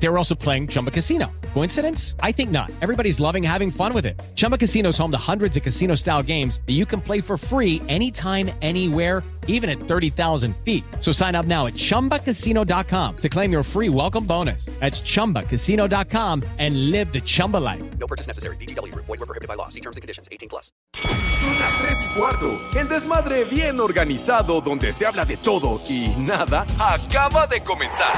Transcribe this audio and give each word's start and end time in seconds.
They 0.00 0.08
were 0.08 0.18
also 0.18 0.34
playing 0.34 0.68
Chumba 0.68 0.90
Casino. 0.90 1.30
Coincidence? 1.54 2.14
I 2.22 2.32
think 2.32 2.50
not. 2.50 2.70
Everybody's 2.80 3.18
loving 3.20 3.42
having 3.42 3.70
fun 3.70 3.92
with 3.92 4.06
it. 4.06 4.20
Chumba 4.36 4.56
Casino 4.56 4.90
is 4.90 4.98
home 4.98 5.10
to 5.10 5.18
hundreds 5.18 5.56
of 5.56 5.62
casino 5.62 5.96
style 5.96 6.22
games 6.22 6.60
that 6.66 6.74
you 6.74 6.86
can 6.86 7.00
play 7.00 7.20
for 7.20 7.36
free 7.36 7.82
anytime, 7.88 8.50
anywhere, 8.62 9.24
even 9.48 9.68
at 9.68 9.80
30,000 9.80 10.54
feet. 10.58 10.84
So 11.00 11.10
sign 11.10 11.34
up 11.34 11.46
now 11.46 11.66
at 11.66 11.74
chumbacasino.com 11.74 13.16
to 13.16 13.28
claim 13.28 13.50
your 13.50 13.62
free 13.64 13.88
welcome 13.88 14.24
bonus. 14.24 14.66
That's 14.78 15.00
chumbacasino.com 15.00 16.44
and 16.58 16.90
live 16.90 17.12
the 17.12 17.20
Chumba 17.20 17.56
life. 17.56 17.82
No 17.98 18.06
purchase 18.06 18.28
necessary. 18.28 18.56
BGW. 18.56 18.94
Void 18.94 19.08
were 19.08 19.26
prohibited 19.26 19.48
by 19.48 19.54
law. 19.54 19.68
See 19.68 19.80
terms 19.80 19.96
and 19.96 20.02
conditions. 20.02 20.28
18 20.30 20.48
plus. 20.48 20.70
Son 20.94 21.58
las 21.58 21.78
3 21.78 21.98
y 22.04 22.18
cuarto. 22.18 22.60
El 22.76 22.88
desmadre 22.88 23.44
bien 23.44 23.80
organizado 23.80 24.60
donde 24.60 24.92
se 24.92 25.06
habla 25.06 25.24
de 25.24 25.36
todo 25.36 25.80
y 25.88 26.08
nada 26.18 26.66
acaba 26.78 27.46
de 27.46 27.62
comenzar. 27.62 28.12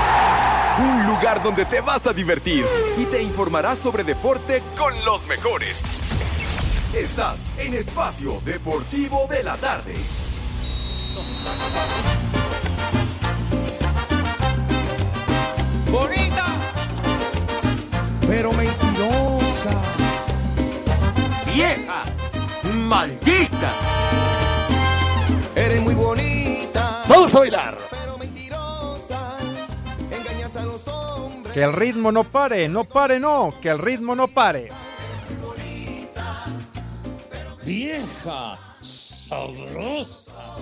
Un 0.79 1.07
lugar 1.07 1.43
donde 1.43 1.65
te 1.71 1.81
vas 1.81 2.05
a 2.09 2.13
divertir 2.13 2.67
y 2.99 3.05
te 3.05 3.23
informarás 3.23 3.79
sobre 3.79 4.03
deporte 4.03 4.61
con 4.77 4.93
los 5.05 5.29
mejores. 5.29 5.83
Estás 6.93 7.49
en 7.59 7.75
Espacio 7.75 8.41
Deportivo 8.45 9.29
de 9.31 9.45
la 9.45 9.57
Tarde. 9.57 9.95
Bonita, 15.89 16.47
pero 18.27 18.53
mentirosa. 18.53 19.83
vieja, 21.55 22.03
maldita. 22.75 23.73
Eres 25.55 25.81
muy 25.83 25.95
bonita, 25.95 27.05
Vamos 27.09 27.33
a 27.35 27.39
bailar. 27.39 28.00
Que 31.53 31.65
el 31.65 31.73
ritmo 31.73 32.13
no 32.13 32.25
pare, 32.25 32.69
no 32.69 32.85
pare, 32.85 33.19
no, 33.19 33.53
que 33.61 33.71
el 33.71 33.79
ritmo 33.79 34.15
no 34.15 34.29
pare. 34.29 34.69
Vieja, 37.65 38.59
sabrosa. 38.81 40.57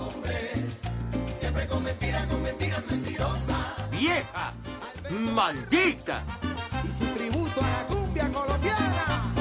Vieja, 3.90 4.52
maldita. 5.10 6.22
Y 6.86 6.90
su 6.90 7.04
tributo 7.06 7.60
a 7.60 7.68
la 7.68 7.86
cumbia 7.86 8.28
colombiana. 8.32 9.34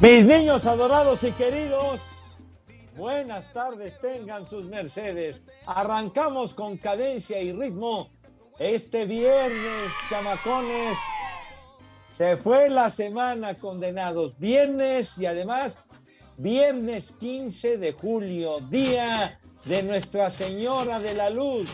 Mis 0.00 0.24
niños 0.26 0.66
adorados 0.66 1.24
y 1.24 1.32
queridos, 1.32 2.15
buenas 2.96 3.52
tardes 3.52 3.98
tengan 4.00 4.46
sus 4.46 4.64
mercedes. 4.64 5.44
Arrancamos 5.66 6.54
con 6.54 6.76
cadencia 6.78 7.40
y 7.40 7.52
ritmo 7.52 8.08
este 8.58 9.04
viernes, 9.04 9.82
chamacones. 10.08 10.96
Se 12.12 12.36
fue 12.36 12.70
la 12.70 12.88
semana 12.90 13.54
condenados. 13.54 14.38
Viernes 14.38 15.18
y 15.18 15.26
además 15.26 15.78
viernes 16.38 17.12
15 17.18 17.78
de 17.78 17.92
julio, 17.92 18.60
día 18.60 19.38
de 19.64 19.82
Nuestra 19.82 20.30
Señora 20.30 20.98
de 20.98 21.14
la 21.14 21.30
Luz. 21.30 21.70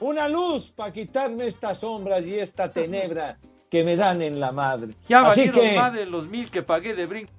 Una 0.00 0.28
luz 0.28 0.70
para 0.70 0.92
quitarme 0.92 1.46
estas 1.46 1.78
sombras 1.78 2.24
y 2.24 2.38
esta 2.38 2.72
tenebra 2.72 3.36
que 3.68 3.84
me 3.84 3.96
dan 3.96 4.22
en 4.22 4.40
la 4.40 4.52
madre. 4.52 4.94
Ya 5.08 5.26
Así 5.26 5.48
valieron 5.48 5.70
que 5.70 5.76
más 5.76 5.92
de 5.92 6.06
los 6.06 6.28
mil 6.28 6.50
que 6.50 6.62
pagué 6.62 6.94
de 6.94 7.06
brinco. 7.06 7.32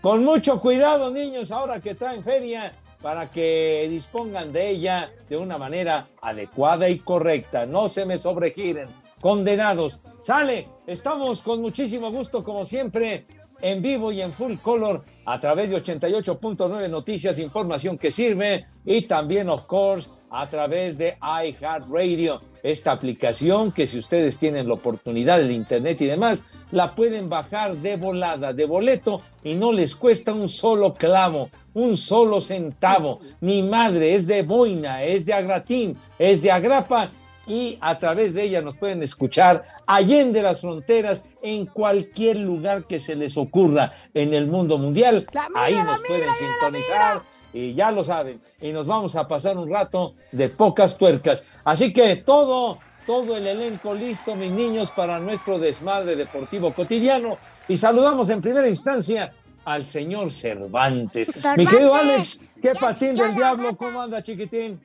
Con 0.00 0.24
mucho 0.24 0.60
cuidado, 0.60 1.10
niños, 1.10 1.50
ahora 1.50 1.80
que 1.80 1.94
traen 1.94 2.24
feria, 2.24 2.72
para 3.02 3.30
que 3.30 3.86
dispongan 3.90 4.52
de 4.52 4.68
ella 4.70 5.10
de 5.28 5.36
una 5.36 5.58
manera 5.58 6.06
adecuada 6.20 6.88
y 6.88 6.98
correcta. 6.98 7.66
No 7.66 7.88
se 7.88 8.04
me 8.04 8.18
sobregiren. 8.18 8.88
Condenados. 9.20 10.00
Sale, 10.22 10.66
estamos 10.86 11.42
con 11.42 11.60
muchísimo 11.60 12.10
gusto, 12.10 12.42
como 12.42 12.64
siempre, 12.64 13.26
en 13.60 13.82
vivo 13.82 14.12
y 14.12 14.22
en 14.22 14.32
full 14.32 14.54
color 14.56 15.04
a 15.26 15.38
través 15.38 15.70
de 15.70 15.82
88.9 15.82 16.88
Noticias, 16.88 17.38
información 17.38 17.98
que 17.98 18.10
sirve 18.10 18.66
y 18.84 19.02
también, 19.02 19.50
of 19.50 19.64
course, 19.64 20.10
a 20.30 20.48
través 20.48 20.96
de 20.96 21.18
iHeartRadio, 21.20 22.40
esta 22.62 22.92
aplicación 22.92 23.72
que 23.72 23.86
si 23.86 23.98
ustedes 23.98 24.38
tienen 24.38 24.68
la 24.68 24.74
oportunidad 24.74 25.38
del 25.38 25.50
internet 25.50 26.00
y 26.00 26.06
demás, 26.06 26.44
la 26.70 26.94
pueden 26.94 27.28
bajar 27.28 27.76
de 27.76 27.96
volada, 27.96 28.52
de 28.52 28.64
boleto 28.64 29.22
y 29.42 29.54
no 29.54 29.72
les 29.72 29.94
cuesta 29.96 30.32
un 30.32 30.48
solo 30.48 30.94
clavo, 30.94 31.50
un 31.74 31.96
solo 31.96 32.40
centavo, 32.40 33.20
ni 33.40 33.62
madre, 33.62 34.14
es 34.14 34.26
de 34.26 34.42
boina, 34.42 35.04
es 35.04 35.26
de 35.26 35.34
agratín, 35.34 35.96
es 36.18 36.42
de 36.42 36.50
agrapa 36.50 37.10
y 37.46 37.78
a 37.80 37.98
través 37.98 38.34
de 38.34 38.44
ella 38.44 38.62
nos 38.62 38.76
pueden 38.76 39.02
escuchar 39.02 39.62
allende 39.86 40.42
las 40.42 40.60
fronteras 40.60 41.24
en 41.42 41.66
cualquier 41.66 42.36
lugar 42.36 42.84
que 42.84 43.00
se 43.00 43.16
les 43.16 43.36
ocurra 43.36 43.92
en 44.14 44.34
el 44.34 44.46
mundo 44.46 44.78
mundial. 44.78 45.26
Ahí 45.56 45.74
nos 45.74 46.00
pueden 46.02 46.28
sintonizar 46.38 47.22
y 47.52 47.74
ya 47.74 47.90
lo 47.90 48.04
saben. 48.04 48.40
Y 48.60 48.72
nos 48.72 48.86
vamos 48.86 49.16
a 49.16 49.26
pasar 49.26 49.56
un 49.56 49.70
rato 49.70 50.14
de 50.32 50.48
pocas 50.48 50.96
tuercas. 50.96 51.44
Así 51.64 51.92
que 51.92 52.16
todo, 52.16 52.78
todo 53.06 53.36
el 53.36 53.46
elenco 53.46 53.94
listo, 53.94 54.34
mis 54.36 54.52
niños, 54.52 54.90
para 54.90 55.18
nuestro 55.18 55.58
desmadre 55.58 56.16
deportivo 56.16 56.72
cotidiano. 56.72 57.38
Y 57.68 57.76
saludamos 57.76 58.28
en 58.30 58.40
primera 58.40 58.68
instancia 58.68 59.32
al 59.64 59.86
señor 59.86 60.30
Cervantes. 60.30 61.30
Mi 61.56 61.66
querido 61.66 61.94
Alex, 61.94 62.40
qué 62.62 62.72
patín 62.74 63.14
del 63.14 63.34
diablo, 63.34 63.76
¿cómo 63.76 64.00
anda, 64.00 64.22
chiquitín? 64.22 64.80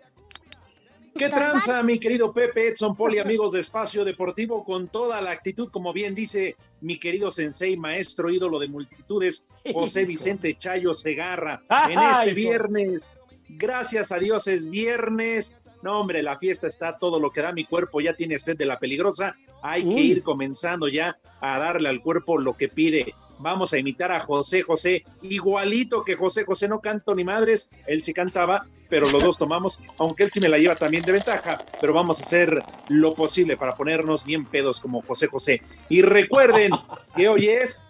¿Qué 1.17 1.29
tranza, 1.29 1.81
mi 1.81 1.97
querido 1.97 2.33
Pepe, 2.33 2.67
Edson 2.67 2.93
Poli, 2.93 3.19
amigos 3.19 3.53
de 3.53 3.61
Espacio 3.61 4.03
Deportivo, 4.03 4.65
con 4.65 4.89
toda 4.89 5.21
la 5.21 5.31
actitud, 5.31 5.69
como 5.71 5.93
bien 5.93 6.13
dice 6.13 6.57
mi 6.81 6.99
querido 6.99 7.31
sensei, 7.31 7.77
maestro, 7.77 8.29
ídolo 8.29 8.59
de 8.59 8.67
multitudes, 8.67 9.47
José 9.71 10.03
Vicente 10.03 10.57
Chayo 10.57 10.93
Segarra, 10.93 11.61
en 11.89 11.99
este 11.99 12.33
viernes. 12.33 13.13
Gracias 13.47 14.11
a 14.11 14.19
Dios 14.19 14.47
es 14.47 14.69
viernes. 14.69 15.55
No, 15.81 16.01
hombre, 16.01 16.21
la 16.21 16.37
fiesta 16.37 16.67
está 16.67 16.97
todo 16.97 17.17
lo 17.17 17.31
que 17.31 17.41
da 17.41 17.53
mi 17.53 17.63
cuerpo, 17.63 18.01
ya 18.01 18.13
tiene 18.13 18.37
sed 18.37 18.57
de 18.57 18.65
la 18.65 18.77
peligrosa. 18.77 19.35
Hay 19.61 19.87
que 19.87 20.01
ir 20.01 20.21
comenzando 20.21 20.89
ya 20.89 21.17
a 21.39 21.59
darle 21.59 21.87
al 21.87 22.01
cuerpo 22.01 22.37
lo 22.37 22.57
que 22.57 22.67
pide. 22.67 23.13
Vamos 23.39 23.73
a 23.73 23.77
imitar 23.77 24.11
a 24.11 24.19
José 24.19 24.61
José, 24.61 25.03
igualito 25.21 26.03
que 26.03 26.15
José 26.15 26.45
José, 26.45 26.67
no 26.67 26.79
canto 26.79 27.13
ni 27.15 27.23
madres, 27.23 27.69
él 27.85 28.01
sí 28.01 28.13
cantaba, 28.13 28.65
pero 28.89 29.09
los 29.11 29.23
dos 29.23 29.37
tomamos, 29.37 29.81
aunque 29.99 30.23
él 30.23 30.31
sí 30.31 30.39
me 30.39 30.49
la 30.49 30.57
lleva 30.57 30.75
también 30.75 31.03
de 31.03 31.11
ventaja, 31.11 31.63
pero 31.81 31.93
vamos 31.93 32.19
a 32.19 32.23
hacer 32.23 32.63
lo 32.87 33.13
posible 33.15 33.57
para 33.57 33.75
ponernos 33.75 34.23
bien 34.23 34.45
pedos 34.45 34.79
como 34.79 35.01
José 35.01 35.27
José. 35.27 35.61
Y 35.89 36.01
recuerden 36.01 36.71
que 37.15 37.27
hoy 37.27 37.49
es 37.49 37.85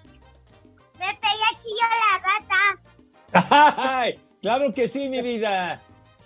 Pepe, 0.94 1.28
ya 1.28 1.57
chilló 1.57 1.88
la 2.01 2.17
rata. 3.38 3.75
Ay, 3.78 4.19
claro 4.41 4.73
que 4.73 4.88
sí, 4.88 5.09
mi 5.09 5.22
vida. 5.22 5.81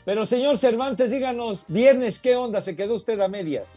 Pero 0.06 0.26
señor 0.26 0.58
Cervantes, 0.58 1.12
díganos, 1.12 1.66
viernes, 1.68 2.20
¿qué 2.20 2.36
onda? 2.36 2.62
¿Se 2.62 2.76
quedó 2.76 2.96
usted 2.96 3.20
a 3.20 3.28
medias? 3.28 3.68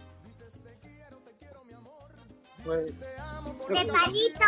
De 2.65 2.95
palito. 3.69 4.47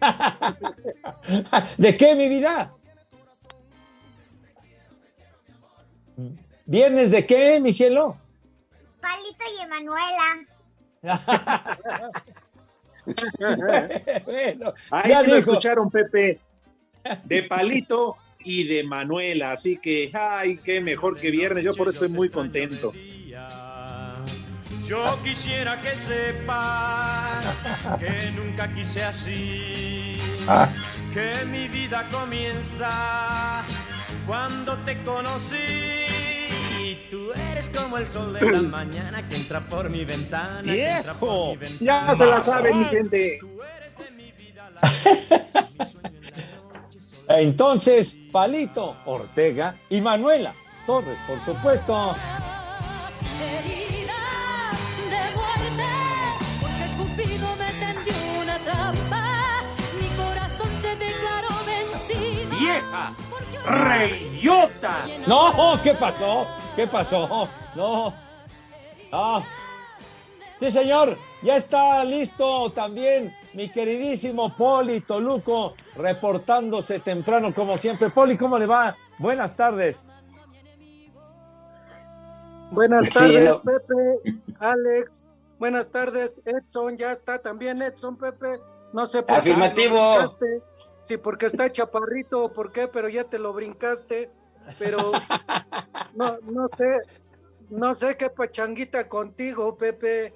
¿De 1.78 1.96
qué, 1.96 2.14
mi 2.14 2.28
vida? 2.28 2.72
¿Viernes 6.66 7.10
de 7.10 7.26
qué, 7.26 7.60
mi 7.60 7.72
cielo? 7.72 8.16
Palito 9.00 9.44
y 9.58 9.62
Emanuela. 9.62 10.46
Bueno, 14.26 14.74
Ahí 14.90 15.08
ya 15.08 15.22
lo 15.22 15.26
dijo. 15.26 15.36
escucharon, 15.38 15.90
Pepe, 15.90 16.40
de 17.24 17.42
Palito 17.44 18.16
y 18.44 18.64
de 18.64 18.84
Manuela. 18.84 19.52
Así 19.52 19.78
que, 19.78 20.10
ay, 20.12 20.58
qué 20.58 20.82
mejor 20.82 21.18
que 21.18 21.30
viernes. 21.30 21.64
Yo 21.64 21.72
por 21.72 21.88
eso 21.88 22.04
estoy 22.04 22.14
muy 22.14 22.28
contento. 22.28 22.92
Yo 24.88 25.22
quisiera 25.22 25.78
que 25.80 25.94
sepas 25.94 27.44
que 27.98 28.30
nunca 28.34 28.72
quise 28.72 29.04
así, 29.04 30.12
Ah. 30.48 30.66
que 31.12 31.44
mi 31.44 31.68
vida 31.68 32.08
comienza 32.10 33.62
cuando 34.26 34.78
te 34.78 35.02
conocí. 35.02 35.56
Y 36.80 37.06
tú 37.10 37.32
eres 37.50 37.68
como 37.68 37.98
el 37.98 38.06
sol 38.08 38.32
de 38.32 38.40
la 38.50 38.62
mañana 38.78 39.28
que 39.28 39.36
entra 39.36 39.60
por 39.60 39.90
mi 39.90 40.06
ventana. 40.06 40.62
por 40.62 40.72
¡Viejo! 40.72 41.46
mi 41.50 41.56
ventana. 41.58 42.06
Ya 42.06 42.14
se 42.14 42.24
la 42.26 42.40
saben, 42.40 42.78
mi 42.78 42.84
gente. 42.86 43.36
Tú 43.40 43.58
eres 43.76 43.98
de 43.98 44.10
mi 44.12 44.32
vida 44.32 44.70
la 44.70 44.80
Entonces, 47.40 48.16
Palito, 48.32 48.96
Ortega 49.04 49.74
y 49.90 50.00
Manuela 50.00 50.54
Torres, 50.86 51.18
por 51.26 51.44
supuesto. 51.44 52.14
¡Vieja! 62.68 63.14
¡Reyota! 63.66 65.04
No, 65.26 65.80
¿qué 65.82 65.94
pasó? 65.94 66.46
¿Qué 66.76 66.86
pasó? 66.86 67.48
No. 67.74 68.12
Ah. 69.12 69.42
Sí, 70.60 70.70
señor, 70.70 71.16
ya 71.42 71.56
está 71.56 72.04
listo 72.04 72.70
también 72.72 73.34
mi 73.54 73.68
queridísimo 73.70 74.54
Poli 74.56 75.00
Toluco, 75.00 75.74
reportándose 75.96 76.98
temprano 77.00 77.54
como 77.54 77.78
siempre. 77.78 78.10
Poli, 78.10 78.36
¿cómo 78.36 78.58
le 78.58 78.66
va? 78.66 78.96
Buenas 79.18 79.54
tardes. 79.54 80.06
Buenas 82.70 83.06
Sí, 83.06 83.12
tardes, 83.12 83.44
no. 83.50 83.60
Pepe, 83.60 84.42
Alex. 84.58 85.26
Buenas 85.58 85.88
tardes, 85.88 86.40
Edson. 86.44 86.96
Ya 86.96 87.12
está 87.12 87.38
también 87.40 87.80
Edson, 87.80 88.16
Pepe. 88.16 88.58
No 88.92 89.06
sé 89.06 89.22
por 89.22 89.36
qué 89.36 89.40
Afirmativo. 89.52 90.36
Sí, 91.08 91.16
porque 91.16 91.46
está 91.46 91.72
chaparrito 91.72 92.44
o 92.44 92.52
por 92.52 92.70
qué, 92.70 92.86
pero 92.86 93.08
ya 93.08 93.24
te 93.24 93.38
lo 93.38 93.54
brincaste. 93.54 94.30
Pero 94.78 95.10
no, 96.14 96.36
no 96.42 96.68
sé, 96.68 96.84
no 97.70 97.94
sé 97.94 98.14
qué 98.18 98.28
pachanguita 98.28 99.08
contigo, 99.08 99.74
Pepe. 99.78 100.34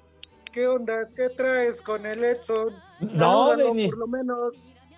¿Qué 0.51 0.67
onda? 0.67 1.07
¿Qué 1.15 1.29
traes 1.29 1.79
con 1.79 2.07
el 2.07 2.23
Edson? 2.23 2.73
No, 3.01 3.49
Salúdalo, 3.51 3.65
de 3.65 3.73
ni- 3.75 3.87
por 3.89 3.97
lo 3.99 4.07
menos. 4.07 4.55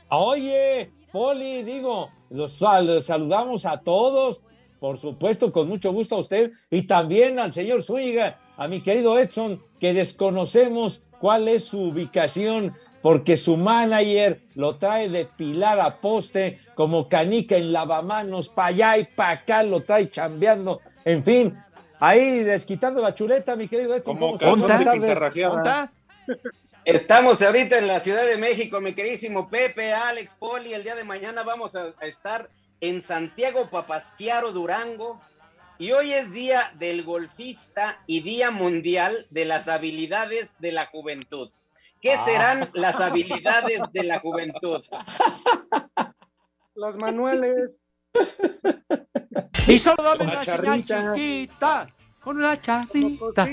Oye, 0.09 0.93
Poli, 1.11 1.63
digo, 1.63 2.09
los, 2.29 2.53
sal- 2.53 2.87
los 2.87 3.05
saludamos 3.07 3.65
a 3.65 3.81
todos, 3.81 4.43
por 4.79 4.97
supuesto, 4.97 5.51
con 5.51 5.67
mucho 5.67 5.91
gusto 5.91 6.15
a 6.15 6.19
usted 6.19 6.53
y 6.69 6.83
también 6.87 7.37
al 7.37 7.51
señor 7.51 7.83
Zúñiga, 7.83 8.39
a 8.55 8.69
mi 8.69 8.81
querido 8.81 9.19
Edson, 9.19 9.61
que 9.79 9.93
desconocemos 9.93 11.09
cuál 11.19 11.47
es 11.49 11.65
su 11.65 11.81
ubicación, 11.89 12.73
porque 13.05 13.37
su 13.37 13.55
manager 13.55 14.39
lo 14.55 14.77
trae 14.77 15.09
de 15.09 15.25
pilar 15.25 15.79
a 15.79 15.97
poste, 15.97 16.57
como 16.73 17.07
canica 17.07 17.55
en 17.55 17.71
lavamanos, 17.71 18.49
para 18.49 18.69
allá 18.69 18.97
y 18.97 19.03
para 19.03 19.29
acá, 19.29 19.61
lo 19.61 19.81
trae 19.81 20.09
chambeando, 20.09 20.81
en 21.03 21.23
fin. 21.23 21.55
Ahí 21.99 22.39
desquitando 22.39 23.03
la 23.03 23.13
chuleta, 23.13 23.55
mi 23.55 23.67
querido 23.67 23.93
Edson. 23.93 24.17
Como 24.17 24.35
¿cómo. 24.39 24.65
Estamos 26.83 27.43
ahorita 27.43 27.77
en 27.77 27.85
la 27.85 27.99
Ciudad 27.99 28.25
de 28.25 28.37
México, 28.37 28.81
mi 28.81 28.93
queridísimo 28.93 29.51
Pepe, 29.51 29.93
Alex, 29.93 30.33
Poli. 30.33 30.73
El 30.73 30.81
día 30.81 30.95
de 30.95 31.03
mañana 31.03 31.43
vamos 31.43 31.75
a, 31.75 31.93
a 32.01 32.07
estar 32.07 32.49
en 32.81 33.03
Santiago 33.03 33.69
Papasquiaro, 33.69 34.51
Durango. 34.51 35.21
Y 35.77 35.91
hoy 35.91 36.11
es 36.11 36.31
día 36.31 36.73
del 36.79 37.03
golfista 37.03 37.99
y 38.07 38.21
día 38.21 38.49
mundial 38.49 39.27
de 39.29 39.45
las 39.45 39.67
habilidades 39.67 40.59
de 40.59 40.71
la 40.71 40.87
juventud. 40.87 41.51
¿Qué 42.05 42.13
Ah. 42.13 42.23
serán 42.23 42.69
las 42.73 42.99
habilidades 42.99 43.81
de 43.91 44.03
la 44.03 44.19
juventud? 44.19 44.79
Las 46.75 46.95
manuales. 46.97 47.79
Y 49.65 49.79
solo 49.79 50.03
dame 50.03 50.25
una 50.25 50.43
señal 50.43 50.85
chiquita. 50.85 51.87
Con 52.23 52.37
una 52.37 52.61
charrita. 52.61 53.47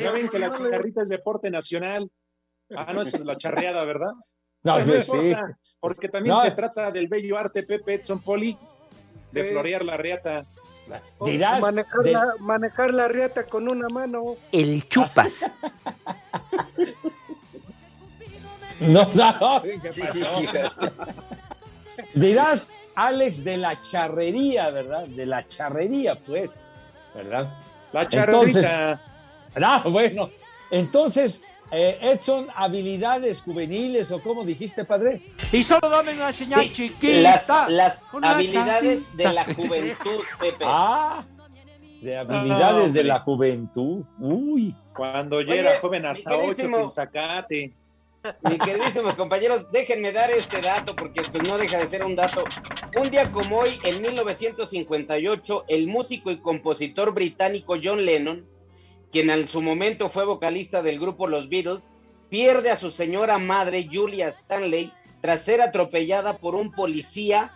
Ya 0.00 0.12
ven 0.12 0.28
que 0.28 0.38
la 0.38 0.52
charrita 0.52 1.02
es 1.02 1.08
deporte 1.08 1.50
nacional. 1.50 2.08
Ah, 2.76 2.92
no, 2.92 3.02
esa 3.02 3.16
es 3.16 3.24
la 3.24 3.36
charreada, 3.36 3.82
¿verdad? 3.84 4.12
No, 4.62 4.74
Pues 4.74 4.86
pues 4.86 5.06
sí. 5.06 5.34
Porque 5.80 6.08
también 6.08 6.36
No. 6.36 6.40
se 6.42 6.52
trata 6.52 6.92
del 6.92 7.08
bello 7.08 7.36
arte 7.36 7.64
Pepe 7.64 7.94
Edson 7.94 8.20
Poli 8.20 8.56
de 9.32 9.42
Sí. 9.42 9.50
florear 9.50 9.84
la 9.84 9.96
reata. 9.96 10.44
Dirás 11.24 11.60
manejar, 11.60 12.02
de- 12.04 12.12
la, 12.12 12.34
manejar 12.38 12.94
la 12.94 13.08
riata 13.08 13.46
con 13.48 13.68
una 13.68 13.88
mano. 13.88 14.36
El 14.52 14.88
chupas. 14.88 15.44
No, 18.80 19.08
no, 19.14 19.62
¿qué 19.62 19.92
Sí, 19.92 20.02
sí, 20.12 20.22
sí. 20.24 20.46
Dirás, 22.14 22.70
Alex, 22.94 23.42
de 23.44 23.56
la 23.56 23.80
charrería, 23.82 24.70
¿verdad? 24.70 25.06
De 25.06 25.26
la 25.26 25.46
charrería, 25.48 26.14
pues, 26.16 26.66
¿verdad? 27.14 27.48
La 27.92 28.08
charrita. 28.08 29.00
Ah, 29.54 29.82
bueno. 29.88 30.30
Entonces, 30.70 31.42
eh, 31.70 31.98
Edson, 32.00 32.48
habilidades 32.54 33.40
juveniles 33.42 34.10
o 34.12 34.20
como 34.20 34.44
dijiste, 34.44 34.84
padre. 34.84 35.22
Y 35.52 35.62
solo 35.62 35.88
dame 35.88 36.12
una 36.14 36.32
señal 36.32 36.62
Sí, 36.62 36.72
chiquita. 36.72 37.68
las 37.68 38.02
habilidades 38.22 39.16
de 39.16 39.32
la 39.32 39.44
juventud, 39.44 40.20
Pepe. 40.40 40.64
Ah, 40.66 41.24
de 42.00 42.16
habilidades 42.16 42.92
de 42.92 43.04
la 43.04 43.18
juventud. 43.20 44.04
Uy. 44.18 44.74
Cuando 44.94 45.40
yo 45.40 45.52
Oye, 45.52 45.60
era 45.60 45.80
joven 45.80 46.06
hasta 46.06 46.36
ocho 46.36 46.68
sin 46.68 46.90
sacate. 46.90 47.72
Mis 48.42 48.58
queridísimos 48.58 49.14
compañeros, 49.14 49.70
déjenme 49.70 50.12
dar 50.12 50.30
este 50.30 50.60
dato 50.60 50.94
porque 50.96 51.22
pues, 51.32 51.48
no 51.48 51.58
deja 51.58 51.78
de 51.78 51.86
ser 51.86 52.04
un 52.04 52.16
dato. 52.16 52.44
Un 52.96 53.10
día 53.10 53.30
como 53.30 53.58
hoy, 53.58 53.78
en 53.84 54.02
1958, 54.02 55.64
el 55.68 55.86
músico 55.86 56.30
y 56.30 56.38
compositor 56.38 57.14
británico 57.14 57.76
John 57.82 58.04
Lennon, 58.04 58.46
quien 59.12 59.30
en 59.30 59.46
su 59.46 59.62
momento 59.62 60.08
fue 60.08 60.24
vocalista 60.24 60.82
del 60.82 60.98
grupo 60.98 61.26
Los 61.26 61.48
Beatles, 61.48 61.90
pierde 62.28 62.70
a 62.70 62.76
su 62.76 62.90
señora 62.90 63.38
madre 63.38 63.88
Julia 63.92 64.28
Stanley 64.28 64.92
tras 65.20 65.42
ser 65.42 65.60
atropellada 65.60 66.38
por 66.38 66.54
un 66.54 66.72
policía 66.72 67.52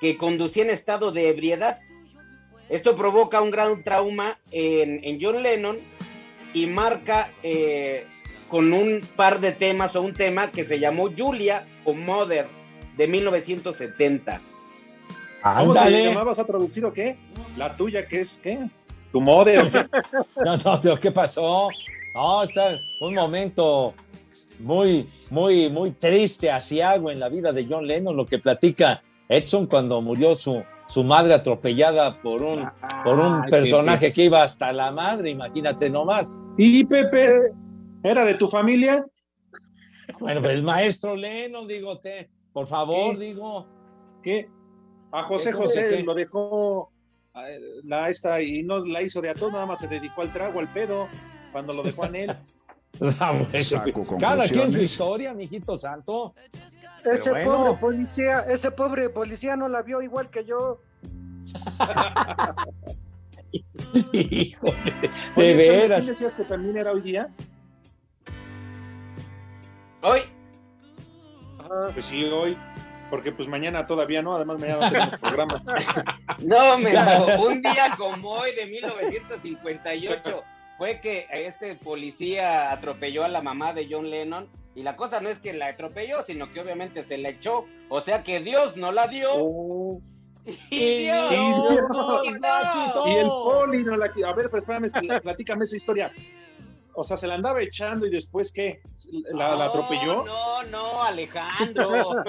que 0.00 0.16
conducía 0.16 0.64
en 0.64 0.70
estado 0.70 1.12
de 1.12 1.28
ebriedad. 1.28 1.80
Esto 2.68 2.94
provoca 2.94 3.40
un 3.40 3.50
gran 3.50 3.82
trauma 3.82 4.38
en, 4.50 5.00
en 5.04 5.18
John 5.20 5.42
Lennon 5.42 5.78
y 6.54 6.66
marca 6.66 7.30
eh, 7.42 8.06
con 8.50 8.72
un 8.72 9.00
par 9.16 9.40
de 9.40 9.52
temas 9.52 9.94
o 9.96 10.02
un 10.02 10.12
tema 10.12 10.50
que 10.50 10.64
se 10.64 10.78
llamó 10.78 11.08
Julia 11.16 11.64
o 11.84 11.94
Mother 11.94 12.46
de 12.96 13.06
1970. 13.06 14.40
¿Cómo 15.42 15.74
se 15.74 16.04
llamabas 16.04 16.38
a 16.38 16.44
traducir 16.44 16.84
o 16.84 16.92
qué? 16.92 17.16
La 17.56 17.76
tuya, 17.76 18.06
que 18.06 18.20
es 18.20 18.40
qué? 18.42 18.68
Tu 19.12 19.18
o 19.30 19.44
qué? 19.44 19.86
No, 20.44 20.56
no, 20.56 20.80
tío, 20.80 20.98
¿qué 20.98 21.10
pasó? 21.10 21.68
No, 22.14 22.42
está 22.42 22.76
un 23.00 23.14
momento 23.14 23.94
muy, 24.58 25.08
muy, 25.30 25.70
muy 25.70 25.92
triste, 25.92 26.50
asiago 26.50 27.10
en 27.10 27.20
la 27.20 27.28
vida 27.28 27.52
de 27.52 27.66
John 27.68 27.86
Lennon, 27.86 28.16
lo 28.16 28.26
que 28.26 28.38
platica 28.38 29.02
Edson 29.28 29.66
cuando 29.66 30.02
murió 30.02 30.34
su, 30.34 30.62
su 30.88 31.04
madre 31.04 31.34
atropellada 31.34 32.20
por 32.20 32.42
un, 32.42 32.68
por 33.04 33.18
un 33.18 33.44
Ay, 33.44 33.50
personaje 33.50 34.12
que 34.12 34.24
iba 34.24 34.42
hasta 34.42 34.72
la 34.72 34.90
madre, 34.90 35.30
imagínate 35.30 35.88
nomás. 35.88 36.38
¿Y 36.58 36.84
Pepe? 36.84 37.52
¿Era 38.02 38.24
de 38.24 38.34
tu 38.34 38.48
familia? 38.48 39.04
Bueno, 40.18 40.40
pero 40.40 40.54
el 40.54 40.62
maestro 40.62 41.14
Lennon, 41.14 41.68
digo, 41.68 41.98
te, 41.98 42.30
por 42.52 42.66
favor, 42.66 43.18
¿Qué? 43.18 43.24
digo. 43.26 43.68
¿Qué? 44.22 44.48
A 45.12 45.22
José 45.22 45.50
¿Qué? 45.50 45.56
José 45.56 45.88
¿Qué? 45.88 46.02
lo 46.02 46.14
dejó 46.14 46.92
la 47.84 48.08
esta 48.08 48.42
y 48.42 48.62
no 48.62 48.84
la 48.84 49.02
hizo 49.02 49.20
de 49.20 49.30
a 49.30 49.34
todo, 49.34 49.52
nada 49.52 49.66
más 49.66 49.80
se 49.80 49.88
dedicó 49.88 50.22
al 50.22 50.32
trago, 50.32 50.60
al 50.60 50.68
pedo, 50.68 51.08
cuando 51.52 51.72
lo 51.72 51.82
dejó 51.82 52.06
en 52.06 52.16
él. 52.16 52.36
Ah, 53.20 53.38
cada 54.18 54.48
quien 54.48 54.72
su 54.72 54.82
historia, 54.82 55.32
mijito 55.32 55.78
santo. 55.78 56.34
Ese 57.04 57.30
bueno. 57.30 57.52
pobre 57.52 57.74
policía, 57.78 58.40
ese 58.40 58.72
pobre 58.72 59.08
policía 59.08 59.54
no 59.54 59.68
la 59.68 59.82
vio 59.82 60.02
igual 60.02 60.28
que 60.28 60.44
yo. 60.44 60.80
Híjole, 64.12 64.74
de 65.36 65.54
veras. 65.54 66.00
¿quién 66.00 66.08
decías 66.08 66.34
que 66.34 66.42
también 66.42 66.78
era 66.78 66.90
hoy 66.90 67.00
día? 67.00 67.32
Hoy, 70.02 70.20
Pues 71.92 72.04
sí, 72.04 72.24
hoy. 72.24 72.56
Porque 73.10 73.32
pues 73.32 73.48
mañana 73.48 73.86
todavía 73.88 74.22
no, 74.22 74.36
además 74.36 74.60
mañana 74.60 74.82
no 74.86 74.90
tenemos 74.90 75.14
programa. 75.20 75.62
no, 76.44 76.78
me 76.78 76.92
un 77.38 77.60
día 77.60 77.94
como 77.96 78.30
hoy 78.30 78.54
de 78.54 78.66
1958 78.66 80.42
fue 80.78 81.00
que 81.00 81.26
este 81.32 81.74
policía 81.74 82.70
atropelló 82.70 83.24
a 83.24 83.28
la 83.28 83.42
mamá 83.42 83.72
de 83.72 83.88
John 83.90 84.08
Lennon 84.10 84.48
y 84.76 84.84
la 84.84 84.94
cosa 84.94 85.20
no 85.20 85.28
es 85.28 85.40
que 85.40 85.52
la 85.52 85.66
atropelló, 85.66 86.22
sino 86.22 86.52
que 86.52 86.60
obviamente 86.60 87.02
se 87.02 87.18
la 87.18 87.30
echó, 87.30 87.66
o 87.88 88.00
sea 88.00 88.22
que 88.22 88.38
Dios 88.40 88.76
no 88.76 88.92
la 88.92 89.08
dio. 89.08 89.28
Oh, 89.34 90.00
Y 90.70 91.02
Dios, 91.02 91.32
y 91.32 91.36
Dios 91.36 91.82
no. 91.90 92.22
y 92.24 92.28
el 93.16 93.26
poli 93.26 93.82
no 93.84 93.96
la 93.96 94.06
A 94.06 94.32
ver, 94.34 94.46
pero 94.48 94.58
espérame, 94.58 94.90
pl- 94.90 95.20
platícame 95.20 95.64
esa 95.64 95.76
historia. 95.76 96.12
O 96.94 97.04
sea, 97.04 97.16
se 97.16 97.26
la 97.26 97.34
andaba 97.34 97.62
echando 97.62 98.06
y 98.06 98.10
después 98.10 98.52
¿qué? 98.52 98.80
¿La, 99.32 99.54
la 99.56 99.66
atropelló? 99.66 100.24
No, 100.24 100.62
no, 100.64 101.02
Alejandro. 101.02 101.90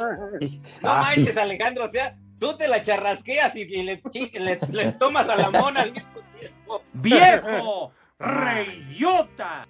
No 0.81 0.91
Ay. 0.91 1.17
manches, 1.17 1.37
Alejandro, 1.37 1.85
o 1.85 1.89
sea, 1.89 2.15
tú 2.39 2.55
te 2.57 2.67
la 2.67 2.81
charrasqueas 2.81 3.55
y, 3.55 3.61
y 3.61 3.83
le, 3.83 4.01
chi- 4.11 4.31
le- 4.33 4.59
le 4.71 4.91
tomas 4.93 5.27
a 5.29 5.35
la 5.35 5.49
mona 5.51 5.81
al 5.81 5.91
mismo 5.93 6.19
tiempo. 6.39 6.81
¡Viejo! 6.93 7.91
¡Reyota! 8.19 9.67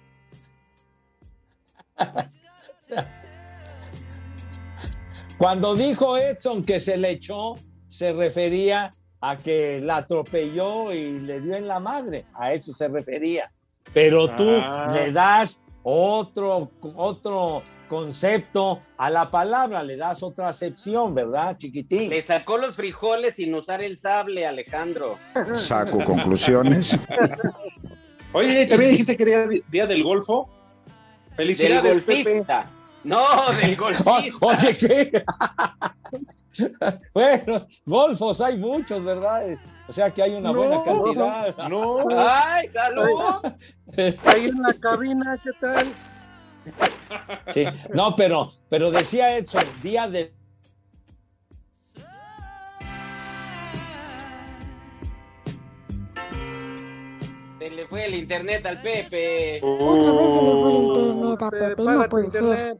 Cuando 5.38 5.74
dijo 5.74 6.16
Edson 6.16 6.64
que 6.64 6.78
se 6.78 6.96
le 6.96 7.10
echó, 7.10 7.54
se 7.88 8.12
refería 8.12 8.90
a 9.20 9.36
que 9.36 9.80
la 9.82 9.96
atropelló 9.98 10.92
y 10.92 11.18
le 11.18 11.40
dio 11.40 11.56
en 11.56 11.66
la 11.66 11.80
madre. 11.80 12.26
A 12.34 12.52
eso 12.52 12.72
se 12.74 12.88
refería. 12.88 13.50
Pero 13.94 14.28
tú 14.28 14.48
Ah. 14.62 14.90
le 14.94 15.12
das 15.12 15.60
otro, 15.84 16.70
otro 16.94 17.62
concepto 17.88 18.78
a 18.96 19.10
la 19.10 19.30
palabra, 19.30 19.82
le 19.82 19.96
das 19.96 20.22
otra 20.22 20.48
acepción, 20.48 21.14
¿verdad, 21.14 21.56
chiquitín? 21.58 22.08
Le 22.08 22.22
sacó 22.22 22.56
los 22.56 22.76
frijoles 22.76 23.34
sin 23.34 23.54
usar 23.54 23.82
el 23.82 23.98
sable, 23.98 24.46
Alejandro. 24.46 25.18
Saco 25.54 26.02
conclusiones. 26.04 26.96
Oye, 28.32 28.64
también 28.66 28.92
dijiste 28.92 29.16
que 29.16 29.22
era 29.24 29.46
día 29.68 29.86
del 29.86 30.02
golfo. 30.04 30.48
Felicidades, 31.36 31.96
Del 31.96 32.04
Pepe. 32.04 32.30
golfista. 32.30 32.64
No, 33.04 33.20
del 33.60 33.76
golfista. 33.76 34.36
Oye, 34.40 34.76
¿qué? 34.78 35.24
bueno, 37.14 37.66
golfos 37.84 38.40
hay 38.40 38.58
muchos, 38.58 39.02
¿verdad? 39.02 39.58
O 39.88 39.92
sea 39.92 40.10
que 40.10 40.22
hay 40.22 40.34
una 40.34 40.50
buena 40.50 40.82
cantidad. 40.82 41.68
No. 41.68 42.04
¡Ay, 42.10 42.68
salud! 42.68 43.40
Ahí 44.24 44.46
en 44.46 44.62
la 44.62 44.74
cabina, 44.74 45.38
¿qué 45.42 45.50
tal? 45.60 45.94
Sí. 47.48 47.64
No, 47.92 48.14
pero, 48.14 48.52
pero 48.68 48.90
decía 48.90 49.36
Edson, 49.36 49.64
día 49.82 50.08
de 50.08 50.32
Se 57.60 57.76
le 57.76 57.86
fue 57.86 58.06
el 58.06 58.14
internet 58.14 58.66
al 58.66 58.82
Pepe. 58.82 59.60
Otra 59.62 60.12
vez 60.12 60.34
se 60.34 60.42
le 60.42 60.52
fue 60.52 60.70
el 60.70 60.76
internet 60.76 61.42
a 61.42 61.50
Pepe, 61.50 61.82
no 61.82 62.08
puede 62.08 62.30
ser. 62.30 62.78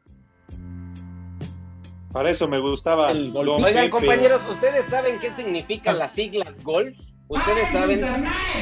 Para 2.13 2.31
eso 2.31 2.47
me 2.47 2.59
gustaba. 2.59 3.11
El 3.11 3.33
golfito. 3.33 3.57
Oigan, 3.57 3.75
Pepe. 3.75 3.91
compañeros, 3.91 4.43
¿ustedes 4.51 4.85
saben 4.87 5.19
qué 5.19 5.31
significan 5.33 5.99
las 5.99 6.13
siglas 6.13 6.63
GOLF? 6.63 6.99
¿Ustedes 7.29 7.71
saben 7.73 8.05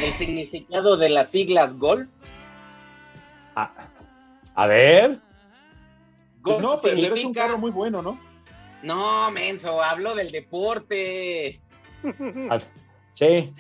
el 0.03 0.13
significado 0.15 0.97
de 0.97 1.09
las 1.09 1.31
siglas 1.31 1.75
GOLF? 1.77 2.09
A 4.55 4.67
ver. 4.67 5.19
Golf 6.43 6.63
No, 6.63 6.79
pero, 6.81 6.95
pero 6.95 7.07
es 7.07 7.11
un 7.13 7.19
significa- 7.19 7.47
carro 7.47 7.59
muy 7.59 7.71
bueno, 7.71 8.03
¿no? 8.03 8.19
No, 8.83 9.31
menso, 9.31 9.83
hablo 9.83 10.15
del 10.15 10.31
deporte. 10.31 11.61
Sí. 13.15 13.53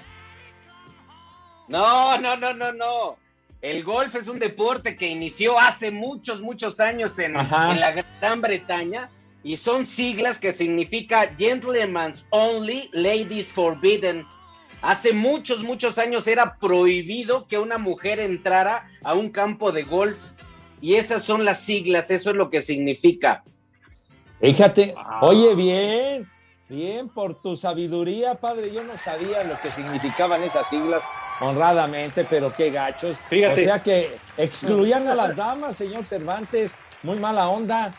No, 1.68 2.18
no, 2.18 2.36
no, 2.36 2.54
no, 2.54 2.72
no. 2.72 3.16
El 3.60 3.84
golf 3.84 4.14
es 4.14 4.28
un 4.28 4.38
deporte 4.38 4.96
que 4.96 5.08
inició 5.08 5.58
hace 5.58 5.90
muchos, 5.90 6.40
muchos 6.40 6.80
años 6.80 7.18
en, 7.18 7.36
en 7.36 7.80
la 7.80 8.04
Gran 8.20 8.40
Bretaña 8.40 9.10
y 9.42 9.56
son 9.56 9.84
siglas 9.84 10.38
que 10.38 10.52
significa 10.52 11.34
Gentlemen's 11.38 12.26
Only, 12.30 12.90
Ladies 12.92 13.48
Forbidden. 13.48 14.26
Hace 14.82 15.12
muchos, 15.12 15.62
muchos 15.62 15.98
años 15.98 16.26
era 16.26 16.56
prohibido 16.58 17.46
que 17.46 17.58
una 17.58 17.78
mujer 17.78 18.18
entrara 18.18 18.88
a 19.04 19.14
un 19.14 19.30
campo 19.30 19.72
de 19.72 19.82
golf 19.82 20.18
y 20.80 20.94
esas 20.94 21.22
son 21.22 21.44
las 21.44 21.60
siglas, 21.60 22.10
eso 22.10 22.30
es 22.30 22.36
lo 22.36 22.50
que 22.50 22.62
significa. 22.62 23.42
Fíjate, 24.40 24.94
oye, 25.20 25.54
bien, 25.54 26.30
bien, 26.68 27.10
por 27.10 27.42
tu 27.42 27.56
sabiduría, 27.56 28.36
padre. 28.36 28.72
Yo 28.72 28.82
no 28.82 28.96
sabía 28.96 29.44
lo 29.44 29.60
que 29.60 29.70
significaban 29.70 30.42
esas 30.42 30.66
siglas 30.68 31.02
honradamente, 31.40 32.24
pero 32.24 32.50
qué 32.54 32.70
gachos. 32.70 33.18
Fíjate. 33.28 33.60
O 33.60 33.64
sea 33.64 33.82
que 33.82 34.16
excluían 34.38 35.06
a 35.08 35.14
las 35.14 35.36
damas, 35.36 35.76
señor 35.76 36.04
Cervantes. 36.04 36.72
Muy 37.02 37.18
mala 37.18 37.48
onda. 37.48 37.92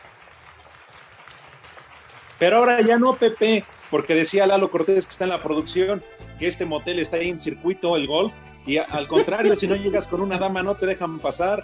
Pero 2.41 2.57
ahora 2.57 2.81
ya 2.81 2.97
no, 2.97 3.15
Pepe, 3.15 3.63
porque 3.91 4.15
decía 4.15 4.47
Lalo 4.47 4.71
Cortés 4.71 5.05
que 5.05 5.11
está 5.11 5.25
en 5.25 5.29
la 5.29 5.37
producción, 5.37 6.01
que 6.39 6.47
este 6.47 6.65
motel 6.65 6.97
está 6.97 7.17
ahí 7.17 7.29
en 7.29 7.39
circuito, 7.39 7.95
el 7.95 8.07
golf, 8.07 8.33
y 8.65 8.77
al 8.77 9.07
contrario, 9.07 9.55
si 9.55 9.67
no 9.67 9.75
llegas 9.75 10.07
con 10.07 10.21
una 10.21 10.39
dama 10.39 10.63
no 10.63 10.73
te 10.73 10.87
dejan 10.87 11.19
pasar. 11.19 11.63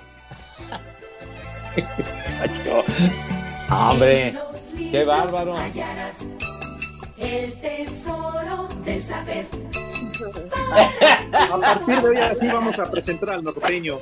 Hombre, 3.72 4.36
qué 4.92 5.04
bárbaro. 5.04 5.56
El 7.18 7.54
tesoro 7.54 8.70
del 8.86 9.04
saber. 9.04 9.48
A 11.34 11.58
partir 11.58 12.02
de 12.02 12.08
hoy 12.08 12.18
así 12.18 12.46
vamos 12.50 12.78
a 12.78 12.84
presentar 12.84 13.32
al 13.32 13.44
norteño. 13.44 13.98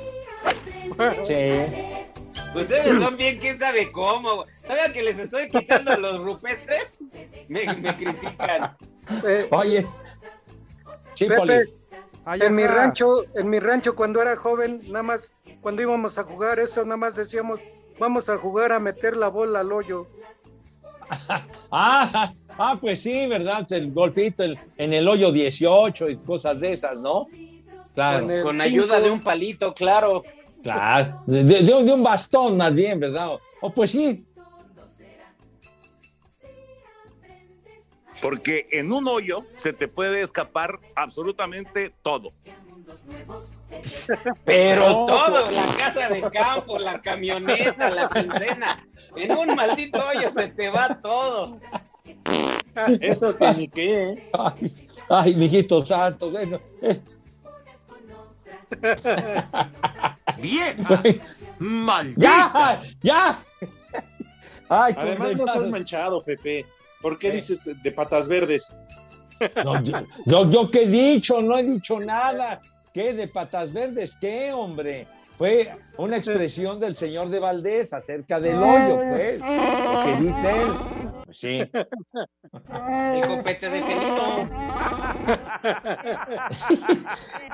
Sí. 1.24 2.12
Ustedes 2.54 3.00
son 3.02 3.16
bien, 3.16 3.38
quién 3.38 3.58
sabe 3.58 3.90
cómo. 3.92 4.44
¿Saben 4.66 4.92
que 4.92 5.02
les 5.02 5.18
estoy 5.18 5.48
quitando 5.48 5.96
los 5.98 6.22
rupestres? 6.22 6.98
Me, 7.48 7.72
me 7.74 7.96
critican. 7.96 8.76
Eh, 9.26 9.46
Oye. 9.50 9.86
Sí, 11.14 11.26
Pepe, 11.26 11.36
Poli. 11.36 11.54
Ay, 12.24 12.40
en 12.42 12.54
mi 12.54 12.66
rancho, 12.66 13.24
en 13.36 13.48
mi 13.48 13.58
rancho 13.60 13.94
cuando 13.94 14.20
era 14.20 14.34
joven, 14.36 14.80
nada 14.88 15.02
más, 15.04 15.32
cuando 15.60 15.82
íbamos 15.82 16.18
a 16.18 16.24
jugar 16.24 16.58
eso, 16.58 16.82
nada 16.84 16.96
más 16.96 17.14
decíamos, 17.14 17.60
vamos 18.00 18.28
a 18.28 18.36
jugar 18.36 18.72
a 18.72 18.80
meter 18.80 19.16
la 19.16 19.28
bola 19.28 19.60
al 19.60 19.72
hoyo. 19.72 20.06
Ah, 21.70 22.32
ah, 22.58 22.78
pues 22.80 23.00
sí, 23.02 23.26
¿verdad? 23.28 23.64
El 23.70 23.92
golfito 23.92 24.42
el- 24.42 24.58
en 24.76 24.92
el 24.92 25.06
hoyo 25.06 25.30
18 25.30 26.08
y 26.10 26.16
cosas 26.16 26.58
de 26.58 26.72
esas, 26.72 26.98
¿no? 26.98 27.26
Claro. 27.94 28.26
Con 28.42 28.60
ayuda 28.60 29.00
de 29.00 29.10
un 29.10 29.20
palito, 29.20 29.72
claro. 29.74 30.22
Claro, 30.74 31.22
de, 31.26 31.44
de- 31.44 31.62
de 31.62 31.92
un- 31.92 32.02
bastón 32.02 32.56
más 32.56 32.74
bien, 32.74 32.98
¿verdad? 33.00 33.28
O, 33.34 33.40
o 33.62 33.70
pues 33.70 33.90
sí, 33.90 34.24
Porque 38.22 38.66
en 38.72 38.90
un 38.92 39.06
hoyo 39.08 39.44
se 39.56 39.74
te 39.74 39.88
puede 39.88 40.22
escapar 40.22 40.78
absolutamente 40.94 41.92
todo. 42.02 42.32
Pero 44.44 44.80
No, 44.88 45.06
todo, 45.06 45.50
la 45.50 45.76
casa 45.76 46.08
de 46.08 46.22
campo, 46.22 46.78
la 46.78 46.98
camioneta, 47.00 47.90
la 47.90 48.08
quincena. 48.08 48.86
En 49.16 49.36
un 49.36 49.54
maldito 49.54 49.98
hoyo 50.06 50.30
se 50.30 50.48
te 50.48 50.70
va 50.70 50.98
todo. 51.02 51.58
Eso 53.00 53.36
que 53.36 53.50
ni 53.54 53.68
qué, 53.68 54.02
¿eh? 54.12 54.18
ay, 54.32 54.72
ay, 55.10 55.34
mijito 55.36 55.84
santo, 55.84 56.30
bueno, 56.30 56.58
eh, 56.82 57.00
¡Vieja! 60.38 61.02
¡Maldita! 61.58 62.20
ya, 62.20 62.82
ya. 63.02 63.38
Ay, 64.68 64.94
Además 64.96 65.36
no 65.36 65.44
estás 65.44 65.68
manchado, 65.68 66.20
Pepe. 66.22 66.66
¿Por 67.00 67.18
qué 67.18 67.30
dices 67.30 67.70
de 67.82 67.92
patas 67.92 68.26
verdes? 68.26 68.74
No, 69.64 69.80
yo, 69.82 69.98
yo, 70.24 70.50
yo 70.50 70.70
qué 70.70 70.82
he 70.82 70.88
dicho, 70.88 71.40
no 71.40 71.56
he 71.56 71.62
dicho 71.62 72.00
nada. 72.00 72.60
¿Qué 72.92 73.12
de 73.12 73.28
patas 73.28 73.72
verdes? 73.72 74.16
¿Qué, 74.18 74.52
hombre? 74.52 75.06
Fue 75.38 75.70
una 75.98 76.16
expresión 76.16 76.80
del 76.80 76.96
señor 76.96 77.28
de 77.28 77.38
Valdés 77.38 77.92
acerca 77.92 78.40
del 78.40 78.56
hoyo, 78.56 79.02
pues. 79.10 79.40
Lo 79.40 80.04
que 80.04 80.16
dice 80.22 80.62
él. 80.62 80.68
Pues 81.26 81.38
sí. 81.38 81.58
El 81.58 83.26
copete 83.26 83.68
de 83.68 83.82
pelito. 83.82 84.48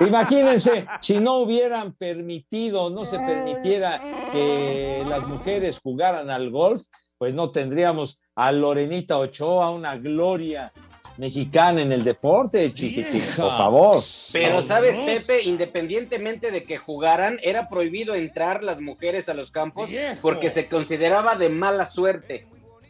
Imagínense, 0.07 0.87
si 1.01 1.19
no 1.19 1.39
hubieran 1.39 1.95
permitido, 1.95 2.91
no 2.91 3.05
se 3.05 3.19
permitiera 3.19 4.01
que 4.31 5.05
las 5.09 5.27
mujeres 5.27 5.81
jugaran 5.83 6.31
al 6.31 6.51
golf, 6.51 6.83
pues 7.19 7.35
no 7.35 7.51
tendríamos 7.51 8.19
a 8.37 8.53
Lorenita 8.53 9.19
Ochoa, 9.19 9.71
una 9.71 9.97
gloria 9.97 10.73
mexicana 11.17 11.83
en 11.83 11.93
el 11.93 12.05
deporte, 12.05 12.73
chiquitín, 12.73 13.23
por 13.37 13.51
favor. 13.51 13.99
Pero 14.33 14.63
sabes, 14.63 14.99
Pepe, 15.01 15.43
independientemente 15.43 16.51
de 16.51 16.65
que 16.65 16.79
jugaran, 16.79 17.39
era 17.43 17.69
prohibido 17.69 18.15
entrar 18.15 18.65
las 18.65 18.81
mujeres 18.81 19.29
a 19.29 19.35
los 19.35 19.51
campos 19.51 19.91
porque 20.21 20.51
se 20.51 20.69
consideraba 20.69 21.37
de 21.37 21.49
mala 21.49 21.87
suerte. 21.87 22.47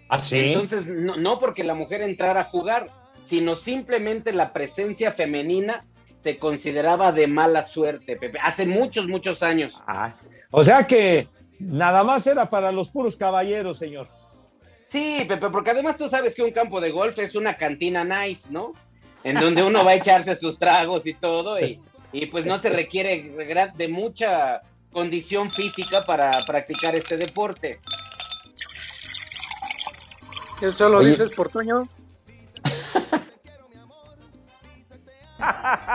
¿Ah, 0.09 0.19
sí? 0.19 0.38
Entonces, 0.38 0.87
no, 0.87 1.17
no 1.17 1.38
porque 1.38 1.64
la 1.64 1.75
mujer 1.75 2.02
entrara 2.02 2.43
a 2.43 2.45
jugar, 2.45 2.91
sino 3.23 3.55
simplemente 3.55 4.33
la 4.33 4.52
presencia 4.52 5.12
femenina 5.12 5.85
se 6.19 6.38
consideraba 6.38 7.11
de 7.11 7.26
mala 7.26 7.64
suerte, 7.64 8.17
Pepe. 8.17 8.38
Hace 8.41 8.64
muchos, 8.64 9.09
muchos 9.09 9.43
años. 9.43 9.75
Ah, 9.87 10.14
o 10.52 10.62
sea 10.62 10.87
que 10.87 11.26
nada 11.59 12.05
más 12.05 12.26
era 12.26 12.49
para 12.49 12.71
los 12.71 12.88
puros 12.91 13.17
caballeros, 13.17 13.79
señor. 13.79 14.09
Sí, 14.93 15.25
Pepe, 15.27 15.49
porque 15.49 15.71
además 15.71 15.97
tú 15.97 16.07
sabes 16.07 16.37
que 16.37 16.43
un 16.43 16.51
campo 16.51 16.79
de 16.79 16.91
golf 16.91 17.19
es 17.19 17.35
una 17.35 17.57
cantina 17.57 18.05
nice, 18.05 18.53
¿no? 18.53 18.75
En 19.25 19.37
donde 19.37 19.63
uno 19.63 19.83
va 19.87 19.93
a 19.93 19.95
echarse 19.95 20.37
sus 20.37 20.59
tragos 20.59 21.07
y 21.07 21.15
todo, 21.15 21.59
y, 21.59 21.81
y 22.13 22.27
pues 22.27 22.45
no 22.45 22.59
se 22.59 22.69
requiere 22.69 23.33
de 23.75 23.89
mucha 23.89 24.61
condición 24.93 25.51
física 25.51 26.05
para 26.05 26.31
practicar 26.45 26.95
este 26.95 27.17
deporte. 27.17 27.81
¿Eso 30.61 30.91
lo 30.91 30.99
Oye. 30.99 31.09
dices 31.09 31.31
por 31.31 31.49
Toño? 31.49 31.89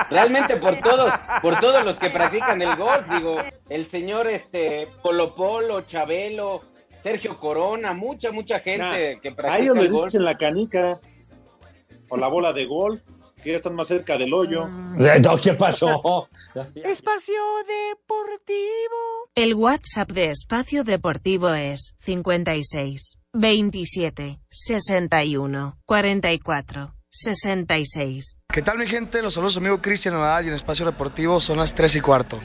Realmente 0.10 0.58
por 0.58 0.82
todos, 0.82 1.13
por 1.44 1.60
todos 1.60 1.86
los 1.86 2.00
que 2.00 2.10
practican 2.10 2.62
el 2.63 2.75
golf, 2.75 3.08
digo, 3.12 3.38
el 3.70 3.86
señor 3.86 4.25
este 4.27 4.88
Polo 5.04 5.36
Polo, 5.36 5.82
Chabelo, 5.82 6.63
Sergio 7.07 7.39
Corona, 7.39 7.93
mucha, 7.93 8.31
mucha 8.31 8.59
gente 8.59 9.15
Nah, 9.15 9.21
que 9.21 9.31
practica 9.31 9.57
ellos 9.63 9.75
les 9.75 9.85
el 9.85 9.91
golf. 9.91 10.05
dicen 10.05 10.25
la 10.25 10.37
canica 10.37 10.99
o 12.09 12.17
la 12.17 12.27
bola 12.27 12.53
de 12.53 12.65
golf, 12.65 13.01
que 13.43 13.51
ya 13.51 13.57
están 13.57 13.75
más 13.75 13.87
cerca 13.87 14.17
del 14.17 14.33
hoyo. 14.33 14.67
No, 14.67 15.37
¿Qué 15.41 15.53
pasó? 15.53 16.27
Espacio 16.75 17.35
Deportivo. 17.65 19.29
El 19.35 19.53
WhatsApp 19.53 20.11
de 20.11 20.31
Espacio 20.31 20.83
Deportivo 20.83 21.53
es 21.53 21.95
56 21.99 23.19
27 23.33 24.39
61 24.49 25.77
44 25.85 26.93
66. 27.09 28.37
¿Qué 28.51 28.61
tal 28.61 28.77
mi 28.77 28.87
gente? 28.87 29.21
Los 29.21 29.35
saludos 29.35 29.57
amigo 29.57 29.81
Cristian 29.81 30.15
Nadal 30.15 30.45
y 30.45 30.47
en 30.49 30.55
Espacio 30.55 30.85
Deportivo 30.85 31.39
son 31.39 31.57
las 31.57 31.73
3 31.73 31.95
y 31.95 32.01
cuarto. 32.01 32.39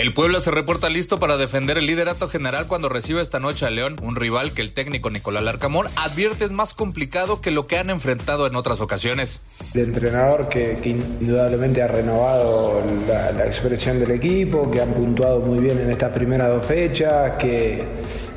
El 0.00 0.14
Puebla 0.14 0.40
se 0.40 0.50
reporta 0.50 0.88
listo 0.88 1.20
para 1.20 1.36
defender 1.36 1.76
el 1.76 1.84
liderato 1.84 2.26
general 2.26 2.66
cuando 2.66 2.88
recibe 2.88 3.20
esta 3.20 3.38
noche 3.38 3.66
a 3.66 3.70
León, 3.70 3.96
un 4.00 4.16
rival 4.16 4.52
que 4.52 4.62
el 4.62 4.72
técnico 4.72 5.10
Nicolás 5.10 5.42
Larcamón 5.42 5.88
advierte 5.94 6.46
es 6.46 6.52
más 6.52 6.72
complicado 6.72 7.42
que 7.42 7.50
lo 7.50 7.66
que 7.66 7.76
han 7.76 7.90
enfrentado 7.90 8.46
en 8.46 8.56
otras 8.56 8.80
ocasiones. 8.80 9.42
El 9.74 9.82
entrenador 9.82 10.48
que, 10.48 10.78
indudablemente 10.82 11.82
ha 11.82 11.88
renovado 11.88 12.82
la, 13.06 13.32
la 13.32 13.46
expresión 13.46 14.00
del 14.00 14.12
equipo, 14.12 14.70
que 14.70 14.80
han 14.80 14.94
puntuado 14.94 15.40
muy 15.40 15.58
bien 15.58 15.78
en 15.78 15.90
estas 15.90 16.14
primeras 16.14 16.48
dos 16.48 16.64
fechas, 16.64 17.32
que 17.38 17.84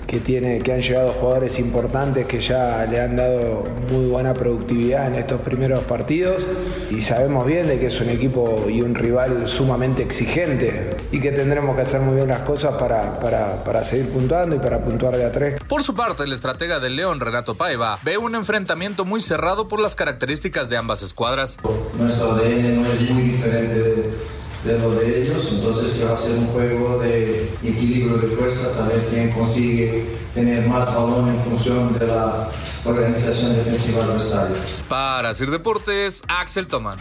que, 0.07 0.19
tiene, 0.19 0.59
que 0.59 0.73
han 0.73 0.81
llegado 0.81 1.09
jugadores 1.09 1.59
importantes 1.59 2.27
que 2.27 2.39
ya 2.39 2.85
le 2.85 2.99
han 2.99 3.15
dado 3.15 3.65
muy 3.91 4.05
buena 4.07 4.33
productividad 4.33 5.07
en 5.07 5.15
estos 5.15 5.41
primeros 5.41 5.83
partidos 5.83 6.43
y 6.89 7.01
sabemos 7.01 7.45
bien 7.45 7.67
de 7.67 7.79
que 7.79 7.87
es 7.87 8.01
un 8.01 8.09
equipo 8.09 8.65
y 8.69 8.81
un 8.81 8.95
rival 8.95 9.47
sumamente 9.47 10.03
exigente 10.03 10.95
y 11.11 11.19
que 11.19 11.31
tendremos 11.31 11.75
que 11.75 11.81
hacer 11.83 12.01
muy 12.01 12.15
bien 12.15 12.27
las 12.27 12.39
cosas 12.39 12.75
para, 12.75 13.19
para, 13.19 13.63
para 13.63 13.83
seguir 13.83 14.09
puntuando 14.09 14.55
y 14.55 14.59
para 14.59 14.79
puntuar 14.83 15.17
de 15.17 15.25
a 15.25 15.31
tres. 15.31 15.61
Por 15.67 15.83
su 15.83 15.95
parte, 15.95 16.23
el 16.23 16.33
estratega 16.33 16.79
del 16.79 16.95
León, 16.95 17.19
Renato 17.19 17.55
Paiva, 17.55 17.99
ve 18.03 18.17
un 18.17 18.35
enfrentamiento 18.35 19.05
muy 19.05 19.21
cerrado 19.21 19.67
por 19.67 19.79
las 19.79 19.95
características 19.95 20.69
de 20.69 20.77
ambas 20.77 21.01
escuadras. 21.03 21.57
Nuestro 21.97 22.33
ADN 22.33 22.83
no 22.83 22.91
es 22.91 23.01
muy 23.09 23.23
diferente 23.23 23.79
de, 23.79 23.92
de 24.63 24.79
lo 24.79 24.91
de 24.95 25.23
ellos, 25.23 25.49
entonces 25.51 25.93
que 25.93 26.05
va 26.05 26.13
a 26.13 26.15
ser 26.15 26.37
un 26.37 26.47
juego 26.47 26.99
de 26.99 27.49
equilibrio 27.63 28.17
de 28.17 28.27
fuerzas, 28.35 28.79
a 28.79 28.87
ver 28.87 29.07
quién 29.09 29.31
consigue 29.31 30.05
tener 30.33 30.65
más 30.67 30.85
balón 30.85 31.29
en 31.29 31.39
función 31.41 31.97
de 31.99 32.07
la 32.07 32.49
organización 32.85 33.55
defensiva 33.55 34.03
adversaria. 34.03 34.57
Para 34.87 35.33
Sir 35.33 35.51
Deportes, 35.51 36.23
Axel 36.27 36.67
Tomán. 36.67 36.97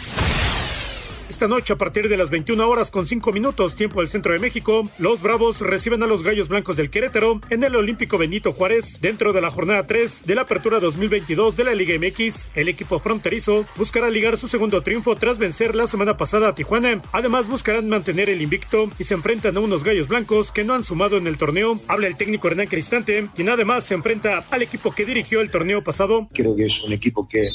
Esta 1.33 1.49
noche, 1.49 1.73
a 1.73 1.79
partir 1.79 2.11
de 2.11 2.19
las 2.19 2.29
21 2.29 2.69
horas 2.69 2.91
con 2.91 3.07
5 3.07 3.33
minutos, 3.33 3.75
tiempo 3.75 4.01
del 4.01 4.09
centro 4.09 4.35
de 4.35 4.39
México, 4.39 4.87
los 4.99 5.23
Bravos 5.23 5.61
reciben 5.63 6.03
a 6.03 6.07
los 6.07 6.23
Gallos 6.23 6.49
Blancos 6.49 6.77
del 6.77 6.91
Querétaro 6.91 7.41
en 7.49 7.65
el 7.65 7.75
Olímpico 7.75 8.19
Benito 8.19 8.53
Juárez, 8.53 9.01
dentro 9.01 9.33
de 9.33 9.41
la 9.41 9.51
jornada 9.51 9.87
3 9.87 10.27
de 10.27 10.35
la 10.35 10.43
Apertura 10.43 10.79
2022 10.79 11.57
de 11.57 11.65
la 11.65 11.75
Liga 11.75 11.95
MX. 11.99 12.51
El 12.55 12.69
equipo 12.69 12.99
fronterizo 12.99 13.65
buscará 13.77 14.11
ligar 14.11 14.37
su 14.37 14.47
segundo 14.47 14.83
triunfo 14.83 15.17
tras 15.17 15.39
vencer 15.39 15.75
la 15.75 15.87
semana 15.87 16.19
pasada 16.19 16.49
a 16.49 16.55
Tijuana. 16.55 17.01
Además, 17.13 17.49
buscarán 17.49 17.89
mantener 17.89 18.29
el 18.29 18.43
invicto 18.43 18.91
y 18.99 19.05
se 19.05 19.15
enfrentan 19.15 19.57
a 19.57 19.61
unos 19.61 19.85
Gallos 19.85 20.09
Blancos 20.09 20.53
que 20.53 20.65
no 20.65 20.75
han 20.75 20.85
sumado 20.85 21.17
en 21.17 21.27
el 21.27 21.39
torneo. 21.39 21.81
Habla 21.89 22.09
el 22.09 22.19
técnico 22.19 22.49
Hernán 22.49 22.67
Cristante, 22.67 23.27
quien 23.35 23.49
además 23.49 23.85
se 23.85 23.95
enfrenta 23.95 24.45
al 24.51 24.61
equipo 24.61 24.93
que 24.93 25.07
dirigió 25.07 25.41
el 25.41 25.51
torneo 25.51 25.81
pasado. 25.81 26.29
Creo 26.35 26.55
que 26.55 26.67
es 26.67 26.83
un 26.83 26.93
equipo 26.93 27.27
que 27.27 27.49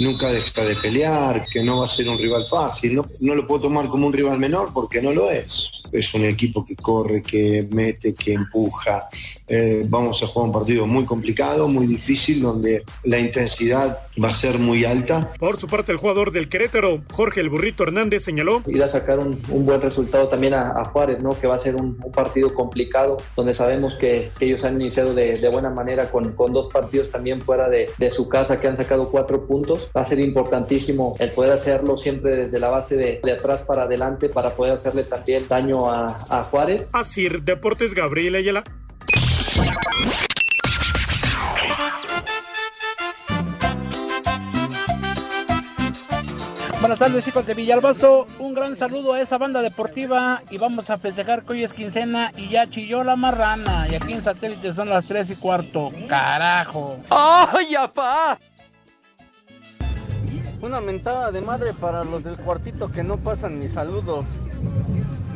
nunca 0.00 0.30
deja 0.30 0.64
de 0.64 0.76
pelear, 0.76 1.44
que 1.52 1.64
no 1.64 1.78
va 1.78 1.86
a 1.86 1.88
ser 1.88 2.08
un 2.08 2.18
rival 2.18 2.46
fácil. 2.48 2.94
No, 2.94 3.04
no 3.20 3.34
lo 3.34 3.46
puedo 3.46 3.62
tomar 3.62 3.88
como 3.88 4.06
un 4.06 4.12
rival 4.12 4.38
menor 4.38 4.72
porque 4.72 5.00
no 5.00 5.12
lo 5.12 5.30
es. 5.30 5.82
Es 5.92 6.12
un 6.14 6.24
equipo 6.24 6.64
que 6.64 6.76
corre, 6.76 7.22
que 7.22 7.66
mete, 7.70 8.14
que 8.14 8.32
empuja. 8.34 9.06
Eh, 9.48 9.84
vamos 9.88 10.22
a 10.22 10.26
jugar 10.26 10.48
un 10.48 10.52
partido 10.52 10.86
muy 10.86 11.04
complicado, 11.04 11.68
muy 11.68 11.86
difícil, 11.86 12.42
donde 12.42 12.84
la 13.04 13.18
intensidad 13.18 14.00
va 14.22 14.28
a 14.28 14.32
ser 14.32 14.58
muy 14.58 14.84
alta. 14.84 15.32
Por 15.38 15.60
su 15.60 15.68
parte, 15.68 15.92
el 15.92 15.98
jugador 15.98 16.32
del 16.32 16.48
Querétaro, 16.48 17.02
Jorge 17.12 17.40
el 17.40 17.50
Burrito 17.50 17.82
Hernández, 17.82 18.24
señaló. 18.24 18.62
Ir 18.66 18.82
a 18.82 18.88
sacar 18.88 19.18
un, 19.18 19.40
un 19.50 19.66
buen 19.66 19.80
resultado 19.80 20.28
también 20.28 20.54
a, 20.54 20.70
a, 20.70 20.84
Juárez, 20.86 21.20
¿no? 21.20 21.38
que 21.38 21.46
va 21.46 21.56
a 21.56 21.58
ser 21.58 21.76
un, 21.76 21.98
un 22.02 22.12
partido 22.12 22.54
complicado, 22.54 23.18
donde 23.36 23.54
sabemos 23.54 23.96
que, 23.96 24.30
que 24.38 24.46
ellos 24.46 24.64
han 24.64 24.80
iniciado 24.80 25.14
de, 25.14 25.38
de 25.38 25.48
buena 25.48 25.70
manera 25.70 26.10
con, 26.10 26.32
con, 26.32 26.52
dos 26.52 26.68
partidos 26.72 27.10
también 27.10 27.40
fuera 27.40 27.68
de, 27.68 27.90
de, 27.98 28.10
su 28.10 28.28
casa, 28.28 28.60
que 28.60 28.68
han 28.68 28.76
sacado 28.76 29.10
cuatro 29.10 29.46
puntos. 29.46 29.90
Va 29.94 30.00
a 30.00 30.04
ser 30.04 30.20
importantísimo 30.20 31.14
el 31.18 31.30
poder 31.30 31.52
hacerlo 31.52 31.96
siempre 31.96 32.36
desde 32.36 32.58
la 32.58 32.70
base 32.70 32.96
de, 32.96 33.20
de 33.22 33.32
atrás 33.32 33.62
para 33.62 33.82
adelante 33.82 34.28
para 34.28 34.50
poder 34.50 34.72
hacerle 34.72 35.04
también 35.04 35.44
daño 35.48 35.75
a, 35.84 36.16
a 36.30 36.42
Juárez. 36.44 36.88
Así, 36.92 37.28
Deportes 37.28 37.94
Gabriel 37.94 38.36
Ayala. 38.36 38.64
Buenas 46.80 46.98
tardes 46.98 47.26
hijos 47.26 47.46
de 47.46 47.54
Villalbazo, 47.54 48.26
un 48.38 48.54
gran 48.54 48.76
saludo 48.76 49.14
a 49.14 49.20
esa 49.20 49.38
banda 49.38 49.60
deportiva 49.62 50.42
y 50.50 50.58
vamos 50.58 50.88
a 50.90 50.98
festejar 50.98 51.42
que 51.42 51.54
hoy 51.54 51.64
es 51.64 51.72
quincena 51.72 52.32
y 52.36 52.50
ya 52.50 52.68
chilló 52.70 53.02
la 53.02 53.16
marrana 53.16 53.88
y 53.90 53.94
aquí 53.94 54.12
en 54.12 54.22
satélite 54.22 54.72
son 54.72 54.90
las 54.90 55.06
3 55.06 55.30
y 55.30 55.36
cuarto, 55.36 55.90
carajo. 56.06 56.98
¡Ay, 57.10 57.74
apá! 57.74 58.38
Una 60.60 60.80
mentada 60.80 61.32
de 61.32 61.40
madre 61.40 61.72
para 61.72 62.04
los 62.04 62.22
del 62.22 62.36
cuartito 62.36 62.92
que 62.92 63.02
no 63.02 63.16
pasan 63.16 63.58
mis 63.58 63.72
saludos. 63.72 64.40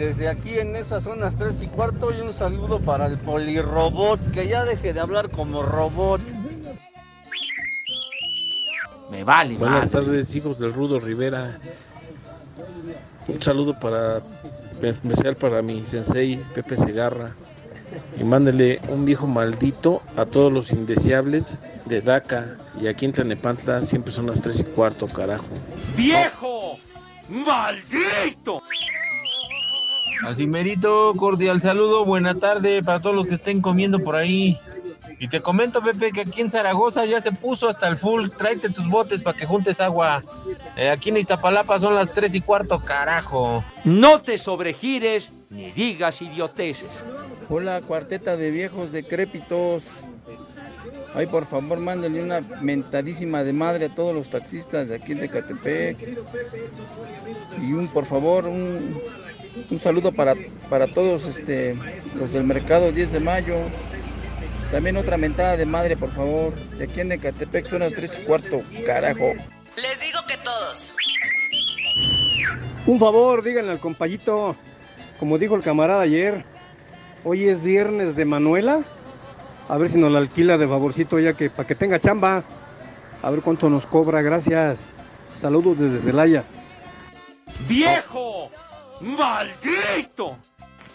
Desde 0.00 0.30
aquí 0.30 0.58
en 0.58 0.76
esas 0.76 1.04
zonas 1.04 1.36
3 1.36 1.60
y 1.60 1.66
cuarto 1.66 2.10
y 2.10 2.22
un 2.22 2.32
saludo 2.32 2.80
para 2.80 3.04
el 3.04 3.18
polirrobot, 3.18 4.30
que 4.30 4.48
ya 4.48 4.64
deje 4.64 4.94
de 4.94 5.00
hablar 5.00 5.30
como 5.30 5.62
robot. 5.62 6.22
Me 9.10 9.24
vale, 9.24 9.58
Buenas 9.58 9.92
madre. 9.92 10.06
tardes, 10.06 10.34
hijos 10.34 10.58
del 10.58 10.72
Rudo 10.72 11.00
Rivera. 11.00 11.58
Un 13.28 13.42
saludo 13.42 13.78
para 13.78 14.22
especial 14.80 15.36
para 15.36 15.60
mi 15.60 15.84
sensei 15.86 16.42
Pepe 16.54 16.78
Segarra. 16.78 17.34
Y 18.18 18.24
mándele 18.24 18.80
un 18.88 19.04
viejo 19.04 19.26
maldito 19.26 20.00
a 20.16 20.24
todos 20.24 20.50
los 20.50 20.72
indeseables 20.72 21.56
de 21.84 22.00
DACA. 22.00 22.56
Y 22.80 22.86
aquí 22.86 23.04
en 23.04 23.12
Tlanepantla 23.12 23.82
siempre 23.82 24.12
son 24.12 24.28
las 24.28 24.40
3 24.40 24.60
y 24.60 24.64
cuarto, 24.64 25.06
carajo. 25.08 25.44
¡Viejo! 25.94 26.78
¡Maldito! 27.28 28.62
Así 30.26 30.46
merito, 30.46 31.14
cordial 31.16 31.62
saludo, 31.62 32.04
buena 32.04 32.34
tarde 32.34 32.82
para 32.82 33.00
todos 33.00 33.16
los 33.16 33.26
que 33.26 33.34
estén 33.34 33.62
comiendo 33.62 34.00
por 34.00 34.16
ahí. 34.16 34.58
Y 35.18 35.28
te 35.28 35.40
comento, 35.40 35.82
Pepe, 35.82 36.12
que 36.12 36.22
aquí 36.22 36.40
en 36.40 36.50
Zaragoza 36.50 37.04
ya 37.04 37.20
se 37.20 37.32
puso 37.32 37.68
hasta 37.68 37.88
el 37.88 37.96
full. 37.96 38.28
Tráete 38.30 38.70
tus 38.70 38.88
botes 38.88 39.22
para 39.22 39.36
que 39.36 39.44
juntes 39.44 39.80
agua. 39.80 40.22
Eh, 40.76 40.88
aquí 40.88 41.10
en 41.10 41.18
Iztapalapa 41.18 41.78
son 41.78 41.94
las 41.94 42.12
3 42.12 42.34
y 42.36 42.40
cuarto, 42.40 42.80
carajo. 42.80 43.62
No 43.84 44.22
te 44.22 44.38
sobregires 44.38 45.34
ni 45.50 45.72
digas 45.72 46.22
idioteces. 46.22 46.90
Hola, 47.50 47.82
cuarteta 47.82 48.36
de 48.36 48.50
viejos 48.50 48.92
decrépitos. 48.92 49.92
Ay, 51.14 51.26
por 51.26 51.44
favor, 51.44 51.78
mándenle 51.78 52.22
una 52.22 52.40
mentadísima 52.40 53.42
de 53.42 53.52
madre 53.52 53.86
a 53.86 53.94
todos 53.94 54.14
los 54.14 54.30
taxistas 54.30 54.88
de 54.88 54.96
aquí 54.96 55.14
de 55.14 55.28
Catepec. 55.28 55.96
Y 57.60 57.72
un, 57.72 57.88
por 57.88 58.06
favor, 58.06 58.46
un, 58.46 59.00
un 59.70 59.78
saludo 59.78 60.12
para, 60.12 60.34
para 60.68 60.86
todos 60.86 61.26
este, 61.26 61.76
los 62.14 62.32
del 62.32 62.44
mercado 62.44 62.92
10 62.92 63.12
de 63.12 63.20
mayo. 63.20 63.56
También 64.70 64.96
otra 64.96 65.16
mentada 65.16 65.56
de 65.56 65.66
madre, 65.66 65.96
por 65.96 66.12
favor. 66.12 66.54
De 66.78 66.84
aquí 66.84 67.00
en 67.00 67.10
Ecatepec 67.10 67.64
son 67.64 67.80
las 67.80 67.92
3 67.92 68.20
y 68.20 68.22
cuarto, 68.22 68.62
carajo. 68.86 69.32
Les 69.76 70.00
digo 70.00 70.20
que 70.28 70.36
todos. 70.44 70.94
Un 72.86 72.98
favor, 72.98 73.42
díganle 73.42 73.72
al 73.72 73.80
compayito, 73.80 74.56
como 75.18 75.38
dijo 75.38 75.56
el 75.56 75.62
camarada 75.62 76.02
ayer, 76.02 76.44
hoy 77.24 77.48
es 77.48 77.62
viernes 77.62 78.14
de 78.14 78.24
Manuela. 78.24 78.84
A 79.70 79.78
ver 79.78 79.88
si 79.88 79.98
nos 79.98 80.10
la 80.10 80.18
alquila 80.18 80.58
de 80.58 80.66
favorcito 80.66 81.20
ya 81.20 81.34
que 81.34 81.48
para 81.48 81.64
que 81.64 81.76
tenga 81.76 82.00
chamba. 82.00 82.42
A 83.22 83.30
ver 83.30 83.40
cuánto 83.40 83.70
nos 83.70 83.86
cobra, 83.86 84.20
gracias. 84.20 84.80
Saludos 85.40 85.78
desde 85.78 86.00
Celaya. 86.00 86.42
¡Viejo! 87.68 88.50
¡Maldito! 89.00 90.36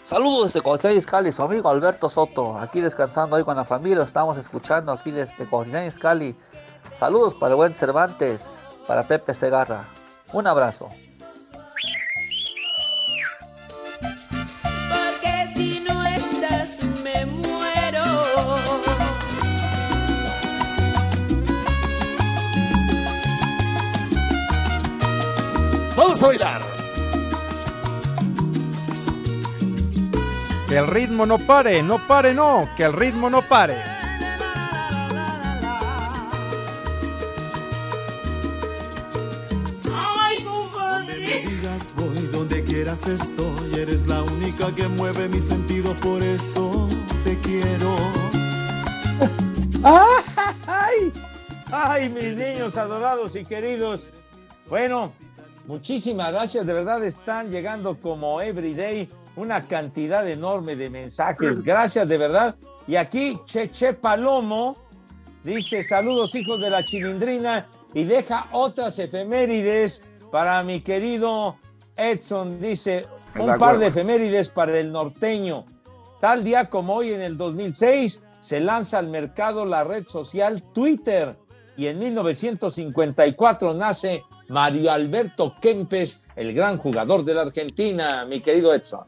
Saludos 0.04 0.52
desde 0.52 0.60
Cotitlán 0.60 0.94
Iscali, 0.94 1.32
su 1.32 1.42
amigo 1.42 1.70
Alberto 1.70 2.10
Soto, 2.10 2.58
aquí 2.58 2.80
descansando 2.80 3.36
hoy 3.36 3.44
con 3.44 3.56
la 3.56 3.64
familia, 3.64 3.96
lo 3.96 4.02
estamos 4.02 4.36
escuchando 4.36 4.92
aquí 4.92 5.10
desde 5.10 5.46
Cotitlán 5.46 5.86
Iscali. 5.86 6.36
Saludos 6.90 7.34
para 7.34 7.52
el 7.52 7.56
buen 7.56 7.74
Cervantes, 7.74 8.60
para 8.86 9.08
Pepe 9.08 9.32
Segarra. 9.32 9.88
Un 10.34 10.46
abrazo. 10.46 10.90
Vamos 26.18 26.40
a. 26.40 26.60
Que 30.66 30.78
el 30.78 30.86
ritmo 30.86 31.26
no 31.26 31.38
pare, 31.38 31.82
no 31.82 31.98
pare, 31.98 32.32
no, 32.32 32.68
que 32.76 32.84
el 32.84 32.94
ritmo 32.94 33.28
no 33.28 33.42
pare. 33.42 33.76
Donde 39.84 41.68
voy, 41.96 42.16
donde 42.32 42.64
quieras 42.64 43.06
estoy, 43.06 43.74
eres 43.78 44.06
la 44.06 44.22
única 44.22 44.74
que 44.74 44.88
mueve 44.88 45.28
mis 45.28 45.44
sentidos, 45.44 45.94
por 45.98 46.22
eso 46.22 46.88
te 47.24 47.38
quiero. 47.40 47.94
¡Ay! 50.66 51.12
¡Ay, 51.70 52.08
mis 52.08 52.34
niños 52.36 52.76
adorados 52.76 53.36
y 53.36 53.44
queridos! 53.44 54.04
Bueno, 54.68 55.12
muchísimas 55.66 56.32
gracias. 56.32 56.66
De 56.66 56.72
verdad 56.72 57.02
están 57.04 57.50
llegando 57.50 57.98
como 57.98 58.40
everyday 58.40 59.08
una 59.36 59.66
cantidad 59.66 60.28
enorme 60.28 60.76
de 60.76 60.90
mensajes. 60.90 61.62
Gracias, 61.62 62.08
de 62.08 62.18
verdad. 62.18 62.54
Y 62.86 62.96
aquí 62.96 63.38
Cheche 63.44 63.92
Palomo 63.92 64.76
dice 65.44 65.82
saludos 65.82 66.34
hijos 66.34 66.60
de 66.60 66.70
la 66.70 66.84
chilindrina 66.84 67.66
y 67.94 68.04
deja 68.04 68.48
otras 68.52 68.98
efemérides 68.98 70.02
para 70.32 70.62
mi 70.62 70.80
querido 70.80 71.56
Edson. 71.96 72.60
Dice 72.60 73.06
un 73.38 73.58
par 73.58 73.78
de 73.78 73.88
efemérides 73.88 74.48
para 74.48 74.78
el 74.78 74.90
norteño. 74.90 75.64
Tal 76.20 76.42
día 76.42 76.70
como 76.70 76.94
hoy 76.94 77.12
en 77.12 77.20
el 77.20 77.36
2006 77.36 78.22
se 78.40 78.60
lanza 78.60 78.98
al 78.98 79.08
mercado 79.08 79.64
la 79.64 79.84
red 79.84 80.06
social 80.06 80.62
Twitter 80.72 81.36
y 81.76 81.88
en 81.88 81.98
1954 81.98 83.74
nace 83.74 84.22
Mario 84.48 84.90
Alberto 84.90 85.54
Kempes, 85.60 86.20
el 86.34 86.54
gran 86.54 86.78
jugador 86.78 87.24
de 87.24 87.34
la 87.34 87.42
Argentina, 87.42 88.24
mi 88.24 88.40
querido 88.40 88.74
Edson. 88.74 89.06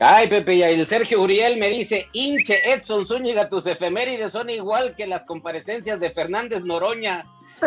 Ay, 0.00 0.28
Pepe, 0.28 0.56
y 0.56 0.62
el 0.62 0.86
Sergio 0.86 1.22
Uriel 1.22 1.58
me 1.58 1.68
dice, 1.68 2.08
hinche 2.12 2.72
Edson 2.72 3.06
Zúñiga, 3.06 3.48
tus 3.48 3.66
efemérides 3.66 4.32
son 4.32 4.50
igual 4.50 4.94
que 4.96 5.06
las 5.06 5.24
comparecencias 5.24 6.00
de 6.00 6.10
Fernández 6.10 6.64
Noroña, 6.64 7.24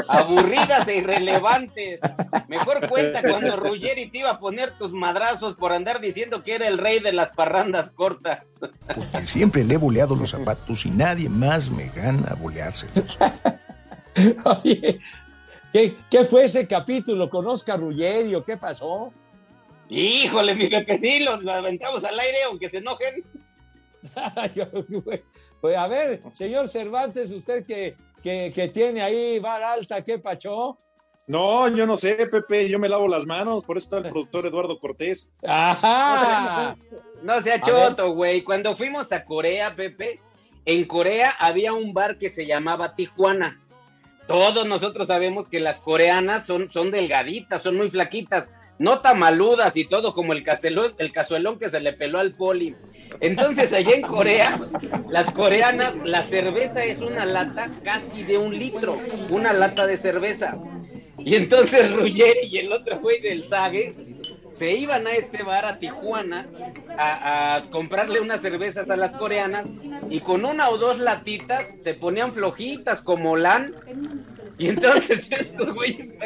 aburridas 0.08 0.88
e 0.88 0.98
irrelevantes. 0.98 2.00
Mejor 2.48 2.88
cuenta 2.90 3.22
cuando 3.22 3.56
Ruggeri 3.56 4.08
te 4.08 4.20
iba 4.20 4.32
a 4.32 4.40
poner 4.40 4.72
tus 4.78 4.92
madrazos 4.92 5.56
por 5.56 5.72
andar 5.72 6.02
diciendo 6.02 6.44
que 6.44 6.56
era 6.56 6.68
el 6.68 6.78
rey 6.78 7.00
de 7.00 7.14
las 7.14 7.32
parrandas 7.32 7.92
cortas. 7.92 8.60
Porque 8.60 9.26
siempre 9.26 9.64
le 9.64 9.76
he 9.76 9.78
boleado 9.78 10.16
los 10.16 10.32
zapatos 10.32 10.86
y 10.86 10.92
nadie 10.92 11.30
más 11.30 11.70
me 11.70 11.90
gana 11.90 12.36
boleárselos. 12.40 13.18
Oye, 14.44 15.00
¿qué, 15.78 15.96
qué 16.10 16.24
fue 16.24 16.46
ese 16.46 16.68
capítulo 16.68 17.30
con 17.30 17.46
Oscar 17.46 17.80
Ruggeri 17.80 18.34
o 18.34 18.44
qué 18.44 18.58
pasó? 18.58 19.14
Híjole, 19.90 20.56
mi 20.56 20.68
Pepe, 20.68 20.98
sí, 20.98 21.24
los, 21.24 21.44
los 21.44 21.54
aventamos 21.54 22.04
al 22.04 22.20
aire, 22.20 22.44
aunque 22.48 22.70
se 22.70 22.78
enojen. 22.78 23.24
Pues 25.62 25.76
a 25.76 25.88
ver, 25.88 26.22
señor 26.34 26.70
Cervantes, 26.70 27.32
usted 27.32 27.66
que, 27.66 27.96
que, 28.24 28.52
que 28.54 28.70
tiene 28.70 29.02
ahí 29.02 29.40
bar 29.40 29.62
alta, 29.62 30.04
¿qué 30.04 30.18
pachó? 30.18 30.78
No, 31.26 31.68
yo 31.68 31.86
no 31.86 31.98
sé, 31.98 32.26
Pepe, 32.28 32.70
yo 32.70 32.80
me 32.80 32.88
lavo 32.88 33.08
las 33.08 33.26
manos, 33.26 33.66
por 33.66 33.78
eso 33.78 33.86
está 33.86 33.98
el 33.98 34.12
productor 34.12 34.46
Eduardo 34.46 34.80
Cortés. 34.80 35.36
¡Ajá! 35.48 36.78
No 37.22 37.42
sea 37.42 37.60
choto, 37.62 38.14
güey. 38.14 38.44
Cuando 38.44 38.76
fuimos 38.76 39.12
a 39.12 39.26
Corea, 39.26 39.76
Pepe, 39.76 40.22
en 40.66 40.86
Corea 40.86 41.36
había 41.40 41.74
un 41.74 41.94
bar 41.94 42.18
que 42.18 42.30
se 42.30 42.46
llamaba 42.46 42.96
Tijuana. 42.96 43.60
Todos 44.28 44.68
nosotros 44.68 45.08
sabemos 45.08 45.48
que 45.48 45.60
las 45.60 45.80
coreanas 45.80 46.46
son, 46.46 46.72
son 46.72 46.92
delgaditas, 46.92 47.62
son 47.62 47.78
muy 47.78 47.90
flaquitas, 47.90 48.52
no 48.80 49.00
tamaludas 49.00 49.76
y 49.78 49.86
todo 49.86 50.14
como 50.14 50.34
el, 50.34 50.44
cazuelón, 50.44 50.94
el 50.98 51.12
cazuelón 51.12 51.58
que 51.58 51.70
se 51.70 51.80
le 51.80 51.94
peló 51.94 52.20
al 52.20 52.34
poli. 52.34 52.76
Entonces, 53.22 53.74
allá 53.74 53.96
en 53.96 54.02
Corea, 54.02 54.60
las 55.10 55.32
coreanas, 55.32 55.96
la 56.04 56.24
cerveza 56.24 56.84
es 56.84 57.00
una 57.00 57.26
lata 57.26 57.72
casi 57.84 58.24
de 58.24 58.38
un 58.38 58.58
litro, 58.58 59.00
una 59.30 59.54
lata 59.54 59.88
de 59.88 59.98
cerveza. 59.98 60.58
Y 61.18 61.36
entonces 61.36 61.92
Ruggeri 61.94 62.48
y 62.48 62.58
el 62.58 62.72
otro 62.72 63.00
güey 63.00 63.20
del 63.22 63.44
Sage 63.44 63.96
se 64.58 64.74
iban 64.76 65.06
a 65.06 65.12
este 65.12 65.44
bar 65.44 65.66
a 65.66 65.78
Tijuana 65.78 66.48
a, 66.98 67.62
comprarle 67.70 68.20
unas 68.20 68.42
cervezas 68.42 68.90
a 68.90 68.98
las 68.98 69.16
coreanas 69.16 69.68
y 70.10 70.20
con 70.22 70.46
una 70.46 70.70
o 70.70 70.78
dos 70.78 71.00
latitas 71.00 71.76
se 71.82 71.94
ponían 71.94 72.34
flojitas 72.34 73.02
como 73.02 73.38
LAN. 73.38 73.76
Y 74.58 74.70
entonces 74.70 75.32
estos 75.32 75.74
güeyes 75.74 76.18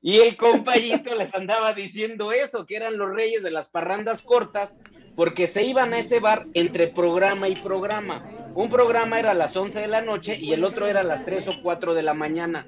y 0.00 0.18
el 0.20 0.36
compañito 0.36 1.14
les 1.16 1.34
andaba 1.34 1.72
diciendo 1.74 2.30
eso, 2.30 2.66
que 2.66 2.76
eran 2.76 2.96
los 2.96 3.10
reyes 3.10 3.42
de 3.42 3.50
las 3.50 3.68
parrandas 3.68 4.22
cortas, 4.22 4.78
porque 5.16 5.48
se 5.48 5.64
iban 5.64 5.92
a 5.92 5.98
ese 5.98 6.20
bar 6.20 6.46
entre 6.54 6.86
programa 6.86 7.48
y 7.48 7.56
programa. 7.56 8.22
Un 8.54 8.68
programa 8.68 9.18
era 9.18 9.32
a 9.32 9.34
las 9.34 9.56
11 9.56 9.80
de 9.80 9.88
la 9.88 10.00
noche 10.00 10.38
y 10.40 10.52
el 10.52 10.62
otro 10.62 10.86
era 10.86 11.00
a 11.00 11.04
las 11.04 11.24
3 11.24 11.48
o 11.48 11.52
4 11.62 11.94
de 11.94 12.02
la 12.02 12.14
mañana. 12.14 12.66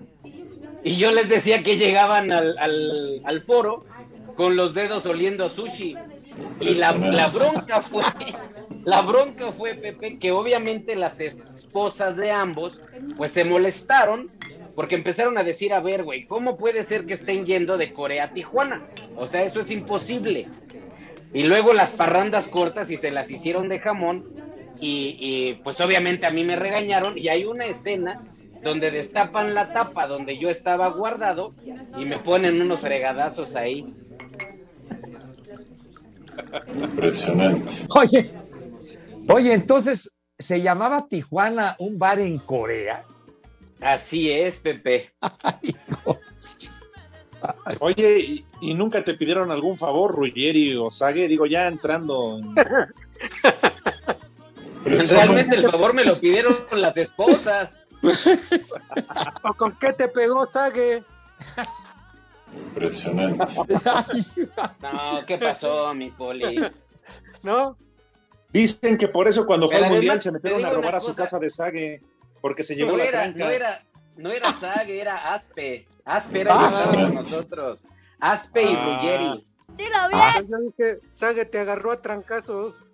Y 0.83 0.97
yo 0.97 1.13
les 1.13 1.29
decía 1.29 1.63
que 1.63 1.77
llegaban 1.77 2.33
al- 2.33 2.59
al 3.25 3.43
foro 3.43 3.85
con 4.37 4.57
los 4.57 4.75
dedos 4.75 5.07
oliendo 5.07 5.47
a 5.47 5.51
sushi. 5.51 5.97
Y 6.61 6.75
la, 6.75 6.93
la 6.93 7.29
bronca 7.29 7.83
fue, 7.83 8.03
la 8.85 9.03
bronca 9.03 9.53
fue, 9.53 9.75
Pepe, 9.75 10.19
que 10.19 10.33
obviamente 10.33 10.97
las 10.97 11.21
esposas 11.21 12.17
de 12.17 12.31
ambos, 12.31 12.81
pues 13.17 13.33
se 13.33 13.45
molestaron 13.45 14.31
porque 14.75 14.95
empezaron 14.95 15.37
a 15.37 15.45
decir, 15.45 15.75
a 15.75 15.81
ver, 15.81 16.05
güey, 16.05 16.25
¿cómo 16.25 16.57
puede 16.57 16.83
ser 16.85 17.05
que 17.05 17.15
estén 17.15 17.45
yendo 17.45 17.77
de 17.77 17.93
Corea 17.93 18.25
a 18.25 18.31
Tijuana? 18.31 18.87
O 19.17 19.27
sea, 19.27 19.43
eso 19.43 19.61
es 19.61 19.71
imposible. 19.71 20.49
Y 21.33 21.43
luego 21.43 21.75
las 21.75 21.91
parrandas 21.91 22.49
cortas 22.49 22.91
y 22.91 22.97
se 22.97 23.11
las 23.11 23.31
hicieron 23.31 23.69
de 23.69 23.79
jamón 23.79 24.25
y, 24.81 25.17
y, 25.21 25.61
pues 25.63 25.81
obviamente 25.81 26.27
a 26.27 26.31
mí 26.31 26.45
me 26.45 26.57
regañaron 26.57 27.19
y 27.19 27.29
hay 27.29 27.45
una 27.45 27.67
escena 27.67 28.23
donde 28.63 28.91
destapan 28.91 29.55
la 29.55 29.73
tapa 29.73 30.07
donde 30.07 30.39
yo 30.39 30.49
estaba 30.49 30.89
guardado 30.89 31.51
y 31.99 32.05
me 32.05 32.19
ponen 32.19 32.61
unos 32.61 32.81
fregadazos 32.81 33.57
ahí. 33.57 33.87
Impresionante. 36.75 37.73
Oye, 37.97 38.33
oye, 39.29 39.53
entonces, 39.53 40.15
¿se 40.39 40.61
llamaba 40.61 41.07
Tijuana 41.09 41.77
un 41.79 41.99
bar 41.99 42.21
en 42.21 42.39
Corea? 42.39 43.05
Así 43.81 44.31
es, 44.31 44.61
Pepe. 44.61 45.11
Oye, 47.81 48.19
¿y, 48.19 48.45
y 48.61 48.75
nunca 48.75 49.03
te 49.03 49.15
pidieron 49.15 49.51
algún 49.51 49.79
favor, 49.79 50.15
Ruggeri 50.15 50.77
o 50.77 50.91
Sague? 50.91 51.29
Digo, 51.29 51.47
ya 51.47 51.67
entrando 51.67 52.39
en... 52.39 52.55
Realmente 54.85 55.57
el 55.57 55.71
favor 55.71 55.95
me 55.95 56.05
lo 56.05 56.19
pidieron 56.19 56.55
las 56.73 56.97
esposas. 56.97 57.89
¿O 59.45 59.55
con 59.55 59.77
qué 59.79 59.93
te 59.93 60.09
pegó 60.09 60.47
Sague? 60.47 61.05
Impresionante. 62.57 63.45
No, 64.83 65.25
¿qué 65.27 65.39
pasó, 65.39 65.95
mi 65.95 66.11
poli? 66.11 66.61
¿No? 67.43 67.77
Dicen 68.53 68.99
que 68.99 69.09
por 69.09 69.29
eso 69.29 69.47
cuando 69.47 69.69
fue 69.69 69.85
al 69.85 69.93
Mundial 69.93 70.21
se 70.21 70.33
metieron 70.33 70.65
a 70.65 70.71
robar 70.71 70.97
a 70.97 71.01
su 71.01 71.15
casa 71.15 71.39
de 71.39 71.51
Sague, 71.51 72.03
porque 72.41 72.65
se 72.65 72.75
llevó 72.75 72.93
No 72.93 72.97
la 72.99 73.05
era, 73.05 73.21
tranca. 73.23 73.39
no 73.39 73.51
era, 73.51 73.83
no 74.17 74.31
era 74.31 74.53
Sague, 74.53 75.01
era 75.01 75.33
Aspe. 75.33 75.87
Aspe 76.05 76.41
era 76.41 76.55
Ah. 76.57 76.91
con 76.93 77.15
nosotros. 77.15 77.85
Aspe 78.19 78.65
y 78.65 78.75
Ah. 78.77 78.85
Ruggeri. 78.97 79.47
Dilo 79.77 79.97
Ah, 80.13 80.43
yo 80.49 80.59
dije, 80.59 80.99
Sague 81.13 81.45
te 81.45 81.61
agarró 81.61 81.93
a 81.93 82.03
trancazos. 82.03 82.81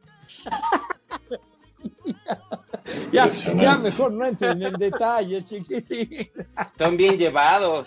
Ya, 3.12 3.29
ya 3.31 3.77
mejor 3.79 4.12
no 4.12 4.25
entren 4.27 4.62
en 4.62 4.73
detalles, 4.75 5.45
chiquitín. 5.45 6.31
Son 6.79 6.97
bien 6.97 7.19
llevados. 7.19 7.87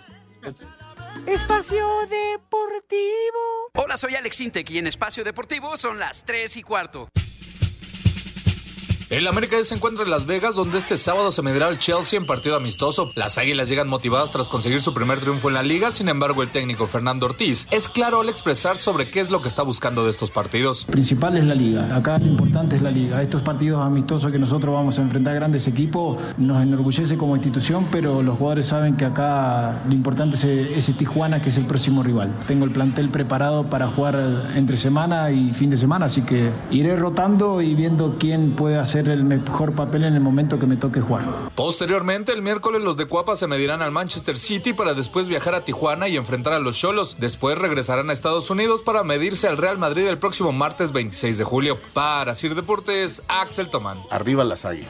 Espacio 1.28 1.86
Deportivo. 2.10 3.72
Hola, 3.76 3.98
soy 3.98 4.16
Alex 4.16 4.42
Intec 4.42 4.70
y 4.72 4.78
en 4.78 4.88
Espacio 4.88 5.24
Deportivo 5.24 5.78
son 5.78 6.00
las 6.00 6.26
3 6.26 6.58
y 6.58 6.64
cuarto. 6.64 7.10
El 9.10 9.26
América 9.26 9.56
se 9.64 9.74
encuentra 9.74 10.04
en 10.04 10.12
Las 10.12 10.28
Vegas, 10.28 10.54
donde 10.54 10.78
este 10.78 10.96
sábado 10.96 11.32
se 11.32 11.42
medirá 11.42 11.66
al 11.66 11.80
Chelsea 11.80 12.20
en 12.20 12.28
partido 12.28 12.56
amistoso. 12.56 13.12
Las 13.16 13.40
Águilas 13.40 13.68
llegan 13.68 13.88
motivadas 13.88 14.30
tras 14.30 14.48
conseguir 14.48 14.82
su 14.82 14.94
primer 14.94 15.20
triunfo 15.20 15.48
en 15.48 15.56
la 15.56 15.64
liga, 15.64 15.90
sin 15.90 16.10
embargo 16.10 16.44
el 16.44 16.50
técnico 16.50 16.86
Fernando 16.86 17.26
Ortiz 17.26 17.66
es 17.72 17.90
claro 17.90 18.22
al 18.22 18.30
expresar 18.30 18.78
sobre 18.78 19.10
qué 19.10 19.20
es 19.20 19.32
lo 19.32 19.42
que 19.42 19.48
está 19.48 19.64
buscando 19.64 20.04
de 20.04 20.12
estos 20.12 20.30
partidos. 20.30 20.86
principal 20.86 21.38
es 21.38 21.44
la 21.46 21.56
liga. 21.56 21.96
Acá 21.96 22.20
lo 22.20 22.28
importante 22.28 22.76
es 22.76 22.84
la 22.84 22.92
liga. 22.92 23.20
Estos 23.24 23.42
partidos 23.42 23.84
amistosos 23.84 24.32
que 24.32 24.38
nosotros 24.38 24.76
vamos 24.76 25.00
a 25.00 25.02
enfrentar 25.02 25.34
grandes 25.34 25.68
equipos 25.68 26.20
nos 26.38 26.62
enorgullece 26.62 27.18
como 27.18 27.36
institución, 27.36 27.88
pero 27.92 28.22
los 28.22 28.38
jugadores 28.38 28.68
saben 28.68 28.96
que 28.96 29.06
acá 29.06 29.82
lo 29.88 29.94
importante 29.96 30.38
es 30.78 30.96
Tijuana 30.96 31.42
que 31.42 31.50
es 31.50 31.58
el 31.58 31.66
próximo 31.66 32.04
rival. 32.04 32.32
Tengo 32.46 32.64
el 32.64 32.72
plantel 32.72 33.10
preparado 33.10 33.64
para 33.72 33.88
jugar 33.88 34.52
entre 34.54 34.78
semana 34.78 35.32
y 35.32 35.52
fin 35.54 35.72
de 35.72 35.78
semana, 35.78 36.06
así 36.06 36.22
que 36.22 36.52
iré 36.70 36.96
rotando 36.96 37.60
y 37.64 37.74
viendo 37.74 38.18
quién 38.20 38.52
puede 38.52 38.78
hacer 38.78 38.99
el 39.08 39.24
mejor 39.24 39.74
papel 39.74 40.04
en 40.04 40.16
el 40.16 40.20
momento 40.20 40.60
que 40.60 40.66
me 40.66 40.76
toque 40.76 41.00
jugar. 41.00 41.24
Posteriormente, 41.56 42.34
el 42.34 42.42
miércoles 42.42 42.82
los 42.82 42.98
de 42.98 43.06
Cuapa 43.06 43.36
se 43.36 43.48
medirán 43.48 43.82
al 43.82 43.92
Manchester 43.92 44.38
City 44.38 44.74
para 44.74 44.94
después 44.94 45.28
viajar 45.28 45.56
a 45.56 45.64
Tijuana 45.64 46.08
y 46.08 46.18
enfrentar 46.18 46.54
a 46.54 46.60
los 46.60 46.78
Cholos. 46.78 47.18
Después 47.20 47.58
regresarán 47.58 48.10
a 48.10 48.14
Estados 48.14 48.50
Unidos 48.50 48.84
para 48.84 49.04
medirse 49.04 49.48
al 49.48 49.58
Real 49.58 49.78
Madrid 49.78 50.08
el 50.08 50.18
próximo 50.18 50.52
martes 50.52 50.92
26 50.92 51.38
de 51.38 51.44
julio. 51.44 51.78
Para 51.94 52.34
Sir 52.34 52.56
Deportes, 52.56 53.24
Axel 53.28 53.70
Tomán. 53.70 54.00
Arriba 54.10 54.44
las 54.44 54.66
águilas. 54.66 54.90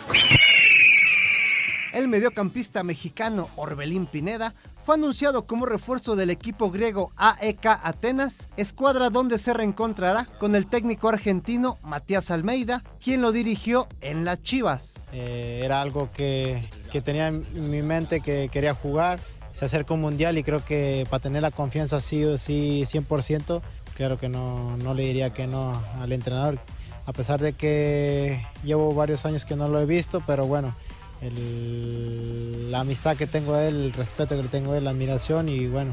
El 1.91 2.07
mediocampista 2.07 2.83
mexicano 2.83 3.49
Orbelín 3.55 4.05
Pineda 4.05 4.53
fue 4.77 4.95
anunciado 4.95 5.47
como 5.47 5.65
refuerzo 5.65 6.15
del 6.15 6.29
equipo 6.29 6.69
griego 6.69 7.11
AEK 7.17 7.65
Atenas, 7.65 8.47
escuadra 8.57 9.09
donde 9.09 9.39
se 9.39 9.53
reencontrará 9.53 10.25
con 10.39 10.55
el 10.55 10.67
técnico 10.67 11.09
argentino 11.09 11.79
Matías 11.81 12.29
Almeida, 12.29 12.83
quien 13.03 13.21
lo 13.21 13.31
dirigió 13.31 13.87
en 14.01 14.23
las 14.23 14.41
Chivas. 14.43 15.07
Eh, 15.11 15.61
era 15.63 15.81
algo 15.81 16.11
que, 16.11 16.69
que 16.91 17.01
tenía 17.01 17.29
en 17.29 17.71
mi 17.71 17.81
mente 17.81 18.21
que 18.21 18.49
quería 18.51 18.75
jugar. 18.75 19.19
Se 19.49 19.65
acerca 19.65 19.95
un 19.95 20.01
mundial 20.01 20.37
y 20.37 20.43
creo 20.43 20.63
que 20.63 21.07
para 21.09 21.21
tener 21.21 21.41
la 21.41 21.51
confianza 21.51 21.99
sí 22.01 22.23
o 22.23 22.37
sí 22.37 22.83
100%, 22.85 23.61
claro 23.95 24.19
que 24.19 24.29
no, 24.29 24.77
no 24.77 24.93
le 24.93 25.03
diría 25.03 25.31
que 25.31 25.47
no 25.47 25.81
al 25.99 26.11
entrenador, 26.11 26.59
a 27.07 27.13
pesar 27.13 27.41
de 27.41 27.53
que 27.53 28.45
llevo 28.63 28.93
varios 28.93 29.25
años 29.25 29.43
que 29.43 29.55
no 29.55 29.67
lo 29.67 29.81
he 29.81 29.87
visto, 29.87 30.21
pero 30.27 30.45
bueno, 30.45 30.75
el- 31.21 32.71
la 32.71 32.81
amistad 32.81 33.17
que 33.17 33.27
tengo 33.27 33.53
a 33.55 33.65
él, 33.65 33.75
el 33.85 33.93
respeto 33.93 34.35
que 34.35 34.43
le 34.43 34.49
tengo 34.49 34.73
a 34.73 34.77
él, 34.77 34.83
la 34.85 34.91
admiración 34.91 35.49
y 35.49 35.67
bueno, 35.67 35.91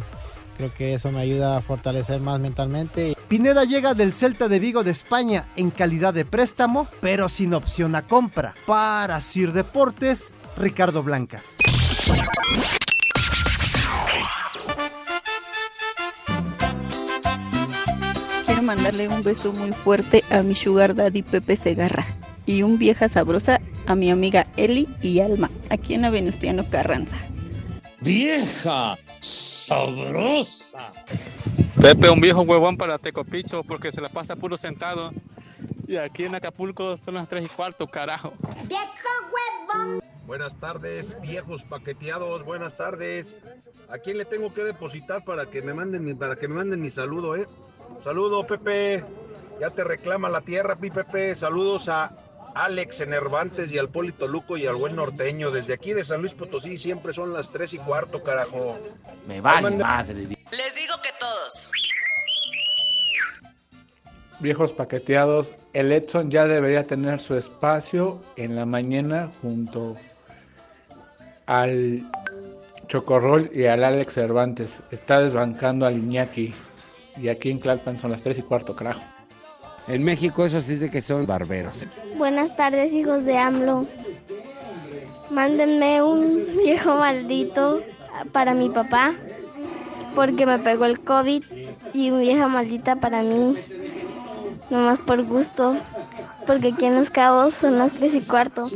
creo 0.57 0.73
que 0.73 0.95
eso 0.95 1.11
me 1.11 1.21
ayuda 1.21 1.57
a 1.57 1.61
fortalecer 1.61 2.21
más 2.21 2.39
mentalmente. 2.41 3.17
Pineda 3.29 3.65
llega 3.65 3.95
del 3.95 4.13
Celta 4.13 4.47
de 4.49 4.59
Vigo 4.61 4.85
de 4.85 4.93
España 4.93 5.47
en 5.57 5.71
calidad 5.71 6.15
de 6.15 6.25
préstamo, 6.25 6.87
pero 7.01 7.29
sin 7.29 7.55
opción 7.55 7.95
a 7.97 8.07
compra. 8.07 8.55
Para 8.67 9.21
Sir 9.21 9.53
Deportes, 9.53 10.33
Ricardo 10.57 11.03
Blancas. 11.03 11.57
Quiero 18.45 18.63
mandarle 18.63 19.09
un 19.09 19.23
beso 19.23 19.53
muy 19.53 19.73
fuerte 19.73 20.25
a 20.31 20.43
mi 20.43 20.55
sugar 20.55 20.95
daddy 20.95 21.23
Pepe 21.23 21.57
Segarra 21.57 22.05
y 22.47 22.63
un 22.63 22.79
vieja 22.79 23.09
sabrosa 23.09 23.61
a 23.87 23.95
mi 23.95 24.11
amiga 24.11 24.47
Eli 24.57 24.89
y 25.03 25.21
Alma, 25.21 25.51
aquí 25.71 25.95
en 25.95 26.03
la 26.03 26.11
Venustiano 26.11 26.65
Carranza. 26.69 27.17
¡Vieja! 28.01 28.99
¡Sabrosa! 29.21 30.93
Pepe, 31.81 32.11
un 32.11 32.21
viejo 32.21 32.43
huevón 32.43 32.77
para 32.77 32.99
Tecopicho 32.99 33.63
porque 33.63 33.93
se 33.93 34.01
la 34.01 34.09
pasa 34.09 34.37
puro 34.37 34.57
sentado. 34.57 35.13
Y 35.87 35.97
aquí 35.97 36.25
en 36.25 36.35
Acapulco 36.35 36.97
son 36.97 37.15
las 37.15 37.29
3 37.29 37.45
y 37.45 37.49
cuarto, 37.49 37.87
carajo. 37.87 38.33
Buenas 40.27 40.59
tardes, 40.59 41.17
viejos 41.21 41.63
paqueteados, 41.65 42.45
buenas 42.45 42.77
tardes. 42.77 43.39
¿A 43.89 43.99
quién 43.99 44.19
le 44.19 44.25
tengo 44.25 44.53
que 44.53 44.65
depositar 44.65 45.25
para 45.25 45.47
que 45.47 45.63
me 45.63 45.73
manden 45.73 46.05
mi, 46.05 46.15
para 46.15 46.35
que 46.35 46.49
me 46.49 46.57
manden 46.57 46.81
mi 46.81 46.91
saludo, 46.91 47.37
eh? 47.37 47.47
Saludo, 48.03 48.45
Pepe. 48.47 49.05
Ya 49.61 49.71
te 49.71 49.85
reclama 49.85 50.29
la 50.29 50.41
tierra, 50.41 50.75
mi 50.75 50.91
Pepe. 50.91 51.37
Saludos 51.37 51.89
a 51.89 52.26
Alex 52.57 53.01
Enervantes 53.03 53.71
y 53.71 53.79
al 53.79 53.89
Polito 53.91 54.27
Luco 54.27 54.57
y 54.57 54.67
al 54.67 54.77
buen 54.77 54.97
norteño. 54.97 55.51
Desde 55.51 55.75
aquí 55.75 55.93
de 55.93 56.03
San 56.05 56.21
Luis 56.23 56.35
Potosí 56.35 56.79
siempre 56.79 57.13
son 57.13 57.33
las 57.33 57.51
tres 57.51 57.75
y 57.75 57.79
cuarto, 57.79 58.23
carajo. 58.23 58.79
Me 59.27 59.41
vale 59.41 59.63
Manda- 59.63 59.85
madre. 59.87 60.15
Les 60.15 60.75
digo 60.75 60.95
que 61.03 61.11
todos. 61.21 61.69
Viejos 64.41 64.73
paqueteados, 64.73 65.55
el 65.73 65.93
Edson 65.93 66.31
ya 66.31 66.47
debería 66.47 66.85
tener 66.85 67.21
su 67.21 67.35
espacio 67.37 68.21
en 68.37 68.55
la 68.55 68.67
mañana 68.67 69.31
junto 69.41 69.95
al 71.47 72.03
Chocorrol 72.89 73.51
y 73.55 73.65
al 73.67 73.83
Alex 73.85 74.15
Cervantes. 74.15 74.83
Está 74.91 75.21
desbancando 75.21 75.87
al 75.87 75.97
Iñaki. 75.97 76.55
Y 77.19 77.29
aquí 77.29 77.51
en 77.51 77.61
Tlalpan 77.61 77.99
son 77.99 78.11
las 78.11 78.23
3 78.23 78.37
y 78.39 78.43
cuarto, 78.43 78.77
carajo. 78.77 79.03
En 79.89 80.03
México 80.05 80.45
eso 80.45 80.61
sí 80.61 80.77
de 80.77 80.91
que 80.91 81.01
son 81.01 81.25
barberos. 81.27 81.89
Buenas 82.19 82.57
tardes, 82.57 82.95
hijos 82.95 83.25
de 83.27 83.37
AMLO. 83.37 83.87
Mándenme 85.29 86.03
un 86.03 86.47
viejo 86.65 86.97
maldito 86.97 87.83
para 88.33 88.55
mi 88.55 88.71
papá, 88.71 89.15
porque 90.15 90.47
me 90.47 90.59
pegó 90.59 90.87
el 90.87 90.99
COVID, 91.01 91.45
y 91.93 92.11
un 92.11 92.21
vieja 92.21 92.49
maldita 92.49 92.97
para 92.97 93.23
mí, 93.23 93.59
nomás 94.71 94.99
por 95.01 95.23
gusto, 95.25 95.77
porque 96.47 96.69
aquí 96.69 96.87
en 96.87 96.95
Los 96.97 97.11
Cabos 97.11 97.55
son 97.55 97.79
las 97.79 97.93
tres 97.93 98.15
y 98.15 98.23
cuarto. 98.23 98.71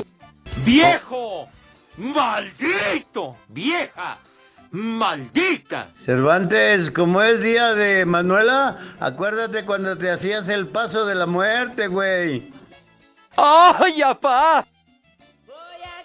¡Viejo! 0.66 1.48
¡Maldito! 1.96 3.36
¡Vieja! 3.48 4.18
¡Maldita! 4.70 5.88
Cervantes, 5.98 6.90
como 6.90 7.22
es 7.22 7.42
día 7.42 7.72
de 7.72 8.04
Manuela, 8.04 8.76
acuérdate 9.00 9.64
cuando 9.64 9.96
te 9.96 10.10
hacías 10.10 10.50
el 10.50 10.68
paso 10.68 11.06
de 11.06 11.14
la 11.14 11.26
muerte, 11.26 11.86
güey. 11.86 12.59
¡Ay, 13.42 14.02
apá! 14.02 14.66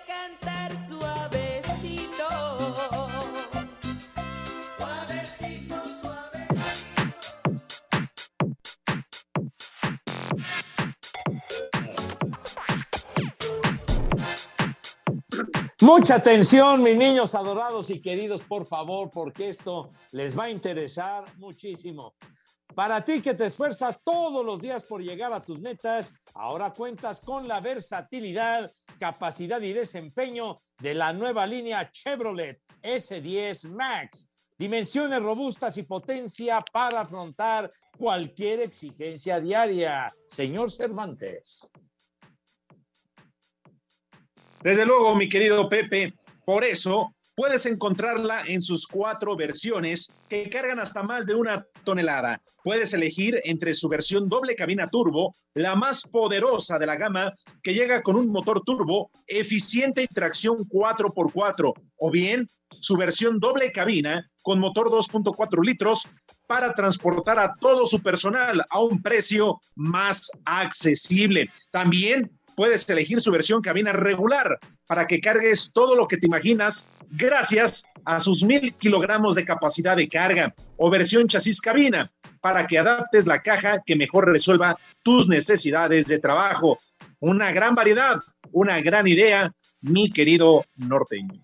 cantar 0.08 0.72
suavecito. 0.88 2.30
Suavecito, 4.78 5.76
suave. 6.02 6.48
Mucha 15.82 16.16
atención, 16.16 16.82
mis 16.82 16.96
niños 16.96 17.36
adorados 17.36 17.90
y 17.90 18.02
queridos, 18.02 18.44
por 18.44 18.66
favor, 18.66 19.12
porque 19.12 19.50
esto 19.50 19.92
les 20.12 20.40
va 20.40 20.46
a 20.46 20.50
interesar 20.52 21.26
muchísimo. 21.38 22.14
Para 22.76 23.06
ti 23.06 23.22
que 23.22 23.34
te 23.34 23.46
esfuerzas 23.46 24.02
todos 24.04 24.46
los 24.46 24.62
días 24.62 24.84
por 24.84 25.02
llegar 25.02 25.32
a 25.32 25.42
tus 25.42 25.62
metas, 25.62 26.14
ahora 26.34 26.74
cuentas 26.74 27.22
con 27.22 27.48
la 27.48 27.62
versatilidad, 27.62 28.70
capacidad 29.00 29.62
y 29.62 29.72
desempeño 29.72 30.60
de 30.82 30.94
la 30.94 31.14
nueva 31.14 31.48
línea 31.48 31.90
Chevrolet 31.90 32.60
S10 32.84 33.70
Max. 33.70 34.28
Dimensiones 34.58 35.22
robustas 35.22 35.78
y 35.78 35.84
potencia 35.84 36.62
para 36.74 37.02
afrontar 37.02 37.72
cualquier 37.98 38.60
exigencia 38.60 39.40
diaria. 39.40 40.14
Señor 40.28 40.70
Cervantes. 40.70 41.66
Desde 44.62 44.86
luego, 44.86 45.16
mi 45.16 45.30
querido 45.30 45.70
Pepe, 45.70 46.14
por 46.44 46.66
eso 46.66 47.15
puedes 47.36 47.66
encontrarla 47.66 48.44
en 48.48 48.62
sus 48.62 48.88
cuatro 48.88 49.36
versiones 49.36 50.12
que 50.30 50.50
cargan 50.50 50.80
hasta 50.80 51.04
más 51.04 51.26
de 51.26 51.36
una 51.36 51.66
tonelada. 51.84 52.42
Puedes 52.64 52.94
elegir 52.94 53.40
entre 53.44 53.74
su 53.74 53.90
versión 53.90 54.28
doble 54.28 54.56
cabina 54.56 54.88
turbo, 54.88 55.36
la 55.54 55.76
más 55.76 56.08
poderosa 56.08 56.80
de 56.80 56.86
la 56.88 56.96
gama, 56.96 57.34
que 57.62 57.74
llega 57.74 58.02
con 58.02 58.16
un 58.16 58.30
motor 58.30 58.64
turbo 58.66 59.12
eficiente 59.28 60.04
y 60.04 60.08
tracción 60.08 60.58
4x4, 60.68 61.74
o 61.98 62.12
bien 62.12 62.48
su 62.80 62.98
versión 62.98 63.40
doble 63.40 63.72
cabina 63.72 64.28
con 64.42 64.60
motor 64.60 64.90
2.4 64.90 65.64
litros 65.64 66.10
para 66.48 66.74
transportar 66.74 67.40
a 67.40 67.56
todo 67.60 67.86
su 67.88 68.02
personal 68.02 68.64
a 68.70 68.80
un 68.80 69.02
precio 69.02 69.60
más 69.76 70.30
accesible. 70.46 71.50
También 71.72 72.32
puedes 72.56 72.90
elegir 72.90 73.22
su 73.22 73.32
versión 73.32 73.62
cabina 73.62 73.92
regular 73.92 74.60
para 74.88 75.08
que 75.08 75.20
cargues 75.20 75.72
todo 75.74 75.96
lo 75.96 76.08
que 76.08 76.18
te 76.18 76.28
imaginas 76.28 76.90
gracias 77.12 77.86
a 78.06 78.20
sus 78.20 78.44
mil 78.44 78.74
kilogramos 78.76 79.36
de 79.36 79.46
capacidad 79.46 79.96
de 79.96 80.08
carga 80.08 80.54
o 80.78 80.90
versión 80.90 81.28
chasis 81.28 81.62
cabina 81.62 82.12
para 82.42 82.68
que 82.68 82.78
adaptes 82.78 83.26
la 83.26 83.42
caja 83.42 83.82
que 83.86 83.96
mejor 83.96 84.30
resuelva 84.30 84.78
tus 85.04 85.28
necesidades 85.28 86.06
de 86.06 86.20
trabajo. 86.20 86.78
Una 87.20 87.52
gran 87.52 87.76
variedad, 87.76 88.18
una 88.52 88.80
gran 88.82 89.08
idea, 89.08 89.52
mi 89.82 90.10
querido 90.12 90.64
norteño. 90.78 91.44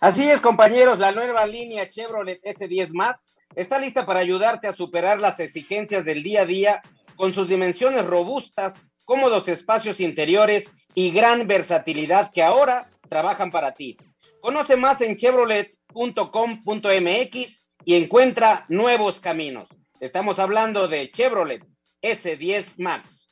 Así 0.00 0.30
es, 0.30 0.40
compañeros, 0.40 0.98
la 0.98 1.12
nueva 1.12 1.46
línea 1.46 1.88
Chevrolet 1.88 2.40
S10 2.42 2.90
Max 2.94 3.36
está 3.54 3.78
lista 3.78 4.06
para 4.06 4.20
ayudarte 4.20 4.66
a 4.66 4.72
superar 4.72 5.20
las 5.20 5.40
exigencias 5.40 6.04
del 6.04 6.22
día 6.22 6.42
a 6.42 6.46
día 6.46 6.82
con 7.16 7.34
sus 7.34 7.48
dimensiones 7.48 8.06
robustas, 8.06 8.92
cómodos 9.10 9.48
espacios 9.48 9.98
interiores 9.98 10.70
y 10.94 11.10
gran 11.10 11.48
versatilidad 11.48 12.30
que 12.30 12.44
ahora 12.44 12.88
trabajan 13.08 13.50
para 13.50 13.74
ti. 13.74 13.96
Conoce 14.40 14.76
más 14.76 15.00
en 15.00 15.16
chevrolet.com.mx 15.16 17.66
y 17.84 17.96
encuentra 17.96 18.66
nuevos 18.68 19.18
caminos. 19.18 19.68
Estamos 19.98 20.38
hablando 20.38 20.86
de 20.86 21.10
Chevrolet 21.10 21.66
S10 22.00 22.74
Max. 22.78 23.26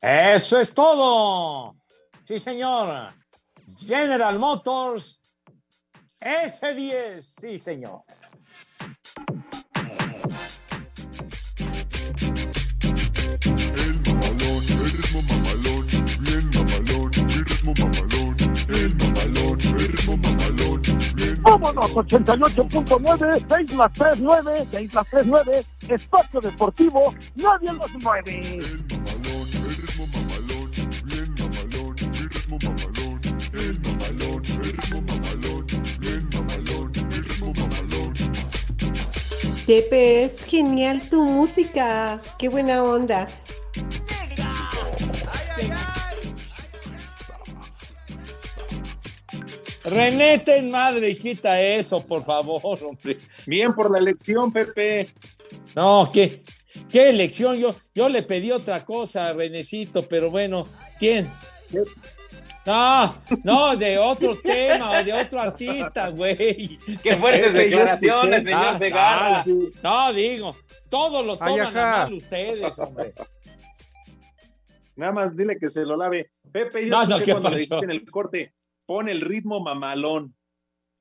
Eso 0.00 0.60
es 0.60 0.72
todo. 0.72 1.74
Sí, 2.22 2.38
señor. 2.38 3.12
General 3.76 4.38
Motors 4.38 5.20
S10. 6.20 7.22
Sí, 7.22 7.58
señor. 7.58 8.02
88.9, 21.90 23.46
6 23.48 23.76
las 23.76 23.92
3, 23.92 24.18
9, 24.18 24.66
6 24.70 24.94
las 24.94 25.06
3, 25.08 25.26
9, 25.26 25.64
espacio 25.88 26.40
deportivo, 26.40 27.14
nadie 27.34 27.72
los 27.72 27.92
mueve. 28.02 28.60
mamalón, 29.98 30.70
mamalón, 32.50 33.20
el 33.54 33.80
mamalón, 33.80 34.42
mamalón, 36.32 36.92
mamalón. 37.40 38.24
Pepe, 39.66 40.24
es 40.24 40.42
genial 40.44 41.00
tu 41.08 41.24
música. 41.24 42.20
Qué 42.38 42.50
buena 42.50 42.82
onda. 42.82 43.26
René, 49.84 50.38
ten 50.38 50.70
madre 50.70 51.10
y 51.10 51.16
quita 51.16 51.60
eso, 51.60 52.00
por 52.02 52.24
favor, 52.24 52.60
hombre. 52.82 53.18
Bien 53.46 53.74
por 53.74 53.90
la 53.90 53.98
elección, 53.98 54.50
Pepe. 54.52 55.08
No, 55.74 56.10
¿qué, 56.12 56.42
qué 56.90 57.10
elección? 57.10 57.56
Yo, 57.58 57.74
yo 57.94 58.08
le 58.08 58.22
pedí 58.22 58.50
otra 58.50 58.84
cosa 58.84 59.28
a 59.28 59.32
Renecito, 59.34 60.02
pero 60.08 60.30
bueno, 60.30 60.66
¿quién? 60.98 61.30
No, 62.64 63.14
no, 63.42 63.76
de 63.76 63.98
otro 63.98 64.38
tema 64.38 64.92
o 65.00 65.04
de 65.04 65.12
otro 65.12 65.38
artista, 65.40 66.08
güey. 66.08 66.78
Qué 67.02 67.14
fuertes 67.16 67.52
declaraciones, 67.52 68.44
señor 68.44 68.64
Ah, 68.64 68.78
Segarra. 68.78 69.40
ah, 69.40 69.44
No, 69.82 70.12
digo, 70.14 70.56
todo 70.88 71.22
lo 71.22 71.36
toman 71.36 71.76
a 71.76 72.06
mal 72.06 72.14
ustedes, 72.14 72.78
hombre. 72.78 73.12
Nada 74.96 75.12
más 75.12 75.36
dile 75.36 75.58
que 75.58 75.68
se 75.68 75.84
lo 75.84 75.94
lave. 75.96 76.30
Pepe, 76.52 76.84
yo 76.84 76.90
No, 76.90 76.96
no, 76.98 77.02
escuché 77.02 77.24
¿qué 77.24 77.30
cuando 77.32 77.50
le 77.50 77.56
dijiste 77.56 77.84
en 77.84 77.90
el 77.90 78.10
corte, 78.10 78.54
pon 78.86 79.08
el 79.08 79.20
ritmo 79.20 79.60
mamalón. 79.60 80.34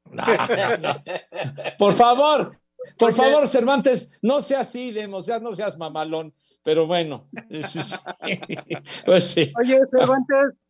Por 1.78 1.94
favor, 1.94 2.60
por 2.98 3.10
Oye. 3.10 3.18
favor, 3.18 3.48
Cervantes, 3.48 4.20
no 4.22 4.42
seas 4.42 4.68
así, 4.68 4.92
Demo, 4.92 5.18
o 5.18 5.24
sea, 5.24 5.40
no 5.40 5.54
seas 5.54 5.78
mamalón, 5.78 6.34
pero 6.64 6.86
bueno. 6.86 7.30
pues 9.06 9.24
sí. 9.30 9.54
Oye, 9.58 9.80
Cervantes, 9.88 10.62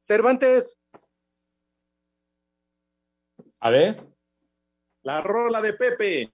Cervantes, 0.00 0.76
A 3.62 3.68
ver. 3.70 3.96
La 5.02 5.20
rola 5.20 5.60
de 5.60 5.74
Pepe. 5.74 6.32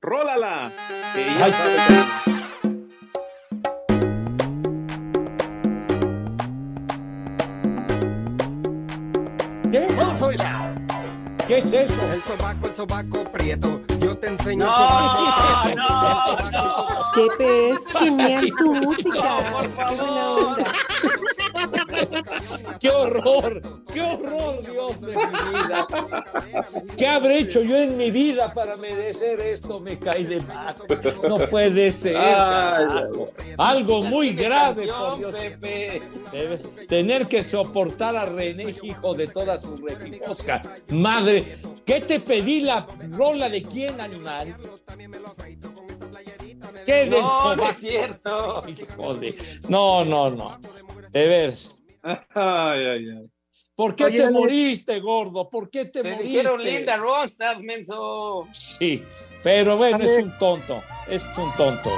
Rólala. 0.00 0.72
Que 1.14 1.24
ya 1.24 1.44
Ay. 1.44 1.52
sabe 1.52 1.76
que- 2.24 2.37
¿Qué? 10.18 10.22
Vamos 10.22 10.22
a 10.22 10.26
bailar. 10.26 10.74
¿Qué 11.46 11.58
es 11.58 11.72
eso? 11.72 12.12
El 12.12 12.22
sobaco, 12.22 12.66
el 12.66 12.74
sobaco 12.74 13.24
prieto. 13.24 13.80
Yo 14.00 14.16
te 14.18 14.26
enseño 14.28 14.66
No, 14.66 14.72
el 14.72 14.78
sobaco 14.78 15.68
no, 15.76 16.42
prieto. 17.14 17.38
Pepe, 17.38 17.70
es 17.70 17.78
genial 17.98 18.52
tu 18.58 18.74
música. 18.74 19.38
por 19.52 19.68
onda. 19.84 20.72
¡Qué 22.80 22.90
horror! 22.90 23.62
¡Qué 23.98 24.04
horror, 24.04 24.62
Dios 24.62 25.00
de 25.00 25.08
mi 25.08 25.22
vida! 25.24 25.86
¿Qué 26.96 27.06
habré 27.08 27.38
hecho 27.40 27.62
yo 27.62 27.76
en 27.76 27.96
mi 27.96 28.12
vida 28.12 28.52
para 28.52 28.76
merecer 28.76 29.40
esto? 29.40 29.80
Me 29.80 29.98
cae 29.98 30.22
de 30.24 30.40
mal. 30.40 30.76
No 31.28 31.38
puede 31.48 31.90
ser. 31.90 32.16
Ay. 32.16 33.08
Algo 33.58 34.02
muy 34.02 34.34
grave, 34.34 34.86
por 34.86 35.18
Dios. 35.18 35.34
Debe 36.30 36.58
tener 36.86 37.26
que 37.26 37.42
soportar 37.42 38.14
a 38.14 38.26
René, 38.26 38.72
hijo 38.82 39.14
de 39.14 39.26
toda 39.26 39.58
su 39.58 39.76
refijosca. 39.78 40.62
Madre, 40.90 41.58
¿qué 41.84 42.00
te 42.00 42.20
pedí 42.20 42.60
la 42.60 42.86
rola 43.10 43.48
de 43.48 43.62
quién, 43.62 44.00
animal? 44.00 44.54
¿Qué 46.86 47.06
del 47.06 47.20
No, 47.20 47.56
no 47.56 47.68
es 47.70 47.76
cierto. 47.78 48.62
Hijo 48.68 49.14
de- 49.14 49.34
No, 49.68 50.04
no, 50.04 50.30
no. 50.30 50.58
De 51.10 51.26
veras. 51.26 51.74
Ay, 52.02 52.84
ay, 52.86 53.08
ay. 53.10 53.30
¿Por 53.78 53.94
qué 53.94 54.06
Oye, 54.06 54.16
te 54.16 54.28
moriste, 54.28 54.98
gordo? 54.98 55.48
¿Por 55.48 55.70
qué 55.70 55.84
te, 55.84 56.02
Te 56.02 56.10
moriste? 56.10 56.24
dijeron 56.28 56.64
Linda 56.64 56.96
Ronstadt, 56.96 57.58
menso. 57.60 58.48
Sí, 58.50 59.04
pero 59.44 59.76
bueno, 59.76 59.98
es 60.02 60.18
un 60.18 60.36
tonto. 60.36 60.82
Es 61.08 61.22
un 61.36 61.54
tonto. 61.56 61.88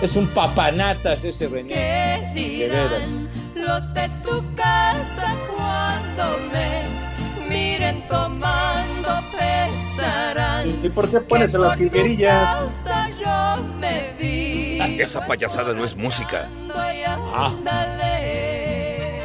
Es 0.00 0.14
un 0.14 0.28
papanatas 0.28 1.24
ese 1.24 1.48
René. 1.48 1.74
¿Qué 1.74 2.30
dirán 2.32 3.28
los 3.56 3.92
de 3.92 4.08
tu 4.22 4.54
casa 4.54 5.34
cuando 5.48 6.38
me 6.52 7.48
miren 7.48 8.06
tomando 8.06 9.08
pensarán? 9.36 10.78
¿Y 10.84 10.90
por 10.90 11.10
qué 11.10 11.18
pones 11.22 11.56
a 11.56 11.58
las 11.58 11.76
jilguerillas? 11.76 12.52
causa 12.54 13.10
yo 13.20 13.64
me 13.80 14.12
vi 14.16 14.78
Esa 15.00 15.26
payasada 15.26 15.74
no 15.74 15.84
es 15.84 15.96
música. 15.96 16.48
ándale. 17.34 18.71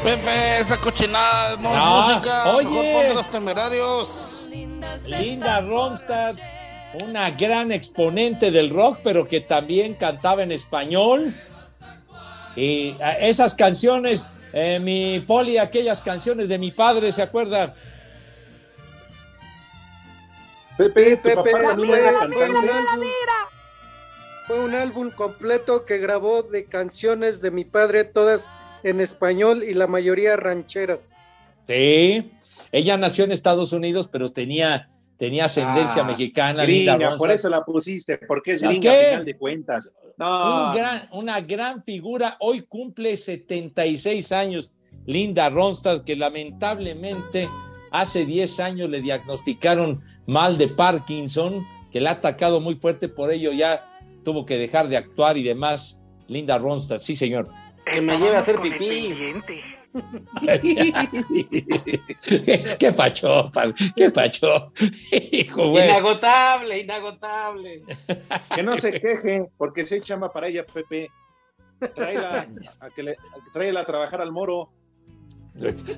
Pepe, 0.08 0.60
esa 0.60 0.78
cochinada 0.78 1.58
no 1.58 1.70
Ah, 1.74 2.00
es 2.00 2.08
música. 2.16 2.56
oye. 2.56 2.70
Mejor 2.70 2.92
ponte 2.94 3.14
los 3.14 3.30
temerarios. 3.30 4.50
Linda 5.06 5.60
Ronstadt, 5.62 6.38
una 7.04 7.30
gran 7.32 7.74
exponente 7.74 8.50
del 8.50 8.70
rock, 8.70 9.00
pero 9.04 9.28
que 9.28 9.42
también 9.42 9.96
cantaba 9.96 10.44
en 10.44 10.54
español. 10.54 11.36
Y 12.56 12.96
ah, 13.02 13.18
esas 13.20 13.54
canciones, 13.54 14.30
eh, 14.54 14.80
mi 14.80 15.20
poli, 15.20 15.58
aquellas 15.58 16.02
canciones 16.02 16.48
de 16.48 16.58
mi 16.58 16.72
padre, 16.72 17.12
¿se 17.12 17.22
acuerda? 17.22 17.76
Pepe, 20.78 21.18
tu 21.18 21.24
Pepe, 21.24 21.52
fue 21.52 21.52
cantante. 21.52 21.82
un 21.82 21.94
álbum, 22.70 23.08
fue 24.48 24.60
un 24.62 24.74
álbum 24.76 25.12
completo 25.12 25.84
que 25.86 25.98
grabó 25.98 26.44
de 26.44 26.66
canciones 26.66 27.42
de 27.42 27.52
mi 27.52 27.66
padre, 27.66 28.06
todas 28.06 28.50
en 28.84 29.02
español 29.02 29.64
y 29.64 29.74
la 29.74 29.88
mayoría 29.88 30.36
rancheras. 30.36 31.14
Sí. 31.68 32.32
Ella 32.72 32.98
nació 32.98 33.24
en 33.26 33.32
Estados 33.32 33.74
Unidos, 33.74 34.10
pero 34.12 34.32
tenía, 34.32 34.90
tenía 35.18 35.46
ascendencia 35.46 36.02
Ah, 36.04 36.06
mexicana. 36.06 36.64
Linda 36.64 36.96
Gringa, 36.98 37.18
por 37.18 37.32
eso 37.32 37.50
la 37.50 37.64
pusiste, 37.64 38.18
porque 38.18 38.54
es 38.54 38.62
¿Ya 38.62 38.70
gringa 38.70 38.92
qué? 38.92 39.00
a 39.06 39.10
final 39.12 39.26
de 39.26 39.38
cuentas. 39.38 39.94
No, 40.18 40.70
Un 40.70 40.76
gran- 40.76 41.10
una 41.12 41.42
gran 41.42 41.82
figura. 41.84 42.38
Hoy 42.40 42.62
cumple 42.62 43.16
76 43.18 44.32
años 44.32 44.72
Linda 45.06 45.50
Ronstadt, 45.50 46.04
que 46.04 46.16
lamentablemente 46.16 47.50
hace 47.92 48.26
10 48.26 48.60
años 48.60 48.90
le 48.90 49.02
diagnosticaron 49.02 49.98
mal 50.26 50.58
de 50.58 50.68
Parkinson, 50.68 51.66
que 51.92 52.02
le 52.02 52.10
ha 52.10 52.14
atacado 52.14 52.60
muy 52.60 52.76
fuerte, 52.76 53.08
por 53.08 53.32
ello 53.32 53.52
ya 53.54 53.86
tuvo 54.24 54.46
que 54.46 54.58
dejar 54.58 54.90
de 54.90 54.98
actuar 54.98 55.38
y 55.38 55.44
demás. 55.44 56.02
Linda 56.28 56.58
Ronstadt, 56.58 57.00
sí, 57.00 57.16
señor. 57.16 57.48
Que 57.92 58.02
me 58.02 58.18
lleve 58.18 58.36
a 58.36 58.40
hacer 58.40 58.60
pipí. 58.62 59.14
¿Qué 62.80 62.92
pacho? 62.96 63.50
pa- 63.52 63.74
¿Qué 63.96 64.12
pacho? 64.12 64.72
Hijo, 65.32 65.70
güey. 65.70 65.86
Inagotable, 65.90 66.80
inagotable. 66.80 67.84
que 68.54 68.64
no 68.64 68.78
se 68.78 68.92
queje, 69.00 69.48
porque 69.58 69.86
se 69.86 70.02
chamba 70.02 70.32
para 70.32 70.48
ella, 70.48 70.66
Pepe. 70.66 71.10
Tráela 71.96 72.48
a, 72.80 72.90
que 72.90 73.04
le, 73.04 73.12
a- 73.14 73.52
tráela 73.54 73.82
a 73.82 73.86
trabajar 73.86 74.22
al 74.22 74.32
moro. 74.32 74.72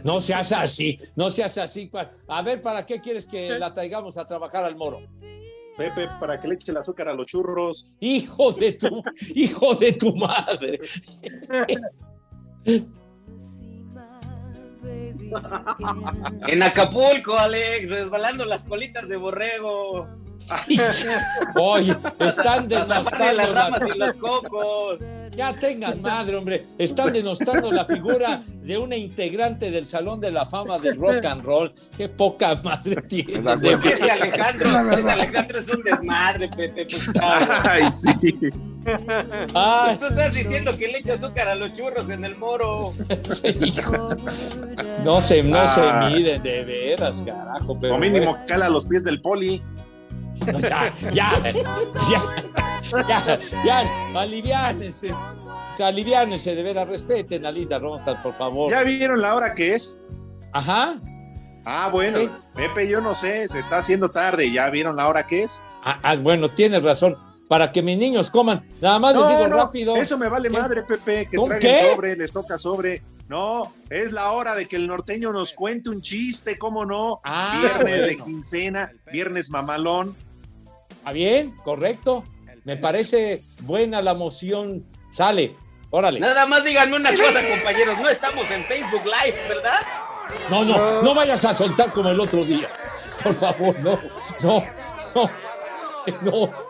No 0.03 0.21
seas 0.21 0.51
así, 0.53 0.99
no 1.15 1.29
seas 1.29 1.57
así. 1.57 1.87
pa- 1.87 2.11
A 2.27 2.41
ver, 2.41 2.61
¿para 2.61 2.85
qué 2.85 3.01
quieres 3.01 3.25
que 3.25 3.57
la 3.59 3.73
traigamos 3.73 4.17
a 4.17 4.25
trabajar 4.25 4.63
al 4.63 4.75
moro? 4.75 5.01
Pepe, 5.79 6.09
para 6.19 6.37
que 6.37 6.49
le 6.49 6.55
eche 6.55 6.71
el 6.71 6.77
azúcar 6.77 7.07
a 7.07 7.13
los 7.13 7.25
churros. 7.25 7.87
Hijo 8.01 8.51
de 8.51 8.73
tu, 8.73 9.01
hijo 9.33 9.75
de 9.75 9.93
tu 9.93 10.13
madre. 10.13 10.77
En 16.47 16.63
Acapulco, 16.63 17.33
Alex, 17.33 17.89
resbalando 17.89 18.43
las 18.43 18.65
colitas 18.65 19.07
de 19.07 19.15
borrego. 19.15 20.09
Oye, 21.55 21.95
están 22.19 22.67
denostando 22.67 23.33
las 23.53 23.79
la- 23.79 23.95
los 23.95 24.13
cocos. 24.15 24.99
Ya 25.35 25.57
tengan 25.57 26.01
madre, 26.01 26.35
hombre. 26.35 26.65
Están 26.77 27.13
denostando 27.13 27.71
la 27.71 27.85
figura 27.85 28.43
de 28.61 28.77
una 28.77 28.95
integrante 28.95 29.71
del 29.71 29.87
Salón 29.87 30.19
de 30.19 30.31
la 30.31 30.45
Fama 30.45 30.79
del 30.79 30.97
Rock 30.99 31.23
and 31.25 31.43
Roll. 31.43 31.73
Qué 31.95 32.09
poca 32.09 32.55
madre 32.63 32.97
tiene. 33.07 33.55
de. 33.57 33.73
Alejandro, 34.11 34.91
ese 34.91 35.09
Alejandro 35.11 35.59
es 35.59 35.69
un 35.73 35.83
desmadre, 35.83 36.49
Pepe. 36.49 36.87
pues. 36.89 37.09
Ay, 37.21 37.83
sí. 37.91 38.11
Ay, 39.53 39.97
Tú 39.97 40.05
estás 40.07 40.33
diciendo 40.33 40.71
que 40.75 40.87
le 40.87 40.97
echa 40.99 41.13
azúcar 41.13 41.47
a 41.47 41.55
los 41.55 41.73
churros 41.75 42.09
en 42.09 42.25
el 42.25 42.35
moro. 42.35 42.93
hijo. 43.61 44.09
No 45.05 45.21
se, 45.21 45.43
no 45.43 45.57
Ah. 45.57 46.09
se 46.09 46.15
miden, 46.17 46.41
de 46.43 46.63
veras, 46.63 47.21
carajo. 47.25 47.77
Pero 47.79 47.95
O 47.95 47.97
mínimo 47.97 48.31
bueno. 48.31 48.45
cala 48.47 48.65
a 48.65 48.69
los 48.69 48.85
pies 48.87 49.03
del 49.03 49.21
poli. 49.21 49.61
No, 50.51 50.59
ya, 50.59 50.93
ya, 51.11 51.31
ya, 52.09 53.07
ya, 53.07 53.39
ya, 53.65 54.19
aliviánense. 54.19 55.13
Aliviánense, 55.79 56.55
de 56.55 56.63
veras, 56.63 56.87
respeten 56.89 57.45
a 57.45 57.51
Linda 57.51 57.79
Ronstadt, 57.79 58.21
por 58.21 58.33
favor. 58.33 58.69
¿Ya 58.69 58.83
vieron 58.83 59.21
la 59.21 59.35
hora 59.35 59.53
que 59.55 59.75
es? 59.75 59.97
Ajá. 60.51 60.95
Ah, 61.65 61.89
bueno. 61.91 62.19
Pepe, 62.55 62.87
yo 62.89 62.99
no 62.99 63.13
sé, 63.13 63.47
se 63.47 63.59
está 63.59 63.77
haciendo 63.77 64.09
tarde. 64.09 64.51
¿Ya 64.51 64.69
vieron 64.69 64.95
la 64.95 65.07
hora 65.07 65.25
que 65.25 65.43
es? 65.43 65.63
Ah, 65.83 65.99
ah, 66.03 66.15
bueno, 66.15 66.49
tienes 66.51 66.83
razón. 66.83 67.17
Para 67.47 67.71
que 67.71 67.81
mis 67.81 67.97
niños 67.97 68.29
coman. 68.29 68.63
Nada 68.81 68.99
más 68.99 69.15
les 69.15 69.27
digo 69.27 69.47
rápido. 69.47 69.95
Eso 69.95 70.17
me 70.17 70.29
vale 70.29 70.49
¿Qué? 70.49 70.57
madre, 70.57 70.83
Pepe, 70.83 71.27
que 71.27 71.37
¿Con 71.37 71.49
traigan 71.49 71.73
qué? 71.73 71.91
sobre, 71.93 72.15
les 72.15 72.31
toca 72.31 72.57
sobre. 72.57 73.01
No, 73.27 73.73
es 73.89 74.11
la 74.11 74.31
hora 74.31 74.55
de 74.55 74.67
que 74.67 74.75
el 74.75 74.87
norteño 74.87 75.31
nos 75.31 75.53
cuente 75.53 75.89
un 75.89 76.01
chiste, 76.01 76.57
¿cómo 76.59 76.85
no? 76.85 77.21
Ah, 77.23 77.59
viernes 77.59 78.07
de 78.07 78.17
quincena, 78.17 78.91
viernes 79.11 79.49
mamalón. 79.49 80.15
¿Está 80.89 81.11
bien? 81.11 81.55
¿Correcto? 81.63 82.25
Me 82.63 82.77
parece 82.77 83.41
buena 83.61 84.01
la 84.01 84.13
moción. 84.13 84.85
Sale, 85.09 85.55
órale. 85.89 86.19
Nada 86.19 86.45
más 86.45 86.63
díganme 86.63 86.97
una 86.97 87.11
cosa, 87.11 87.47
compañeros. 87.47 87.97
No 87.97 88.09
estamos 88.09 88.49
en 88.51 88.65
Facebook 88.65 89.03
Live, 89.05 89.47
¿verdad? 89.47 89.79
No, 90.49 90.63
no, 90.63 91.01
no 91.01 91.15
vayas 91.15 91.43
a 91.45 91.53
soltar 91.53 91.91
como 91.91 92.09
el 92.09 92.19
otro 92.19 92.43
día. 92.43 92.69
Por 93.23 93.33
favor, 93.33 93.77
no, 93.79 93.99
no, 94.41 94.63
no, 95.15 95.31
no. 96.21 96.69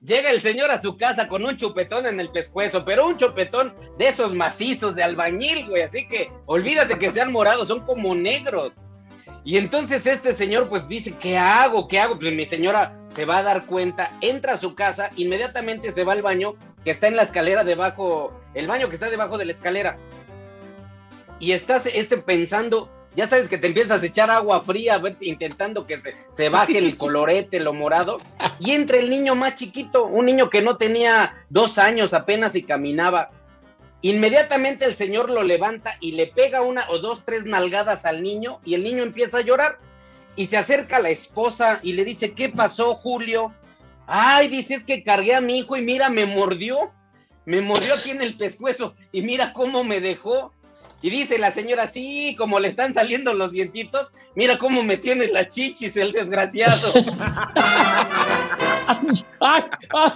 Llega 0.00 0.30
el 0.30 0.40
señor 0.40 0.70
a 0.70 0.80
su 0.80 0.96
casa 0.96 1.28
con 1.28 1.44
un 1.44 1.58
chupetón 1.58 2.06
en 2.06 2.20
el 2.20 2.30
pescuezo, 2.30 2.86
pero 2.86 3.06
un 3.06 3.18
chupetón 3.18 3.74
de 3.98 4.08
esos 4.08 4.34
macizos 4.34 4.96
de 4.96 5.02
albañil, 5.02 5.68
güey. 5.68 5.82
Así 5.82 6.08
que 6.08 6.32
olvídate 6.46 6.98
que 6.98 7.10
sean 7.10 7.30
morados, 7.30 7.68
son 7.68 7.84
como 7.84 8.14
negros. 8.14 8.80
Y 9.44 9.56
entonces 9.56 10.06
este 10.06 10.34
señor 10.34 10.68
pues 10.68 10.86
dice, 10.86 11.14
¿qué 11.18 11.38
hago? 11.38 11.88
¿Qué 11.88 11.98
hago? 11.98 12.18
Pues 12.18 12.32
mi 12.34 12.44
señora 12.44 12.96
se 13.08 13.24
va 13.24 13.38
a 13.38 13.42
dar 13.42 13.66
cuenta, 13.66 14.10
entra 14.20 14.54
a 14.54 14.58
su 14.58 14.74
casa, 14.74 15.10
inmediatamente 15.16 15.92
se 15.92 16.04
va 16.04 16.12
al 16.12 16.22
baño 16.22 16.54
que 16.84 16.90
está 16.90 17.08
en 17.08 17.16
la 17.16 17.22
escalera 17.22 17.64
debajo, 17.64 18.32
el 18.54 18.66
baño 18.66 18.88
que 18.88 18.94
está 18.94 19.08
debajo 19.08 19.38
de 19.38 19.46
la 19.46 19.52
escalera. 19.52 19.98
Y 21.38 21.52
estás 21.52 21.86
este 21.86 22.18
pensando, 22.18 22.90
ya 23.16 23.26
sabes 23.26 23.48
que 23.48 23.56
te 23.56 23.66
empiezas 23.66 24.02
a 24.02 24.06
echar 24.06 24.30
agua 24.30 24.60
fría 24.60 25.00
intentando 25.20 25.86
que 25.86 25.96
se, 25.96 26.14
se 26.28 26.50
baje 26.50 26.76
el 26.76 26.96
colorete, 26.98 27.60
lo 27.60 27.72
morado, 27.72 28.20
y 28.58 28.72
entra 28.72 28.98
el 28.98 29.08
niño 29.08 29.34
más 29.34 29.56
chiquito, 29.56 30.04
un 30.04 30.26
niño 30.26 30.50
que 30.50 30.60
no 30.60 30.76
tenía 30.76 31.46
dos 31.48 31.78
años 31.78 32.12
apenas 32.12 32.54
y 32.54 32.62
caminaba. 32.62 33.30
Inmediatamente 34.02 34.86
el 34.86 34.94
señor 34.94 35.30
lo 35.30 35.42
levanta 35.42 35.96
y 36.00 36.12
le 36.12 36.26
pega 36.26 36.62
una 36.62 36.88
o 36.88 36.98
dos, 36.98 37.24
tres 37.24 37.44
nalgadas 37.44 38.06
al 38.06 38.22
niño 38.22 38.60
y 38.64 38.74
el 38.74 38.82
niño 38.82 39.02
empieza 39.02 39.38
a 39.38 39.42
llorar. 39.42 39.78
Y 40.36 40.46
se 40.46 40.56
acerca 40.56 40.96
a 40.96 41.02
la 41.02 41.10
esposa 41.10 41.80
y 41.82 41.92
le 41.92 42.04
dice, 42.04 42.32
¿qué 42.32 42.48
pasó, 42.48 42.94
Julio? 42.94 43.52
Ay, 44.06 44.48
dice, 44.48 44.74
es 44.74 44.84
que 44.84 45.02
cargué 45.02 45.34
a 45.34 45.40
mi 45.40 45.58
hijo 45.58 45.76
y 45.76 45.82
mira, 45.82 46.08
me 46.08 46.24
mordió. 46.24 46.92
Me 47.44 47.60
mordió 47.60 47.94
aquí 47.94 48.10
en 48.10 48.22
el 48.22 48.36
pescuezo 48.36 48.94
y 49.12 49.22
mira 49.22 49.52
cómo 49.52 49.84
me 49.84 50.00
dejó. 50.00 50.52
Y 51.02 51.10
dice 51.10 51.38
la 51.38 51.50
señora, 51.50 51.86
sí, 51.88 52.36
como 52.38 52.60
le 52.60 52.68
están 52.68 52.94
saliendo 52.94 53.34
los 53.34 53.52
dientitos, 53.52 54.12
mira 54.34 54.58
cómo 54.58 54.82
me 54.82 54.98
tiene 54.98 55.28
las 55.28 55.48
chichis 55.48 55.96
el 55.96 56.12
desgraciado. 56.12 56.92
Ay, 59.40 59.62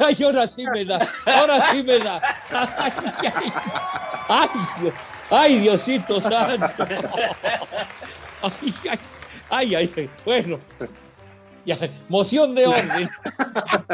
ay, 0.01 0.17
ahora 0.25 0.47
sí 0.47 0.65
me 0.73 0.85
da, 0.85 1.09
ahora 1.27 1.71
sí 1.71 1.83
me 1.83 1.99
da. 1.99 2.21
Ay, 2.51 2.93
ay, 3.25 3.53
ay, 4.29 4.93
ay, 5.31 5.59
Diosito 5.61 6.21
santo. 6.21 6.85
Ay, 8.43 8.75
ay, 8.91 8.99
ay, 9.51 9.75
ay, 9.75 9.93
ay. 9.97 10.11
bueno. 10.25 10.61
Ya, 11.65 11.79
moción 12.11 12.55
de 12.55 12.67
orden. 12.67 13.09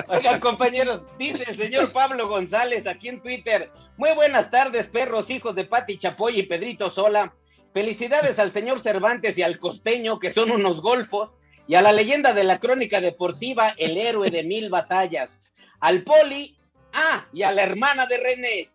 Oigan, 0.08 0.40
compañeros, 0.40 1.02
dice 1.18 1.44
el 1.46 1.56
señor 1.56 1.92
Pablo 1.92 2.28
González 2.28 2.86
aquí 2.88 3.08
en 3.08 3.20
Twitter. 3.20 3.70
Muy 3.96 4.12
buenas 4.14 4.50
tardes, 4.50 4.88
perros, 4.88 5.30
hijos 5.30 5.54
de 5.54 5.64
Pati 5.64 5.96
Chapoy 5.96 6.40
y 6.40 6.42
Pedrito 6.42 6.90
Sola. 6.90 7.32
Felicidades 7.72 8.40
al 8.40 8.50
señor 8.50 8.80
Cervantes 8.80 9.38
y 9.38 9.42
al 9.42 9.60
costeño, 9.60 10.18
que 10.18 10.30
son 10.30 10.50
unos 10.50 10.82
golfos, 10.82 11.36
y 11.70 11.76
a 11.76 11.82
la 11.82 11.92
leyenda 11.92 12.34
de 12.34 12.42
la 12.42 12.58
crónica 12.58 13.00
deportiva, 13.00 13.76
el 13.78 13.96
héroe 13.96 14.28
de 14.28 14.42
mil 14.42 14.70
batallas. 14.70 15.44
Al 15.78 16.02
Poli, 16.02 16.56
ah, 16.92 17.28
y 17.32 17.42
a 17.42 17.52
la 17.52 17.62
hermana 17.62 18.06
de 18.06 18.18
René. 18.18 18.68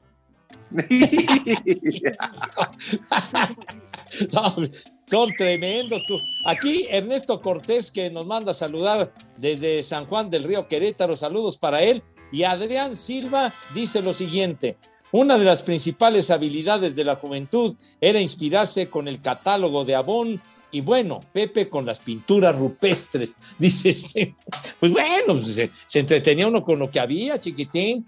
Son 5.08 5.34
tremendos. 5.34 6.04
tú. 6.08 6.18
Aquí 6.46 6.88
Ernesto 6.90 7.42
Cortés 7.42 7.92
que 7.92 8.10
nos 8.10 8.26
manda 8.26 8.52
a 8.52 8.56
saludar 8.56 9.12
desde 9.36 9.84
San 9.84 10.06
Juan 10.06 10.30
del 10.30 10.46
Río 10.46 10.70
Querétaro. 10.70 11.18
Saludos 11.18 11.58
para 11.58 11.84
él. 11.84 12.02
Y 12.32 12.44
Adrián 12.44 12.96
Silva 12.96 13.54
dice 13.74 14.02
lo 14.02 14.14
siguiente. 14.14 14.78
Una 15.12 15.38
de 15.38 15.44
las 15.44 15.64
principales 15.64 16.32
habilidades 16.32 16.96
de 16.96 17.04
la 17.04 17.18
juventud 17.18 17.76
era 18.00 18.22
inspirarse 18.22 18.90
con 18.90 19.10
el 19.10 19.22
catálogo 19.22 19.84
de 19.84 19.96
Avon 19.96 20.42
y 20.76 20.82
bueno, 20.82 21.22
Pepe 21.32 21.70
con 21.70 21.86
las 21.86 22.00
pinturas 22.00 22.54
rupestres. 22.54 23.30
Dice 23.58 23.88
este. 23.88 24.36
Pues 24.78 24.92
bueno, 24.92 25.36
pues 25.36 25.56
se, 25.56 25.72
se 25.74 26.00
entretenía 26.02 26.50
uno 26.50 26.66
con 26.66 26.80
lo 26.80 26.92
que 26.92 27.00
había, 27.00 27.40
chiquitín. 27.40 28.06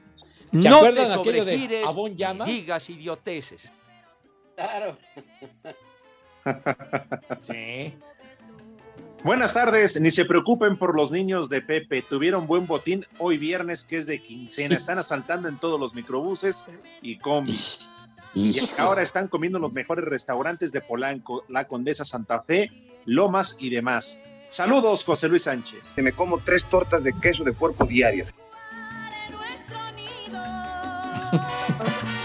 ¿Se 0.51 0.68
No 0.68 0.76
acuerdan 0.76 1.07
te 1.07 1.13
aquello 1.13 1.45
de 1.45 1.84
Avon 1.86 2.18
llama? 2.18 2.43
digas 2.43 2.89
idioteces. 2.89 3.72
Claro. 4.55 4.97
Sí. 7.39 7.93
Buenas 9.24 9.53
tardes, 9.53 9.99
ni 10.01 10.11
se 10.11 10.26
preocupen 10.26 10.78
por 10.78 10.93
los 10.93 11.09
niños 11.09 11.47
de 11.47 11.61
Pepe, 11.61 12.01
tuvieron 12.01 12.47
buen 12.47 12.68
botín 12.68 13.05
hoy 13.18 13.38
viernes 13.38 13.84
que 13.84 13.97
es 13.97 14.07
de 14.07 14.22
quincena, 14.22 14.76
están 14.76 14.97
asaltando 14.97 15.47
en 15.47 15.57
todos 15.57 15.80
los 15.80 15.93
microbuses 15.95 16.65
y 17.01 17.18
combis. 17.18 17.89
Y 18.38 18.59
ahora 18.79 19.01
están 19.01 19.27
comiendo 19.27 19.57
en 19.57 19.63
los 19.63 19.73
mejores 19.73 20.05
restaurantes 20.05 20.71
de 20.71 20.81
Polanco, 20.81 21.43
La 21.49 21.67
Condesa 21.67 22.05
Santa 22.05 22.43
Fe, 22.43 22.69
Lomas 23.05 23.55
y 23.59 23.71
demás. 23.71 24.19
Saludos, 24.49 25.03
José 25.03 25.27
Luis 25.27 25.43
Sánchez. 25.43 25.79
Se 25.95 26.03
me 26.03 26.11
como 26.11 26.38
tres 26.38 26.63
tortas 26.65 27.03
de 27.03 27.13
queso 27.19 27.43
de 27.43 27.53
puerco 27.53 27.85
diarias. 27.85 28.33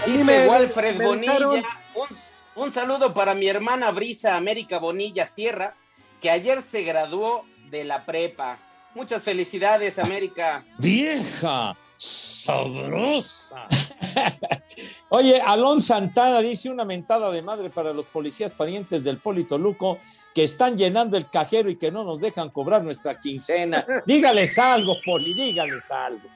Dice 0.05 0.23
me- 0.23 0.47
Walfred 0.47 0.95
me 0.97 1.05
Bonilla, 1.05 1.63
un, 1.95 2.07
un 2.55 2.71
saludo 2.71 3.13
para 3.13 3.33
mi 3.33 3.47
hermana 3.47 3.91
Brisa 3.91 4.35
América 4.35 4.77
Bonilla 4.79 5.25
Sierra, 5.25 5.75
que 6.21 6.29
ayer 6.29 6.61
se 6.61 6.83
graduó 6.83 7.45
de 7.71 7.83
la 7.85 8.05
prepa. 8.05 8.59
Muchas 8.95 9.23
felicidades, 9.23 9.97
América. 9.97 10.63
Vieja, 10.77 11.75
sabrosa. 11.97 13.67
Oye, 15.09 15.41
Alon 15.41 15.81
Santana 15.81 16.39
dice 16.39 16.69
una 16.69 16.85
mentada 16.85 17.31
de 17.31 17.41
madre 17.41 17.69
para 17.69 17.93
los 17.93 18.05
policías 18.05 18.53
parientes 18.53 19.03
del 19.03 19.17
Polito 19.17 19.57
Luco 19.57 19.99
que 20.33 20.43
están 20.43 20.77
llenando 20.77 21.17
el 21.17 21.29
cajero 21.29 21.69
y 21.69 21.75
que 21.75 21.91
no 21.91 22.03
nos 22.03 22.19
dejan 22.19 22.49
cobrar 22.49 22.83
nuestra 22.83 23.19
quincena. 23.19 23.85
Dígales 24.05 24.57
algo, 24.57 24.95
Poli, 25.05 25.33
dígales 25.33 25.89
algo. 25.91 26.27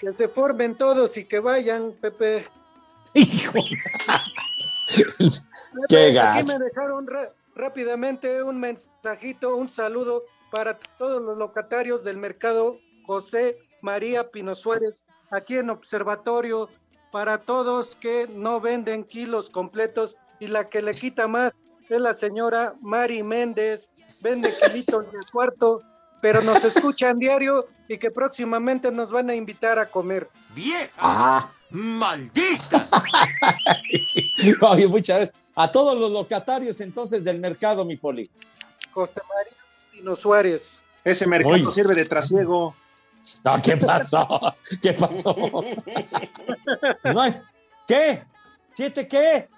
Que 0.00 0.12
se 0.12 0.28
formen 0.28 0.76
todos 0.76 1.16
y 1.16 1.24
que 1.24 1.38
vayan, 1.38 1.92
Pepe. 2.00 2.44
Qué 5.88 6.20
Aquí 6.20 6.44
me 6.44 6.58
dejaron 6.58 7.06
rápidamente 7.54 8.42
un 8.42 8.58
mensajito, 8.58 9.56
un 9.56 9.68
saludo 9.68 10.24
para 10.50 10.78
todos 10.98 11.22
los 11.22 11.38
locatarios 11.38 12.04
del 12.04 12.16
mercado 12.16 12.78
José 13.06 13.58
María 13.80 14.30
Pino 14.30 14.54
Suárez, 14.54 15.04
aquí 15.30 15.56
en 15.56 15.70
Observatorio, 15.70 16.68
para 17.12 17.38
todos 17.38 17.94
que 17.94 18.26
no 18.34 18.60
venden 18.60 19.04
kilos 19.04 19.50
completos 19.50 20.16
y 20.40 20.48
la 20.48 20.68
que 20.68 20.82
le 20.82 20.94
quita 20.94 21.28
más 21.28 21.52
es 21.88 22.00
la 22.00 22.14
señora 22.14 22.74
Mari 22.80 23.22
Méndez, 23.22 23.90
vende 24.20 24.52
kilitos 24.58 25.12
de 25.12 25.18
cuarto, 25.30 25.82
pero 26.22 26.40
nos 26.40 26.64
escuchan 26.64 27.18
diario 27.18 27.68
y 27.86 27.98
que 27.98 28.10
próximamente 28.10 28.90
nos 28.90 29.10
van 29.10 29.28
a 29.28 29.34
invitar 29.34 29.78
a 29.78 29.86
comer. 29.86 30.28
¡Viejas! 30.54 30.90
Ah. 30.96 31.52
¡Malditas! 31.68 32.90
Oye, 34.60 34.88
muchas 34.88 35.16
gracias. 35.16 35.52
A 35.54 35.70
todos 35.70 35.98
los 35.98 36.10
locatarios 36.10 36.80
entonces 36.80 37.24
del 37.24 37.40
mercado, 37.40 37.84
mi 37.84 37.96
Poli. 37.96 38.24
José 38.92 39.20
María 39.28 39.52
Pino 39.90 40.16
Suárez. 40.16 40.78
Ese 41.04 41.26
mercado 41.26 41.70
sirve 41.70 41.94
de 41.94 42.04
trasiego. 42.04 42.74
No, 43.44 43.62
¿qué 43.62 43.76
pasó? 43.76 44.56
¿Qué 44.80 44.92
pasó? 44.92 45.34
¿Qué? 47.86 48.22
¿Siete 48.74 49.06
qué? 49.06 49.48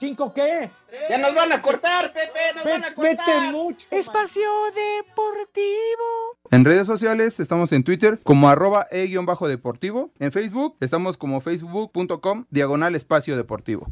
¿Cinco 0.00 0.32
qué? 0.32 0.70
Ya 1.10 1.18
nos 1.18 1.34
van 1.34 1.52
a 1.52 1.60
cortar, 1.60 2.10
Pepe, 2.12 2.54
nos 2.54 2.64
van 2.64 2.84
a 2.84 2.94
cortar. 2.94 3.26
Vete 3.26 3.52
mucho. 3.52 3.86
Espacio 3.90 4.48
Deportivo. 4.74 6.38
En 6.50 6.64
redes 6.64 6.86
sociales 6.86 7.38
estamos 7.38 7.70
en 7.72 7.84
Twitter 7.84 8.18
como 8.22 8.48
arroba 8.48 8.86
e-deportivo. 8.90 10.10
En 10.18 10.32
Facebook 10.32 10.76
estamos 10.80 11.18
como 11.18 11.42
facebook.com 11.42 12.46
diagonal 12.48 12.94
espacio 12.94 13.36
deportivo. 13.36 13.88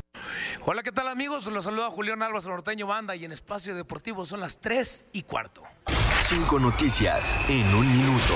Hola, 0.64 0.82
¿qué 0.82 0.92
tal 0.92 1.08
amigos? 1.08 1.46
Los 1.46 1.64
saluda 1.64 1.90
Julián 1.90 2.22
Álvarez 2.22 2.46
Norteño 2.46 2.86
Banda 2.86 3.14
y 3.14 3.26
en 3.26 3.32
Espacio 3.32 3.74
Deportivo 3.74 4.24
son 4.24 4.40
las 4.40 4.58
3 4.60 5.06
y 5.12 5.22
cuarto. 5.22 5.62
Cinco 6.22 6.58
noticias 6.58 7.36
en 7.48 7.74
un 7.74 7.86
minuto. 7.86 8.34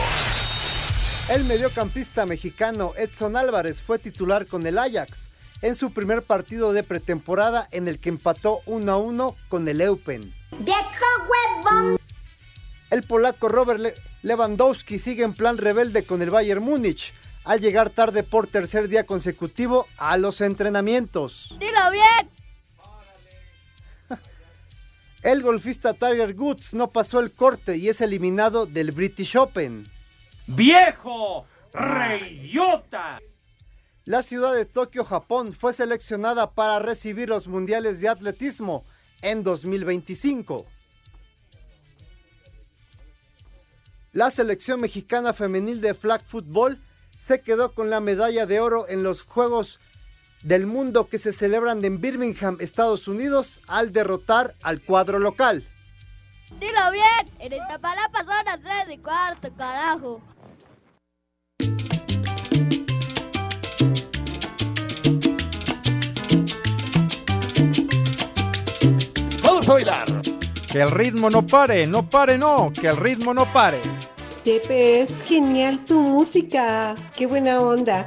El 1.32 1.44
mediocampista 1.44 2.26
mexicano 2.26 2.92
Edson 2.96 3.36
Álvarez 3.36 3.80
fue 3.80 3.98
titular 3.98 4.46
con 4.46 4.66
el 4.66 4.78
Ajax 4.78 5.30
en 5.62 5.74
su 5.74 5.92
primer 5.92 6.22
partido 6.22 6.72
de 6.72 6.82
pretemporada 6.82 7.68
en 7.70 7.88
el 7.88 7.98
que 7.98 8.10
empató 8.10 8.60
1 8.66 8.92
a 8.92 8.96
1 8.98 9.36
con 9.48 9.66
el 9.68 9.80
Eupen. 9.80 10.34
El 12.90 13.02
polaco 13.04 13.48
Robert 13.48 13.80
Le- 13.80 13.94
Lewandowski 14.22 14.98
sigue 14.98 15.24
en 15.24 15.32
plan 15.32 15.56
rebelde 15.56 16.04
con 16.04 16.20
el 16.20 16.30
Bayern 16.30 16.62
Múnich 16.62 17.14
al 17.44 17.60
llegar 17.60 17.90
tarde 17.90 18.22
por 18.22 18.46
tercer 18.46 18.88
día 18.88 19.04
consecutivo 19.06 19.86
a 19.96 20.16
los 20.18 20.40
entrenamientos. 20.42 21.54
Dilo 21.58 21.90
bien. 21.90 22.28
El 25.22 25.42
golfista 25.42 25.94
Tiger 25.94 26.34
Woods 26.36 26.74
no 26.74 26.90
pasó 26.90 27.20
el 27.20 27.30
corte 27.32 27.76
y 27.76 27.88
es 27.88 28.00
eliminado 28.00 28.66
del 28.66 28.90
British 28.90 29.36
Open. 29.36 29.88
¡Viejo! 30.46 31.46
¡Reyota! 31.72 33.20
La 34.04 34.22
ciudad 34.22 34.54
de 34.54 34.64
Tokio, 34.64 35.04
Japón, 35.04 35.52
fue 35.52 35.72
seleccionada 35.72 36.50
para 36.50 36.80
recibir 36.80 37.28
los 37.28 37.46
mundiales 37.46 38.00
de 38.00 38.08
atletismo 38.08 38.84
en 39.22 39.44
2025. 39.44 40.66
La 44.12 44.30
selección 44.30 44.80
mexicana 44.80 45.32
femenil 45.32 45.80
de 45.80 45.94
flag 45.94 46.22
football 46.22 46.78
se 47.26 47.40
quedó 47.40 47.72
con 47.72 47.88
la 47.88 48.00
medalla 48.00 48.44
de 48.44 48.60
oro 48.60 48.86
en 48.88 49.02
los 49.04 49.22
Juegos 49.22 49.78
del 50.42 50.66
Mundo 50.66 51.08
que 51.08 51.18
se 51.18 51.32
celebran 51.32 51.84
en 51.84 52.00
Birmingham, 52.00 52.56
Estados 52.60 53.06
Unidos, 53.06 53.60
al 53.68 53.92
derrotar 53.92 54.54
al 54.62 54.80
cuadro 54.80 55.20
local. 55.20 55.64
Dilo 56.58 56.90
bien, 56.90 57.28
en 57.38 57.52
esta 57.52 57.78
palapa 57.78 58.18
son 58.18 58.44
las 58.44 58.60
3 58.60 58.94
y 58.94 58.98
cuarto, 58.98 59.54
carajo. 59.56 60.20
Vamos 69.62 69.70
a 69.70 69.74
bailar. 69.74 70.22
Que 70.72 70.80
el 70.80 70.90
ritmo 70.90 71.30
no 71.30 71.46
pare, 71.46 71.86
no 71.86 72.10
pare, 72.10 72.36
no, 72.36 72.72
que 72.72 72.88
el 72.88 72.96
ritmo 72.96 73.32
no 73.32 73.44
pare. 73.52 73.78
Pepe, 74.42 75.02
es 75.02 75.22
genial 75.22 75.84
tu 75.84 76.00
música. 76.00 76.96
Qué 77.16 77.26
buena 77.26 77.60
onda. 77.60 78.04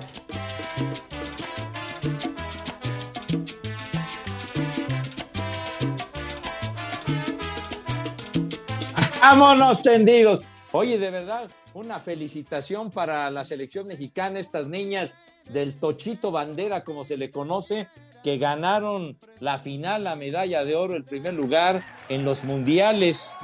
Vámonos 9.22 9.82
tendidos. 9.82 10.44
Oye, 10.74 11.00
de 11.00 11.10
verdad, 11.10 11.50
una 11.74 12.02
felicitación 12.02 12.92
para 12.92 13.32
la 13.32 13.46
selección 13.46 13.88
mexicana, 13.88 14.40
estas 14.40 14.68
niñas 14.68 15.16
del 15.48 15.80
Tochito 15.80 16.32
Bandera, 16.32 16.84
como 16.84 17.06
se 17.06 17.16
le 17.16 17.32
conoce, 17.32 17.88
que 18.26 18.40
ganaron 18.40 19.20
la 19.40 19.60
final, 19.60 20.04
la 20.04 20.16
medalla 20.16 20.66
de 20.66 20.76
oro, 20.76 20.96
el 20.96 21.04
primer 21.04 21.36
lugar 21.36 21.84
en 22.10 22.26
los 22.26 22.44
mundiales, 22.44 23.38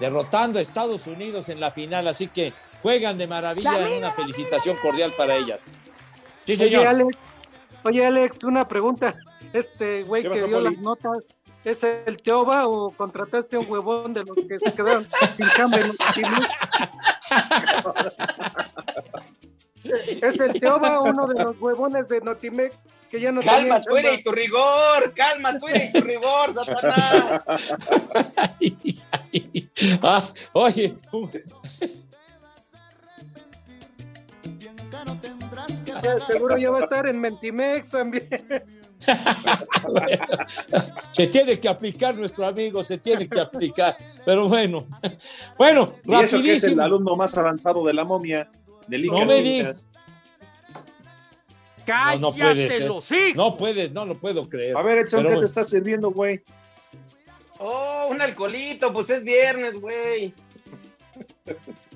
derrotando 0.00 0.58
a 0.58 0.62
Estados 0.62 1.06
Unidos 1.06 1.48
en 1.48 1.60
la 1.60 1.70
final. 1.70 2.06
Así 2.06 2.28
que 2.28 2.52
juegan 2.82 3.16
de 3.16 3.26
maravilla. 3.26 3.88
Una 3.96 4.10
felicitación 4.10 4.76
cordial 4.82 5.14
para 5.16 5.34
ellas. 5.34 5.70
Sí, 6.44 6.52
Oye, 6.52 6.56
señor. 6.56 6.86
Alex, 6.88 7.16
oye, 7.84 8.04
Alex, 8.04 8.44
una 8.44 8.68
pregunta. 8.68 9.14
Este 9.54 10.02
güey 10.02 10.24
¿Qué 10.24 10.28
que 10.28 10.42
dio 10.42 10.50
Poli? 10.50 10.74
las 10.74 10.82
notas, 10.82 11.26
¿es 11.64 11.82
el 11.82 12.18
Teoba 12.18 12.68
o 12.68 12.90
contrataste 12.90 13.56
a 13.56 13.60
un 13.60 13.70
huevón 13.70 14.12
de 14.12 14.24
los 14.24 14.36
que 14.46 14.60
se 14.60 14.74
quedaron 14.74 15.08
sin 15.36 15.48
chamba 15.56 15.78
en 15.78 15.86
los 15.86 15.96
equipos? 16.10 16.46
¿Es 20.22 20.40
el 20.40 20.60
Teoba 20.60 21.00
uno 21.02 21.26
de 21.26 21.42
los 21.44 21.60
huevones 21.60 22.08
de 22.08 22.20
Notimex 22.20 22.84
que 23.10 23.20
ya 23.20 23.32
no 23.32 23.40
Calma, 23.40 23.80
tú 23.80 23.96
eres 23.96 24.18
y 24.18 24.22
tu 24.22 24.32
rigor, 24.32 25.14
calma, 25.14 25.58
tú 25.58 25.66
eres 25.68 25.88
y 25.88 25.92
tu 25.92 26.00
rigor, 26.02 26.52
Satanás. 26.54 27.42
Ah, 30.02 30.30
oye, 30.52 30.94
Eh, 35.86 36.18
Seguro 36.26 36.58
ya 36.58 36.70
va 36.70 36.78
a 36.78 36.82
estar 36.82 37.06
en 37.06 37.20
Mentimex 37.20 37.90
también. 37.90 38.28
se 41.12 41.26
tiene 41.28 41.60
que 41.60 41.68
aplicar 41.68 42.16
nuestro 42.16 42.46
amigo, 42.46 42.82
se 42.82 42.98
tiene 42.98 43.28
que 43.28 43.40
aplicar. 43.40 43.96
Pero 44.24 44.48
bueno, 44.48 44.86
bueno, 45.58 45.94
Y 46.04 46.14
eso 46.14 46.42
que 46.42 46.52
es 46.52 46.64
el 46.64 46.70
rapidísimo. 46.70 46.82
alumno 46.82 47.16
más 47.16 47.36
avanzado 47.38 47.84
de 47.84 47.94
la 47.94 48.04
momia. 48.04 48.50
Del 48.88 49.06
No 49.06 49.24
me 49.24 49.36
Casillas. 49.36 49.88
No, 52.20 52.32
no 52.32 52.34
puede 52.34 52.70
ser. 52.70 53.36
No 53.36 53.56
puedes, 53.56 53.92
no 53.92 54.04
lo 54.04 54.14
puedo 54.14 54.48
creer. 54.48 54.76
A 54.76 54.82
ver, 54.82 54.98
Edson, 54.98 55.20
¿qué 55.20 55.26
bueno. 55.28 55.40
te 55.40 55.46
está 55.46 55.64
sirviendo, 55.64 56.10
güey? 56.10 56.42
Oh, 57.58 58.08
un 58.10 58.20
alcoholito, 58.20 58.92
pues 58.92 59.08
es 59.10 59.24
viernes, 59.24 59.80
güey. 59.80 60.34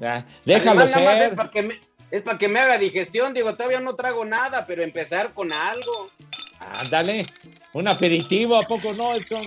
Ya, 0.00 0.26
déjalo 0.44 0.80
Además, 0.80 0.96
nada 0.96 1.10
más 1.10 1.18
ser. 1.18 1.30
Es 1.30 1.36
para 1.36 1.50
que, 1.50 1.62
me, 1.62 1.80
es 2.10 2.22
pa' 2.22 2.38
que 2.38 2.48
me 2.48 2.58
haga 2.58 2.78
digestión, 2.78 3.34
digo, 3.34 3.54
todavía 3.54 3.80
no 3.80 3.94
trago 3.94 4.24
nada, 4.24 4.66
pero 4.66 4.82
empezar 4.82 5.34
con 5.34 5.52
algo. 5.52 6.10
Ándale, 6.58 7.26
un 7.72 7.86
aperitivo, 7.86 8.56
¿a 8.56 8.62
poco 8.62 8.92
no, 8.92 9.14
Edson? 9.14 9.46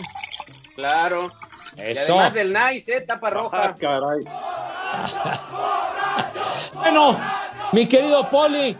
Claro. 0.76 1.32
Y 1.76 1.82
Eso. 1.82 2.14
además 2.14 2.34
del 2.34 2.54
nice, 2.54 2.96
¿eh? 2.96 3.02
Tapa 3.02 3.30
roja. 3.30 3.64
Ah, 3.70 3.76
caray. 3.76 4.24
Bueno, 6.86 7.18
mi 7.74 7.88
querido 7.88 8.30
Poli, 8.30 8.78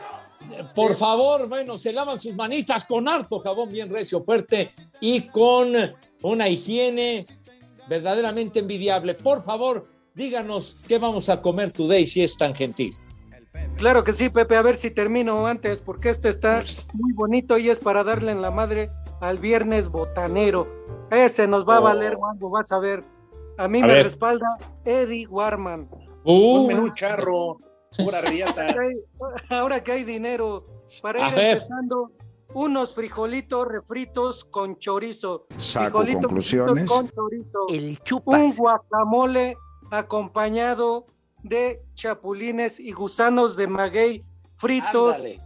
por 0.76 0.94
favor, 0.96 1.50
bueno, 1.50 1.76
se 1.76 1.92
lavan 1.92 2.20
sus 2.20 2.36
manitas 2.36 2.86
con 2.86 3.08
harto 3.08 3.40
jabón 3.40 3.72
bien 3.72 3.90
recio, 3.90 4.24
fuerte 4.24 4.74
y 5.00 5.22
con 5.22 5.74
una 6.22 6.48
higiene 6.48 7.26
verdaderamente 7.90 8.60
envidiable. 8.60 9.16
Por 9.16 9.42
favor, 9.42 9.88
díganos 10.14 10.78
qué 10.88 11.00
vamos 11.00 11.30
a 11.30 11.42
comer 11.42 11.72
today 11.72 12.06
si 12.06 12.22
es 12.24 12.38
tan 12.38 12.54
gentil. 12.54 12.94
Claro 13.78 14.04
que 14.04 14.14
sí, 14.14 14.30
Pepe, 14.30 14.56
a 14.56 14.62
ver 14.62 14.76
si 14.76 14.92
termino 14.92 15.48
antes, 15.48 15.80
porque 15.80 16.10
este 16.12 16.30
está 16.30 16.62
muy 16.94 17.12
bonito 17.14 17.58
y 17.58 17.72
es 17.72 17.80
para 17.80 18.04
darle 18.04 18.32
en 18.34 18.42
la 18.44 18.52
madre 18.52 18.92
al 19.20 19.40
viernes 19.40 19.88
botanero. 19.88 20.68
Ese 21.10 21.48
nos 21.48 21.68
va 21.68 21.78
a 21.78 21.80
Oh. 21.80 21.84
valer 21.84 22.18
algo, 22.34 22.52
vas 22.52 22.72
a 22.72 22.78
ver. 22.78 23.04
A 23.58 23.68
mí 23.68 23.80
A 23.82 23.88
me 23.88 23.94
ver. 23.94 24.04
respalda 24.04 24.46
Eddie 24.84 25.26
Warman. 25.28 25.90
Uh. 26.24 26.60
Un 26.62 26.68
menú 26.68 26.94
charro, 26.94 27.58
pura 27.98 28.22
riata. 28.22 28.68
Ahora 29.50 29.84
que 29.84 29.92
hay 29.92 30.04
dinero 30.04 30.66
para 31.02 31.26
A 31.26 31.30
ir 31.30 31.36
ver. 31.36 31.54
empezando, 31.58 32.10
unos 32.54 32.94
frijolitos 32.94 33.68
refritos 33.68 34.46
con 34.46 34.78
chorizo. 34.78 35.46
Saco 35.58 36.00
Frijolitos 36.00 36.26
conclusiones. 36.26 36.86
Con 36.90 37.10
chorizo. 37.10 37.66
El 37.70 38.00
chupas. 38.02 38.40
Un 38.42 38.56
guacamole 38.56 39.58
acompañado 39.92 41.08
de 41.44 41.82
chapulines 41.96 42.80
y 42.80 42.92
gusanos 42.92 43.56
de 43.56 43.68
maguey 43.68 44.24
fritos. 44.58 45.18
Ándale. 45.18 45.42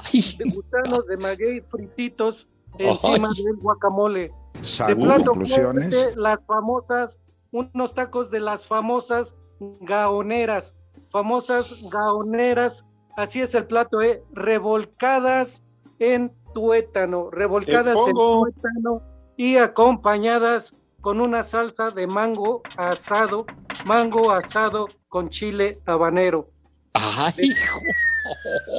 De 0.38 0.44
gusanos 0.50 1.06
de 1.06 1.16
maguey 1.18 1.60
frititos 1.60 2.48
encima 2.78 3.28
Ay. 3.36 3.44
del 3.44 3.56
guacamole. 3.56 4.32
Saco 4.62 4.88
de 4.94 4.96
plato 4.96 5.24
conclusiones. 5.32 5.94
fuerte, 5.94 6.18
las 6.20 6.44
famosas, 6.46 7.18
unos 7.52 7.94
tacos 7.94 8.30
de 8.30 8.40
las 8.40 8.66
famosas 8.66 9.34
gaoneras. 9.80 10.74
Famosas 11.10 11.82
gaoneras, 11.90 12.84
así 13.16 13.40
es 13.40 13.54
el 13.54 13.66
plato, 13.66 14.00
¿eh? 14.00 14.22
revolcadas 14.32 15.64
en 15.98 16.32
tuétano, 16.54 17.30
revolcadas 17.30 17.96
en 18.06 18.14
tuétano 18.14 19.02
y 19.36 19.56
acompañadas 19.56 20.74
con 21.00 21.20
una 21.20 21.44
salsa 21.44 21.90
de 21.90 22.06
mango 22.06 22.62
asado, 22.76 23.46
mango 23.86 24.30
asado 24.30 24.86
con 25.08 25.28
chile 25.28 25.80
habanero. 25.86 26.48
¡Ay, 26.94 27.32
hijo! 27.38 27.80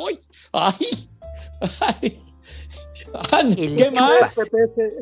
¡Ay! 0.04 0.20
¡Ay! 0.54 0.90
ay. 3.32 3.76
¿Qué 3.76 3.92
más? 3.92 4.36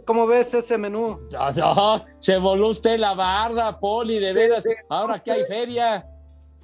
¿Cómo 0.06 0.26
ves 0.26 0.54
ese 0.54 0.78
menú? 0.78 1.20
No, 1.32 1.52
no, 1.52 2.06
se 2.20 2.38
voló 2.38 2.70
usted 2.70 3.00
la 3.00 3.14
barda, 3.14 3.78
Poli, 3.78 4.20
de 4.20 4.34
veras. 4.34 4.64
Ahora 4.90 5.20
que 5.20 5.32
hay 5.32 5.46
feria. 5.46 6.08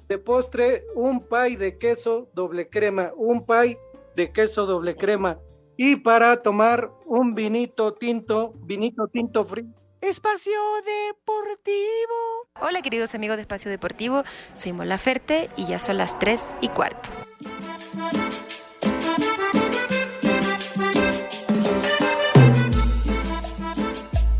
De 0.08 0.18
postre, 0.18 0.84
un 0.94 1.26
pay 1.26 1.56
de 1.56 1.78
queso 1.78 2.28
doble 2.32 2.68
crema, 2.68 3.12
un 3.16 3.44
pay 3.44 3.76
de 4.14 4.32
queso 4.32 4.64
doble 4.64 4.94
crema. 4.94 5.40
Y 5.76 5.96
para 5.96 6.42
tomar 6.42 6.90
un 7.04 7.34
vinito 7.34 7.92
tinto, 7.94 8.52
vinito 8.58 9.08
tinto 9.08 9.44
frío. 9.44 9.66
Espacio 10.00 10.52
Deportivo. 10.84 12.48
Hola 12.60 12.82
queridos 12.82 13.16
amigos 13.16 13.36
de 13.36 13.42
Espacio 13.42 13.68
Deportivo, 13.68 14.22
soy 14.54 14.72
Mola 14.72 14.96
Ferte 14.96 15.50
y 15.56 15.66
ya 15.66 15.80
son 15.80 15.96
las 15.98 16.16
3 16.20 16.40
y 16.60 16.68
cuarto. 16.68 17.08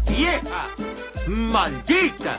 ¡Vieja! 0.08 0.68
¡Maldita! 1.26 2.38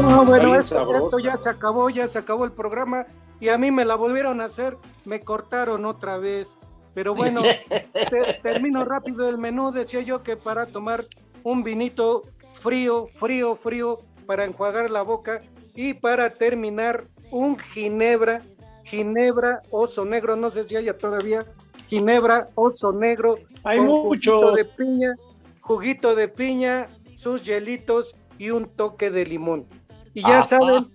No, 0.00 0.24
bueno, 0.24 0.54
esto, 0.56 1.18
ya 1.18 1.36
se 1.36 1.48
acabó, 1.48 1.88
ya 1.90 2.08
se 2.08 2.18
acabó 2.18 2.44
el 2.44 2.52
programa 2.52 3.06
y 3.40 3.48
a 3.48 3.58
mí 3.58 3.70
me 3.70 3.84
la 3.84 3.94
volvieron 3.94 4.40
a 4.40 4.46
hacer, 4.46 4.76
me 5.04 5.20
cortaron 5.20 5.84
otra 5.86 6.18
vez. 6.18 6.56
Pero 6.94 7.14
bueno, 7.14 7.42
te- 7.70 8.38
termino 8.42 8.84
rápido 8.84 9.28
el 9.28 9.38
menú. 9.38 9.72
Decía 9.72 10.00
yo 10.02 10.22
que 10.22 10.36
para 10.36 10.66
tomar 10.66 11.06
un 11.42 11.62
vinito 11.62 12.22
frío, 12.54 13.08
frío, 13.14 13.56
frío, 13.56 13.98
para 14.26 14.44
enjuagar 14.44 14.90
la 14.90 15.02
boca, 15.02 15.42
Y 15.76 15.94
para 15.94 16.30
terminar, 16.30 17.04
un 17.32 17.58
ginebra, 17.58 18.42
ginebra 18.84 19.60
oso 19.70 20.04
negro, 20.04 20.36
no 20.36 20.50
sé 20.50 20.62
si 20.64 20.76
haya 20.76 20.96
todavía, 20.96 21.44
ginebra 21.86 22.46
oso 22.54 22.92
negro. 22.92 23.36
Hay 23.64 23.80
muchos. 23.80 24.34
Juguito 24.40 24.54
de 24.54 24.64
piña, 24.64 25.14
juguito 25.60 26.14
de 26.14 26.28
piña, 26.28 26.88
sus 27.16 27.42
hielitos 27.42 28.14
y 28.38 28.50
un 28.50 28.66
toque 28.68 29.10
de 29.10 29.26
limón. 29.26 29.66
Y 30.14 30.22
ya 30.22 30.40
Ajá. 30.40 30.44
saben, 30.46 30.92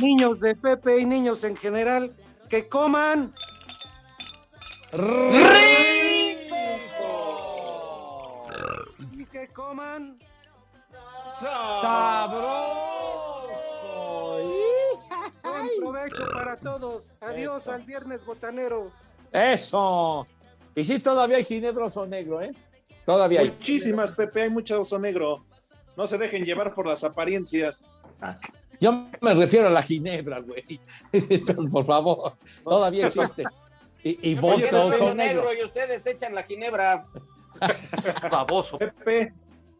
niños 0.00 0.40
de 0.40 0.54
Pepe 0.54 0.98
y 1.00 1.06
niños 1.06 1.42
en 1.44 1.56
general, 1.56 2.14
que 2.50 2.68
coman. 2.68 3.32
Y 9.12 9.24
que 9.26 9.48
coman. 9.48 10.18
¡Sabroso! 11.32 12.44
Buen 15.42 15.68
provecho 15.80 16.24
para 16.32 16.56
todos. 16.56 17.12
Adiós 17.20 17.62
Eso. 17.62 17.72
al 17.72 17.82
viernes 17.82 18.24
botanero. 18.24 18.90
Eso. 19.32 20.26
Y 20.74 20.84
sí, 20.84 20.98
todavía 20.98 21.36
hay 21.38 21.44
ginebroso 21.44 22.06
negro, 22.06 22.42
¿eh? 22.42 22.52
Todavía 23.06 23.40
hay. 23.40 23.50
Muchísimas, 23.50 24.12
Pepe, 24.12 24.42
hay 24.42 24.50
mucho 24.50 24.80
oso 24.80 24.98
negro. 24.98 25.44
No 25.96 26.06
se 26.06 26.18
dejen 26.18 26.44
llevar 26.44 26.74
por 26.74 26.86
las 26.86 27.04
apariencias. 27.04 27.84
Yo 28.80 29.08
me 29.20 29.34
refiero 29.34 29.68
a 29.68 29.70
la 29.70 29.82
ginebra, 29.82 30.40
güey. 30.40 30.80
Entonces, 31.12 31.70
por 31.70 31.84
favor, 31.84 32.36
todavía 32.62 33.06
existe. 33.08 33.44
Y, 34.02 34.34
es 34.34 34.42
oso 34.42 34.86
oso 34.86 35.14
negro. 35.14 35.46
y 35.58 35.64
ustedes 35.64 36.04
echan 36.06 36.34
la 36.34 36.42
ginebra. 36.42 37.06
Baboso. 38.30 38.76
Pepe, 38.76 39.32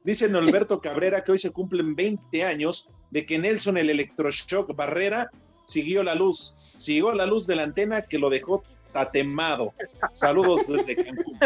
dice 0.03 0.29
Norberto 0.29 0.81
Cabrera 0.81 1.23
que 1.23 1.33
hoy 1.33 1.39
se 1.39 1.51
cumplen 1.51 1.95
20 1.95 2.45
años 2.45 2.89
de 3.11 3.27
que 3.27 3.39
Nelson, 3.39 3.77
el 3.77 3.91
electroshock 3.91 4.75
Barrera, 4.75 5.31
siguió 5.67 6.03
la 6.03 6.15
luz. 6.15 6.57
Siguió 6.77 7.13
la 7.13 7.27
luz 7.27 7.47
de 7.47 7.57
la 7.57 7.65
antena 7.65 8.03
que 8.03 8.19
lo 8.19 8.31
dejó 8.31 8.63
tatemado. 8.93 9.75
Saludos 10.13 10.63
desde 10.69 10.97
Cancún. 10.97 11.39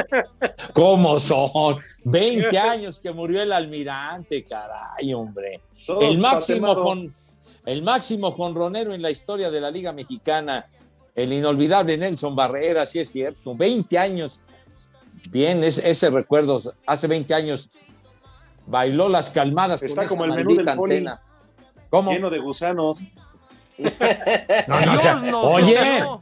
¿Cómo 0.74 1.18
son? 1.18 1.78
20 2.04 2.56
años 2.58 3.00
que 3.00 3.10
murió 3.10 3.42
el 3.42 3.52
almirante, 3.52 4.44
caray, 4.44 5.12
hombre. 5.14 5.62
Todo 5.88 6.02
el 6.02 6.18
máximo 6.18 6.74
con 6.74 7.14
el 7.64 7.82
máximo 7.82 8.30
jonronero 8.30 8.92
en 8.92 9.00
la 9.00 9.10
historia 9.10 9.50
de 9.50 9.58
la 9.58 9.70
Liga 9.70 9.90
Mexicana, 9.90 10.66
el 11.14 11.32
inolvidable 11.32 11.96
Nelson 11.96 12.36
Barrera, 12.36 12.84
sí 12.84 12.98
es 13.00 13.10
cierto, 13.10 13.54
20 13.56 13.98
años. 13.98 14.38
Bien, 15.30 15.64
es- 15.64 15.78
ese 15.78 16.10
recuerdo, 16.10 16.60
hace 16.86 17.06
20 17.06 17.32
años 17.32 17.70
bailó 18.66 19.08
las 19.08 19.30
calmadas 19.30 19.82
Está 19.82 20.02
con 20.02 20.08
como 20.18 20.24
esa 20.26 20.34
el 20.34 20.44
menú 20.44 20.56
del 20.58 20.68
antena. 20.68 21.22
¿Cómo? 21.88 22.12
Lleno 22.12 22.28
de 22.28 22.38
gusanos. 22.38 23.06
No, 23.78 24.80
no, 24.84 24.92
o 24.94 25.00
sea, 25.00 25.14
Dios 25.16 25.22
nos 25.32 25.44
oye, 25.46 26.00
lo 26.00 26.20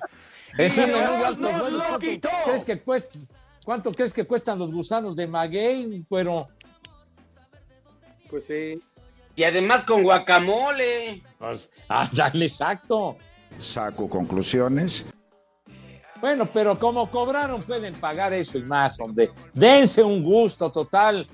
es 0.58 0.78
un 0.78 0.90
¿Cuánto 0.92 2.28
crees 2.44 2.64
que 2.64 2.78
cuesta? 2.80 3.18
¿Cuánto 3.64 3.90
crees 3.92 4.12
que 4.12 4.24
cuestan 4.24 4.60
los 4.60 4.70
gusanos 4.72 5.16
de 5.16 5.26
maguey? 5.26 6.04
Pero 6.08 6.46
Pues 8.30 8.46
sí. 8.46 8.80
Y 9.37 9.45
además 9.45 9.84
con 9.84 10.03
guacamole. 10.03 11.22
Pues, 11.39 11.70
ah, 11.89 12.09
dale, 12.11 12.47
exacto. 12.47 13.16
Saco 13.59 14.09
conclusiones. 14.09 15.05
Bueno, 16.20 16.49
pero 16.51 16.78
como 16.78 17.11
cobraron, 17.11 17.62
pueden 17.62 17.95
pagar 17.95 18.32
eso 18.32 18.57
y 18.57 18.62
más, 18.62 18.99
hombre. 18.99 19.30
Dense 19.53 20.03
un 20.03 20.24
gusto 20.24 20.72
total. 20.72 21.28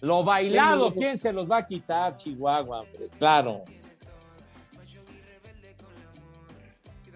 Lo 0.00 0.22
bailado, 0.22 0.94
¿quién 0.94 1.18
se 1.18 1.32
los 1.32 1.50
va 1.50 1.58
a 1.58 1.66
quitar, 1.66 2.16
Chihuahua, 2.16 2.80
hombre? 2.80 3.10
Claro. 3.18 3.64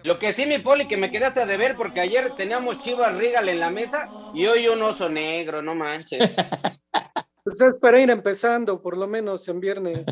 Lo 0.03 0.19
que 0.19 0.33
sí, 0.33 0.45
mi 0.45 0.59
poli, 0.59 0.85
que 0.87 0.97
me 0.97 1.09
quedaste 1.09 1.41
a 1.41 1.45
deber 1.47 1.75
porque 1.75 1.99
ayer 1.99 2.35
teníamos 2.35 2.77
Chivas 2.77 3.17
Regal 3.17 3.49
en 3.49 3.59
la 3.59 3.71
mesa 3.71 4.07
y 4.35 4.45
hoy 4.45 4.67
un 4.67 4.83
oso 4.83 5.09
negro, 5.09 5.63
no 5.63 5.73
manches. 5.73 6.31
Pues 7.45 7.61
es 7.61 7.75
para 7.75 7.99
ir 7.99 8.09
empezando, 8.09 8.81
por 8.81 8.97
lo 8.97 9.05
menos 9.07 9.47
en 9.47 9.59
viernes. 9.59 10.03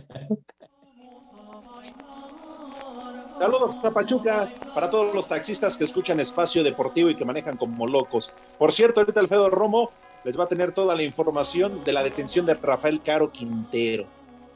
Saludos 3.39 3.75
a 3.83 3.89
Pachuca 3.91 4.53
para 4.75 4.89
todos 4.91 5.13
los 5.15 5.27
taxistas 5.27 5.75
que 5.75 5.83
escuchan 5.83 6.19
Espacio 6.19 6.63
Deportivo 6.63 7.09
y 7.09 7.15
que 7.15 7.25
manejan 7.25 7.57
como 7.57 7.87
locos. 7.87 8.31
Por 8.59 8.71
cierto, 8.71 8.99
ahorita 9.01 9.19
Alfredo 9.19 9.49
Romo 9.49 9.89
les 10.23 10.39
va 10.39 10.43
a 10.43 10.47
tener 10.47 10.71
toda 10.73 10.95
la 10.95 11.01
información 11.01 11.83
de 11.83 11.91
la 11.91 12.03
detención 12.03 12.45
de 12.45 12.53
Rafael 12.53 13.01
Caro 13.01 13.31
Quintero, 13.31 14.05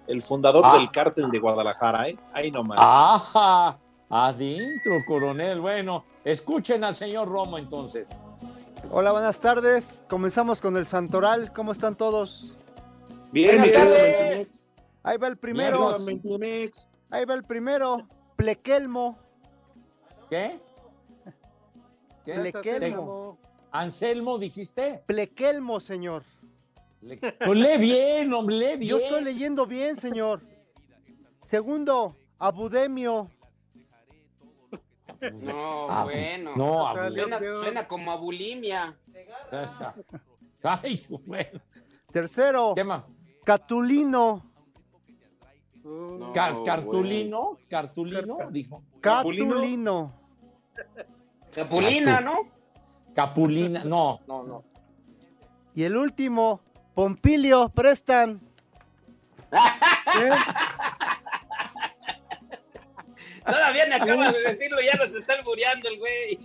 el 0.05 0.21
fundador 0.21 0.63
Ah. 0.63 0.77
del 0.77 0.91
cártel 0.91 1.31
de 1.31 1.39
Guadalajara, 1.39 2.09
¿eh? 2.09 2.17
Ahí 2.31 2.51
nomás. 2.51 2.77
Ajá, 2.79 3.79
adentro, 4.09 4.99
coronel. 5.07 5.59
Bueno, 5.59 6.05
escuchen 6.23 6.83
al 6.83 6.93
señor 6.93 7.27
Romo 7.27 7.57
entonces. 7.57 8.07
Hola, 8.91 9.11
buenas 9.11 9.39
tardes. 9.39 10.05
Comenzamos 10.07 10.61
con 10.61 10.77
el 10.77 10.85
Santoral. 10.85 11.51
¿Cómo 11.51 11.71
están 11.71 11.95
todos? 11.95 12.55
Bien, 13.31 13.61
bien. 13.61 13.73
Mentimex. 13.73 14.69
Ahí 15.03 15.17
va 15.17 15.27
el 15.27 15.37
primero. 15.37 15.99
Mentimex. 15.99 16.89
Ahí 17.09 17.25
va 17.25 17.33
el 17.33 17.43
primero. 17.43 18.07
Plequelmo. 18.35 19.17
¿Qué? 20.29 20.59
¿Qué? 22.25 22.33
Plequelmo. 22.33 23.37
Anselmo, 23.71 24.37
dijiste. 24.37 25.03
Plequelmo, 25.05 25.79
señor. 25.79 26.23
Pues 26.99 27.57
lee 27.59 27.77
bien, 27.77 28.33
hombre, 28.33 28.55
lee 28.57 28.75
bien. 28.77 28.89
Yo 28.89 28.97
estoy 28.97 29.23
leyendo 29.23 29.65
bien, 29.65 29.95
señor. 29.97 30.41
Segundo, 31.45 32.15
Abudemio. 32.39 33.29
No, 35.41 35.87
Ah, 35.89 36.03
bueno. 36.03 36.53
no, 36.55 36.93
suena, 36.93 37.37
abu- 37.37 37.59
suena 37.63 37.87
como 37.87 38.11
a 38.11 38.17
bulimia. 38.17 38.95
Ay, 40.63 41.05
bueno. 41.25 41.59
Tercero, 42.11 42.73
¿Qué 42.75 42.83
más? 42.83 43.03
Catulino. 43.47 44.43
Car- 46.33 46.63
cartulino, 46.65 47.57
cartulino, 47.69 48.37
dijo. 48.51 48.83
Catulino. 48.99 50.13
Capulina, 51.55 52.19
¿no? 52.19 52.39
Capulina, 53.15 53.85
no, 53.85 54.19
no, 54.27 54.43
no. 54.43 54.65
Y 55.73 55.83
el 55.83 55.95
último, 55.95 56.59
Pompilio, 56.93 57.69
prestan. 57.69 58.41
Todavía 63.45 63.85
me 63.87 63.95
acabas 63.95 64.33
de 64.33 64.41
decirlo, 64.41 64.77
ya 64.81 64.93
nos 64.97 65.15
está 65.15 65.35
albureando 65.35 65.87
el 65.87 65.99
güey. 65.99 66.37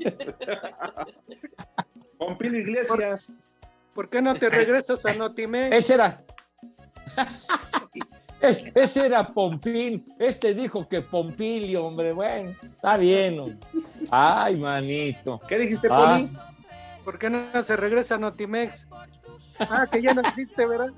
Pompilio 2.17 2.61
Iglesias. 2.61 3.33
¿Por 3.93 4.09
qué 4.09 4.23
no 4.23 4.37
te 4.37 4.49
regresas 4.49 5.05
a 5.05 5.13
Notimex? 5.15 5.75
Ese 5.77 5.95
era. 5.95 6.25
Ese 8.75 9.07
era 9.07 9.27
Pompín. 9.29 10.05
Este 10.19 10.53
dijo 10.55 10.89
que 10.89 11.01
Pompilio, 11.01 11.85
hombre. 11.87 12.13
Bueno, 12.13 12.55
está 12.63 12.97
bien. 12.97 13.39
hombre. 13.39 13.59
Ay, 14.11 14.57
manito. 14.57 15.41
¿Qué 15.49 15.59
dijiste, 15.59 15.89
Ah, 15.91 15.97
Poli? 16.17 16.29
¿Por 17.05 17.19
qué 17.19 17.31
no 17.31 17.63
se 17.63 17.77
regresa 17.77 18.17
a 18.17 18.19
Notimex? 18.19 18.87
Ah, 19.59 19.87
que 19.91 20.03
ya 20.03 20.13
no 20.15 20.23
existe, 20.23 20.67
¿verdad? 20.67 20.91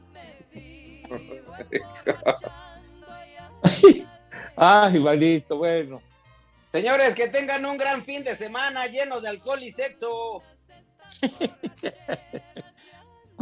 Ay, 4.57 4.99
manito, 5.01 5.57
bueno. 5.59 6.01
Señores, 6.73 7.15
que 7.15 7.29
tengan 7.29 7.65
un 7.65 7.77
gran 7.77 8.03
fin 8.03 8.25
de 8.25 8.35
semana 8.37 8.87
lleno 8.87 9.21
de 9.21 9.29
alcohol 9.29 9.63
y 9.63 9.71
sexo. 9.71 10.43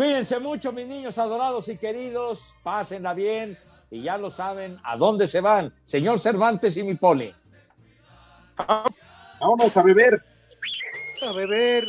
Cuídense 0.03 0.41
mucho, 0.41 0.73
mis 0.73 0.89
niños 0.89 1.17
adorados 1.17 1.69
y 1.69 1.77
queridos. 1.77 2.59
Pásenla 2.65 3.15
bien. 3.15 3.57
Y 3.89 4.03
ya 4.03 4.19
lo 4.19 4.33
saben, 4.33 4.81
¿a 4.83 4.97
dónde 4.97 5.29
se 5.29 5.41
van? 5.41 5.73
Señor 5.85 6.19
Cervantes 6.19 6.77
y 6.77 6.83
mi 6.83 6.97
poli. 6.97 7.33
Vamos 9.39 9.77
a 9.77 9.83
beber. 9.85 10.21
A 11.25 11.31
beber, 11.31 11.87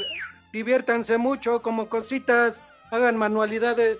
diviértanse 0.51 1.17
mucho 1.17 1.63
como 1.63 1.89
cositas, 1.89 2.61
hagan 2.91 3.17
manualidades. 3.17 3.97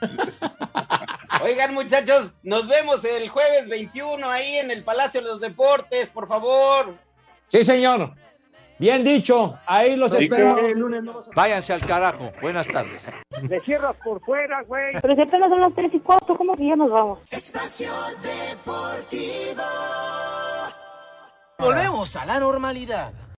Oigan, 1.42 1.74
muchachos, 1.74 2.32
nos 2.42 2.66
vemos 2.66 3.04
el 3.04 3.28
jueves 3.28 3.68
21 3.68 4.26
ahí 4.30 4.54
en 4.54 4.70
el 4.70 4.82
Palacio 4.82 5.20
de 5.20 5.26
los 5.26 5.42
Deportes, 5.42 6.08
por 6.08 6.26
favor. 6.26 6.94
Sí, 7.48 7.62
señor. 7.64 8.14
Bien 8.78 9.02
dicho. 9.02 9.58
Ahí 9.66 9.96
los 9.96 10.12
Sí, 10.12 10.24
espero. 10.24 10.56
que 10.56 10.70
el 10.72 10.78
lunes 10.78 11.02
no 11.02 11.14
vas 11.14 11.28
a- 11.28 11.30
Váyanse 11.34 11.72
al 11.72 11.80
carajo. 11.84 12.30
Buenas 12.42 12.66
tardes. 12.68 13.06
Le 13.48 13.60
cierras 13.60 13.96
por 14.04 14.20
fuera, 14.22 14.62
güey. 14.62 14.94
Pero 15.00 15.14
si 15.14 15.20
apenas 15.22 15.48
son 15.48 15.60
las 15.60 15.74
3 15.74 15.90
y 15.94 16.00
4, 16.00 16.36
¿cómo 16.36 16.56
que 16.56 16.66
ya 16.68 16.76
nos 16.76 16.90
vamos? 16.90 17.18
Espacio 17.30 17.90
Deportivo. 18.22 19.62
Volvemos 21.58 22.16
a 22.16 22.26
la 22.26 22.38
normalidad. 22.38 23.12